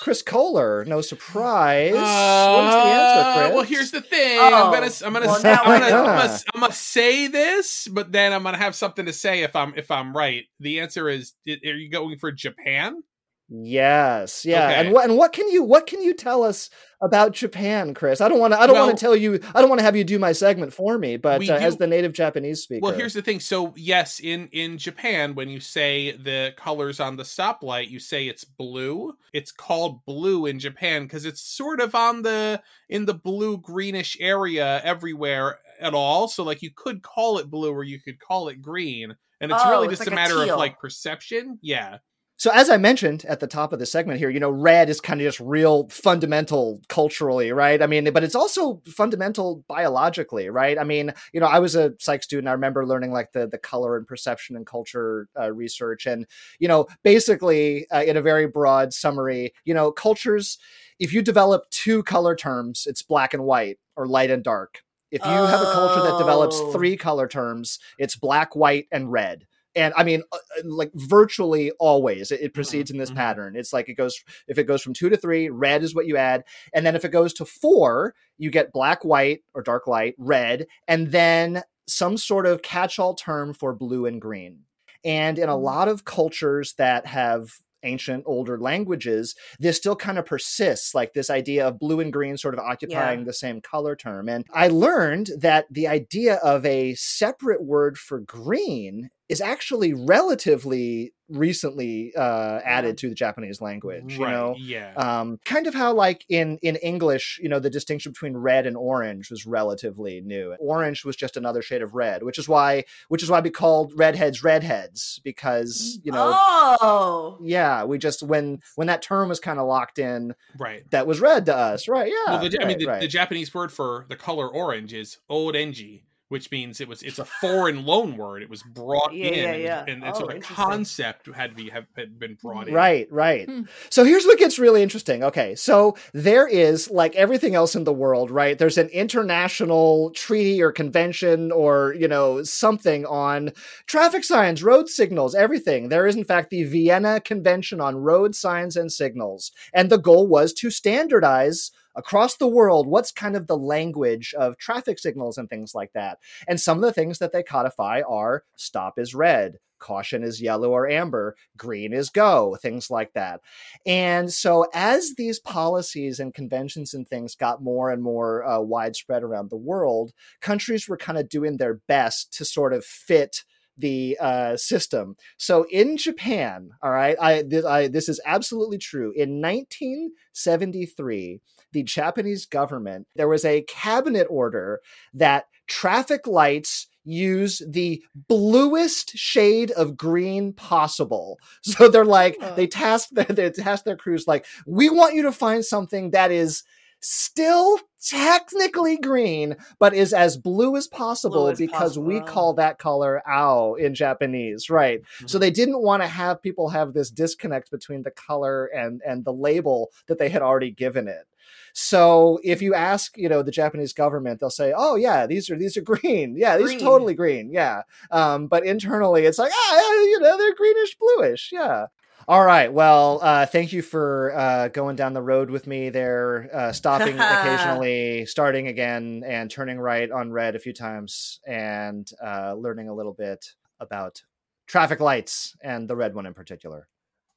Chris 0.00 0.20
Kohler, 0.20 0.84
no 0.84 1.00
surprise. 1.00 1.94
what 1.94 2.00
is 2.00 2.74
the 2.74 2.80
answer, 2.90 3.20
Uh, 3.20 3.34
Chris? 3.38 3.54
Well, 3.54 3.62
here's 3.64 3.90
the 3.90 4.00
thing. 4.02 4.38
Oh, 4.38 4.44
I'm 4.66 4.72
gonna, 4.72 4.92
I'm 5.04 5.12
gonna, 5.14 5.26
well, 5.26 5.36
I'm, 5.36 5.42
gonna 5.42 5.86
I 5.86 5.90
know. 5.90 6.04
I'm, 6.04 6.18
gonna, 6.28 6.38
I'm 6.54 6.60
gonna 6.60 6.72
say 6.74 7.26
this, 7.26 7.88
but 7.88 8.12
then 8.12 8.32
I'm 8.34 8.42
gonna 8.42 8.58
have 8.58 8.74
something 8.74 9.06
to 9.06 9.12
say 9.14 9.42
if 9.42 9.56
I'm, 9.56 9.72
if 9.76 9.90
I'm 9.90 10.14
right. 10.14 10.44
The 10.60 10.80
answer 10.80 11.08
is: 11.08 11.32
Are 11.48 11.52
you 11.74 11.88
going 11.90 12.18
for 12.18 12.30
Japan? 12.32 13.02
Yes, 13.50 14.44
yeah, 14.44 14.64
Okay. 14.70 14.74
and 14.80 14.92
what 14.92 15.04
and 15.08 15.18
what 15.18 15.32
can 15.32 15.48
you 15.50 15.62
what 15.62 15.86
can 15.86 16.00
you 16.02 16.14
tell 16.14 16.42
us 16.42 16.70
about 17.02 17.32
Japan, 17.32 17.92
Chris? 17.92 18.20
I 18.22 18.28
don't 18.28 18.38
want 18.40 18.54
to 18.54 18.60
I 18.60 18.66
don't 18.66 18.74
Well- 18.74 18.86
want 18.86 18.98
to 18.98 19.04
tell 19.04 19.14
you 19.14 19.38
I 19.54 19.60
don't 19.60 19.68
want 19.68 19.80
to 19.80 19.84
have 19.84 19.94
you 19.96 20.02
do 20.04 20.18
my 20.18 20.32
segment 20.32 20.72
for 20.72 20.96
me, 20.96 21.18
but 21.18 21.46
uh, 21.48 21.52
as 21.54 21.76
the 21.76 21.86
native 21.86 22.14
Japanese 22.14 22.62
speaker, 22.62 22.80
Well, 22.82 22.94
here's 22.94 23.12
the 23.12 23.20
thing. 23.22 23.40
So, 23.40 23.74
yes, 23.76 24.18
in 24.18 24.48
in 24.52 24.78
Japan, 24.78 25.34
when 25.34 25.50
you 25.50 25.60
say 25.60 26.12
the 26.16 26.54
colors 26.56 27.00
on 27.00 27.16
the 27.16 27.22
stoplight, 27.22 27.90
you 27.90 28.00
say 28.00 28.26
it's 28.28 28.44
blue. 28.44 29.12
It's 29.34 29.52
called 29.52 30.04
blue 30.06 30.46
in 30.46 30.58
Japan 30.58 31.02
because 31.04 31.26
it's 31.26 31.42
sort 31.42 31.80
of 31.80 31.94
on 31.94 32.22
the 32.22 32.62
in 32.88 33.04
the 33.04 33.14
blue 33.14 33.58
greenish 33.58 34.16
area 34.20 34.80
everywhere 34.82 35.58
at 35.80 35.92
all. 35.92 36.28
So, 36.28 36.42
like, 36.44 36.62
you 36.62 36.70
could 36.74 37.02
call 37.02 37.38
it 37.38 37.50
blue 37.50 37.72
or 37.72 37.84
you 37.84 38.00
could 38.00 38.18
call 38.18 38.48
it 38.48 38.62
green, 38.62 39.14
and 39.40 39.52
it's 39.52 39.60
Oh, 39.62 39.70
really 39.70 39.88
it's 39.88 39.98
just 39.98 40.00
like 40.00 40.08
a 40.08 40.12
a 40.12 40.14
matter 40.14 40.44
teal. 40.46 40.54
of 40.54 40.58
like 40.58 40.78
perception. 40.78 41.58
Yeah. 41.60 41.98
So, 42.36 42.50
as 42.52 42.68
I 42.68 42.76
mentioned 42.78 43.24
at 43.26 43.38
the 43.38 43.46
top 43.46 43.72
of 43.72 43.78
the 43.78 43.86
segment 43.86 44.18
here, 44.18 44.28
you 44.28 44.40
know, 44.40 44.50
red 44.50 44.90
is 44.90 45.00
kind 45.00 45.20
of 45.20 45.24
just 45.24 45.38
real 45.38 45.88
fundamental 45.88 46.80
culturally, 46.88 47.52
right? 47.52 47.80
I 47.80 47.86
mean, 47.86 48.12
but 48.12 48.24
it's 48.24 48.34
also 48.34 48.82
fundamental 48.86 49.64
biologically, 49.68 50.50
right? 50.50 50.76
I 50.76 50.82
mean, 50.82 51.12
you 51.32 51.38
know, 51.38 51.46
I 51.46 51.60
was 51.60 51.76
a 51.76 51.92
psych 52.00 52.24
student. 52.24 52.48
I 52.48 52.52
remember 52.52 52.84
learning 52.86 53.12
like 53.12 53.32
the 53.32 53.46
the 53.46 53.56
color 53.58 53.96
and 53.96 54.06
perception 54.06 54.56
and 54.56 54.66
culture 54.66 55.28
uh, 55.38 55.52
research, 55.52 56.06
and 56.06 56.26
you 56.58 56.66
know, 56.66 56.86
basically, 57.04 57.86
uh, 57.90 58.02
in 58.02 58.16
a 58.16 58.22
very 58.22 58.46
broad 58.48 58.92
summary, 58.92 59.54
you 59.64 59.72
know, 59.72 59.92
cultures. 59.92 60.58
If 60.98 61.12
you 61.12 61.22
develop 61.22 61.70
two 61.70 62.02
color 62.02 62.34
terms, 62.34 62.84
it's 62.86 63.02
black 63.02 63.32
and 63.34 63.44
white 63.44 63.78
or 63.96 64.06
light 64.06 64.30
and 64.30 64.42
dark. 64.42 64.82
If 65.12 65.24
you 65.24 65.46
have 65.46 65.62
a 65.62 65.66
culture 65.68 66.00
that 66.00 66.16
develops 66.16 66.60
Oh. 66.60 66.72
three 66.72 66.96
color 66.96 67.28
terms, 67.28 67.78
it's 67.98 68.16
black, 68.16 68.56
white, 68.56 68.86
and 68.90 69.12
red 69.12 69.46
and 69.76 69.92
I 69.96 70.04
mean, 70.04 70.22
uh, 70.32 70.36
uh, 70.36 70.62
like 70.64 70.90
virtually 70.94 71.70
always, 71.80 72.30
it, 72.30 72.40
it 72.40 72.54
proceeds 72.54 72.90
in 72.90 72.98
this 72.98 73.10
Mhm. 73.10 73.16
pattern. 73.16 73.56
It's 73.56 73.72
like 73.72 73.88
it 73.88 73.94
goes 73.94 74.16
if 74.48 74.58
it 74.58 74.64
goes 74.64 74.82
from 74.82 74.94
two 74.94 75.08
to 75.08 75.16
three, 75.16 75.48
red 75.48 75.82
is 75.82 75.94
what 75.94 76.06
you 76.06 76.16
add, 76.16 76.44
and 76.72 76.84
then 76.86 76.96
if 76.96 77.04
it 77.04 77.10
goes 77.10 77.32
to 77.34 77.44
four, 77.44 78.14
you 78.38 78.50
get 78.50 78.72
black, 78.72 79.04
white, 79.04 79.40
or 79.54 79.62
dark 79.62 79.86
light, 79.86 80.14
red, 80.18 80.66
and 80.88 81.12
then 81.12 81.62
some 81.86 82.16
sort 82.16 82.46
of 82.46 82.62
catch-all 82.62 83.14
term 83.14 83.52
for 83.52 83.74
blue 83.74 84.06
and 84.06 84.20
green. 84.20 84.60
And 85.04 85.38
in 85.38 85.50
a 85.50 85.56
lot 85.56 85.86
of 85.88 86.04
cultures 86.04 86.74
that 86.78 87.06
have 87.06 87.50
ancient 87.82 88.24
older 88.26 88.58
languages 88.58 89.34
this 89.60 89.76
still 89.76 89.94
kind 89.94 90.18
of 90.18 90.24
persists 90.24 90.94
like 90.94 91.12
this 91.12 91.28
idea 91.28 91.68
of 91.68 91.78
blue 91.78 92.00
and 92.00 92.14
green 92.14 92.34
sort 92.38 92.54
of 92.54 92.60
occupying 92.60 93.24
the 93.26 93.32
same 93.34 93.60
color 93.60 93.94
term 93.94 94.26
and 94.26 94.46
i 94.54 94.68
learned 94.68 95.28
that 95.38 95.66
the 95.70 95.86
idea 95.86 96.36
of 96.36 96.64
a 96.64 96.94
separate 96.94 97.62
word 97.62 97.98
for 97.98 98.20
green 98.20 99.10
is 99.28 99.40
actually 99.40 99.94
relatively 99.94 101.12
recently 101.30 102.12
uh, 102.16 102.60
added 102.64 102.98
to 102.98 103.08
the 103.08 103.14
Japanese 103.14 103.60
language. 103.60 104.18
You 104.18 104.24
Right, 104.24 104.32
know, 104.32 104.54
yeah. 104.58 104.92
um, 104.94 105.38
kind 105.44 105.66
of 105.66 105.74
how 105.74 105.94
like 105.94 106.24
in 106.28 106.58
in 106.60 106.76
English, 106.76 107.40
you 107.42 107.48
know, 107.48 107.58
the 107.58 107.70
distinction 107.70 108.12
between 108.12 108.36
red 108.36 108.66
and 108.66 108.76
orange 108.76 109.30
was 109.30 109.46
relatively 109.46 110.20
new. 110.20 110.54
Orange 110.58 111.04
was 111.04 111.16
just 111.16 111.36
another 111.36 111.62
shade 111.62 111.82
of 111.82 111.94
red, 111.94 112.22
which 112.22 112.38
is 112.38 112.48
why 112.48 112.84
which 113.08 113.22
is 113.22 113.30
why 113.30 113.40
we 113.40 113.50
called 113.50 113.92
redheads 113.96 114.42
redheads 114.42 115.20
because 115.24 115.98
you 116.02 116.12
know. 116.12 116.32
Oh. 116.34 117.38
Yeah, 117.42 117.84
we 117.84 117.98
just 117.98 118.22
when 118.22 118.60
when 118.76 118.88
that 118.88 119.02
term 119.02 119.28
was 119.28 119.40
kind 119.40 119.58
of 119.58 119.66
locked 119.66 119.98
in, 119.98 120.34
right. 120.58 120.88
that 120.90 121.06
was 121.06 121.20
red 121.20 121.46
to 121.46 121.56
us, 121.56 121.88
right? 121.88 122.10
Yeah, 122.10 122.34
well, 122.40 122.48
the, 122.48 122.62
I 122.62 122.66
mean, 122.66 122.78
the, 122.78 122.86
right. 122.86 123.00
the 123.00 123.08
Japanese 123.08 123.52
word 123.54 123.72
for 123.72 124.06
the 124.08 124.16
color 124.16 124.48
orange 124.48 124.92
is 124.92 125.18
orenji, 125.30 126.02
which 126.34 126.50
means 126.50 126.80
it 126.80 126.88
was 126.88 127.00
it's 127.04 127.20
a 127.20 127.24
foreign 127.24 127.86
loan 127.86 128.16
word. 128.16 128.42
It 128.42 128.50
was 128.50 128.64
brought 128.64 129.14
Yeah, 129.14 129.26
in, 129.26 129.34
yeah, 129.34 129.50
and, 129.52 129.62
yeah. 129.62 129.80
and, 129.86 130.02
and 130.02 130.12
Oh, 130.16 130.18
so 130.18 130.26
the 130.26 130.40
concept 130.40 131.32
had 131.32 131.50
to 131.50 131.54
be 131.56 131.70
have 131.70 131.86
had 131.96 132.18
been 132.18 132.36
brought 132.42 132.66
in. 132.66 132.74
Right, 132.74 133.06
right. 133.12 133.48
Hmm. 133.48 133.62
So 133.88 134.02
here's 134.02 134.24
what 134.24 134.40
gets 134.40 134.58
really 134.58 134.82
interesting. 134.82 135.22
Okay, 135.22 135.54
so 135.54 135.96
there 136.12 136.48
is, 136.48 136.90
like 136.90 137.14
everything 137.14 137.54
else 137.54 137.76
in 137.76 137.84
the 137.84 137.92
world, 137.92 138.32
right? 138.32 138.58
There's 138.58 138.78
an 138.78 138.88
international 138.88 140.10
treaty 140.10 140.60
or 140.60 140.72
convention 140.72 141.52
or, 141.52 141.94
you 141.96 142.08
know, 142.08 142.42
something 142.42 143.06
on 143.06 143.52
traffic 143.86 144.24
signs, 144.24 144.60
road 144.64 144.88
signals, 144.88 145.36
everything. 145.36 145.88
There 145.88 146.08
is, 146.08 146.16
in 146.16 146.24
fact, 146.24 146.50
the 146.50 146.64
Vienna 146.64 147.20
Convention 147.20 147.80
on 147.80 147.94
Road 147.94 148.34
Signs 148.34 148.76
and 148.76 148.90
Signals. 148.90 149.52
And 149.72 149.88
the 149.88 149.98
goal 149.98 150.26
was 150.26 150.52
to 150.54 150.70
standardize 150.70 151.70
across 151.94 152.36
the 152.36 152.48
world 152.48 152.86
what's 152.86 153.12
kind 153.12 153.36
of 153.36 153.46
the 153.46 153.56
language 153.56 154.34
of 154.34 154.58
traffic 154.58 154.98
signals 154.98 155.38
and 155.38 155.48
things 155.48 155.74
like 155.74 155.92
that. 155.92 156.18
And 156.48 156.60
some 156.60 156.78
of 156.78 156.82
the 156.82 156.92
things 156.92 157.18
that 157.18 157.32
they 157.32 157.42
codify 157.42 158.02
are 158.08 158.44
stop 158.56 158.98
is 158.98 159.14
red, 159.14 159.58
caution 159.78 160.22
is 160.22 160.40
yellow 160.40 160.70
or 160.70 160.88
amber, 160.88 161.36
green 161.56 161.92
is 161.92 162.08
go, 162.08 162.56
things 162.60 162.90
like 162.90 163.12
that. 163.12 163.40
And 163.84 164.32
so, 164.32 164.66
as 164.72 165.14
these 165.16 165.38
policies 165.38 166.18
and 166.18 166.32
conventions 166.32 166.94
and 166.94 167.06
things 167.06 167.34
got 167.34 167.62
more 167.62 167.90
and 167.90 168.02
more 168.02 168.44
uh, 168.44 168.60
widespread 168.60 169.22
around 169.22 169.50
the 169.50 169.56
world, 169.56 170.12
countries 170.40 170.88
were 170.88 170.96
kind 170.96 171.18
of 171.18 171.28
doing 171.28 171.58
their 171.58 171.74
best 171.86 172.32
to 172.34 172.44
sort 172.44 172.72
of 172.72 172.84
fit 172.84 173.44
the 173.76 174.16
uh, 174.20 174.56
system. 174.56 175.16
So 175.36 175.66
in 175.70 175.96
Japan, 175.96 176.70
all 176.82 176.92
right, 176.92 177.16
I 177.20 177.44
I 177.66 177.88
this 177.88 178.08
is 178.08 178.20
absolutely 178.24 178.78
true. 178.78 179.12
In 179.16 179.40
1973, 179.40 181.40
the 181.74 181.82
Japanese 181.82 182.46
government 182.46 183.06
there 183.16 183.28
was 183.28 183.44
a 183.44 183.62
cabinet 183.62 184.26
order 184.30 184.80
that 185.12 185.46
traffic 185.66 186.26
lights 186.26 186.88
use 187.06 187.60
the 187.68 188.02
bluest 188.28 189.10
shade 189.10 189.70
of 189.72 189.96
green 189.96 190.54
possible. 190.54 191.38
So 191.62 191.88
they're 191.88 192.04
like 192.04 192.36
Oh. 192.40 192.54
they 192.56 192.66
task 192.66 193.10
their, 193.12 193.24
they 193.38 193.50
task 193.50 193.84
their 193.84 193.96
crews 193.98 194.26
like 194.26 194.46
we 194.66 194.88
want 194.88 195.14
you 195.14 195.22
to 195.24 195.32
find 195.32 195.62
something 195.64 196.12
that 196.12 196.30
is 196.30 196.62
still 197.00 197.78
technically 198.04 198.96
green 198.96 199.56
but 199.78 199.94
is 199.94 200.12
as 200.12 200.36
blue 200.36 200.76
as 200.76 200.86
possible 200.86 201.44
Blue 201.44 201.50
as 201.50 201.58
because 201.58 201.98
we 201.98 202.20
call 202.20 202.54
that 202.54 202.78
color 202.78 203.22
ao 203.28 203.74
in 203.74 203.94
Japanese, 203.94 204.70
right? 204.70 205.00
So 205.26 205.38
they 205.38 205.50
didn't 205.50 205.82
want 205.82 206.02
to 206.02 206.08
have 206.08 206.42
people 206.42 206.68
have 206.70 206.92
this 206.92 207.10
disconnect 207.10 207.70
between 207.70 208.02
the 208.02 208.10
color 208.10 208.66
and 208.66 209.00
and 209.06 209.24
the 209.24 209.32
label 209.32 209.90
that 210.06 210.18
they 210.18 210.28
had 210.28 210.42
already 210.42 210.70
given 210.70 211.08
it. 211.08 211.26
So 211.72 212.38
if 212.44 212.62
you 212.62 212.72
ask, 212.74 213.16
you 213.18 213.28
know, 213.28 213.42
the 213.42 213.50
Japanese 213.50 213.92
government, 213.92 214.38
they'll 214.38 214.50
say, 214.50 214.72
"Oh 214.76 214.94
yeah, 214.94 215.26
these 215.26 215.50
are 215.50 215.58
these 215.58 215.76
are 215.76 215.82
green. 215.82 216.36
Yeah, 216.36 216.56
these 216.56 216.74
are 216.74 216.78
totally 216.78 217.14
green. 217.14 217.50
Yeah." 217.52 217.82
Um, 218.10 218.46
but 218.46 218.64
internally, 218.64 219.24
it's 219.24 219.38
like, 219.38 219.52
ah, 219.52 219.92
you 220.02 220.20
know, 220.20 220.38
they're 220.38 220.54
greenish 220.54 220.96
bluish. 220.96 221.50
Yeah. 221.52 221.86
All 222.26 222.44
right. 222.44 222.72
Well, 222.72 223.18
uh, 223.22 223.44
thank 223.46 223.72
you 223.72 223.82
for 223.82 224.32
uh, 224.34 224.68
going 224.68 224.96
down 224.96 225.12
the 225.12 225.22
road 225.22 225.50
with 225.50 225.66
me 225.66 225.90
there, 225.90 226.48
uh, 226.54 226.72
stopping 226.72 227.18
occasionally, 227.18 228.24
starting 228.26 228.68
again, 228.68 229.22
and 229.26 229.50
turning 229.50 229.78
right 229.78 230.10
on 230.10 230.32
red 230.32 230.56
a 230.56 230.58
few 230.58 230.72
times, 230.72 231.40
and 231.46 232.10
uh, 232.24 232.54
learning 232.54 232.88
a 232.88 232.94
little 232.94 233.12
bit 233.12 233.54
about 233.78 234.22
traffic 234.66 235.00
lights 235.00 235.54
and 235.62 235.88
the 235.88 235.96
red 235.96 236.14
one 236.14 236.24
in 236.24 236.32
particular. 236.32 236.88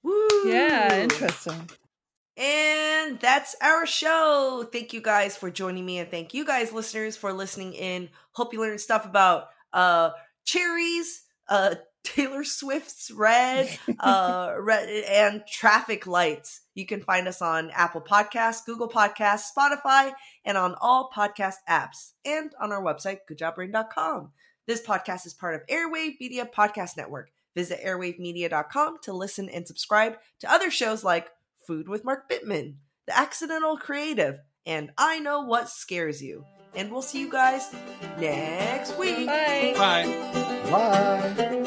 Woo. 0.04 0.28
Yeah, 0.46 1.04
interesting. 1.04 1.70
And 2.38 3.20
that's 3.20 3.56
our 3.62 3.86
show. 3.86 4.68
Thank 4.72 4.94
you 4.94 5.02
guys 5.02 5.36
for 5.36 5.50
joining 5.50 5.86
me 5.86 5.98
and 5.98 6.10
thank 6.10 6.36
you 6.36 6.46
guys 6.46 6.72
listeners 6.72 7.18
for 7.18 7.34
listening 7.34 7.74
in. 7.74 8.10
Hope 8.34 8.54
you 8.54 8.62
learned 8.62 8.80
stuff 8.80 9.06
about 9.06 9.46
uh 9.74 10.12
cherries, 10.46 11.24
uh 11.50 11.76
Taylor 12.08 12.44
Swift's 12.44 13.12
red, 13.12 13.78
uh 14.00 14.56
red 14.60 14.90
and 14.90 15.44
traffic 15.48 16.08
lights. 16.08 16.62
You 16.74 16.86
can 16.86 17.02
find 17.02 17.28
us 17.28 17.42
on 17.42 17.70
Apple 17.72 18.02
Podcasts, 18.02 18.66
Google 18.66 18.90
Podcasts, 18.90 19.50
Spotify, 19.56 20.14
and 20.46 20.58
on 20.58 20.76
all 20.82 21.10
podcast 21.16 21.56
apps 21.70 22.14
and 22.26 22.54
on 22.62 22.72
our 22.72 22.82
website 22.82 23.20
goodjobbrain.com. 23.30 24.32
This 24.68 24.82
podcast 24.86 25.26
is 25.26 25.34
part 25.34 25.56
of 25.56 25.66
Airwave 25.68 26.20
Media 26.20 26.46
Podcast 26.46 26.98
Network. 26.98 27.32
Visit 27.56 27.80
airwavemedia.com 27.84 28.98
to 29.04 29.14
listen 29.14 29.50
and 29.50 29.68
subscribe 29.68 30.18
to 30.40 30.52
other 30.52 30.70
shows 30.70 31.04
like 31.04 31.30
Food 31.66 31.88
with 31.90 32.06
Mark 32.06 32.30
Bittman, 32.30 32.76
The 33.08 33.18
Accidental 33.18 33.78
Creative, 33.78 34.40
and 34.66 34.92
I 34.98 35.20
Know 35.20 35.42
What 35.42 35.70
Scares 35.70 36.22
You. 36.22 36.46
And 36.76 36.92
we'll 36.92 37.02
see 37.02 37.20
you 37.20 37.32
guys 37.32 37.74
next 38.20 38.98
week. 39.00 39.26
Bye. 39.26 39.74
Bye. 39.76 41.34
Bye. 41.36 41.67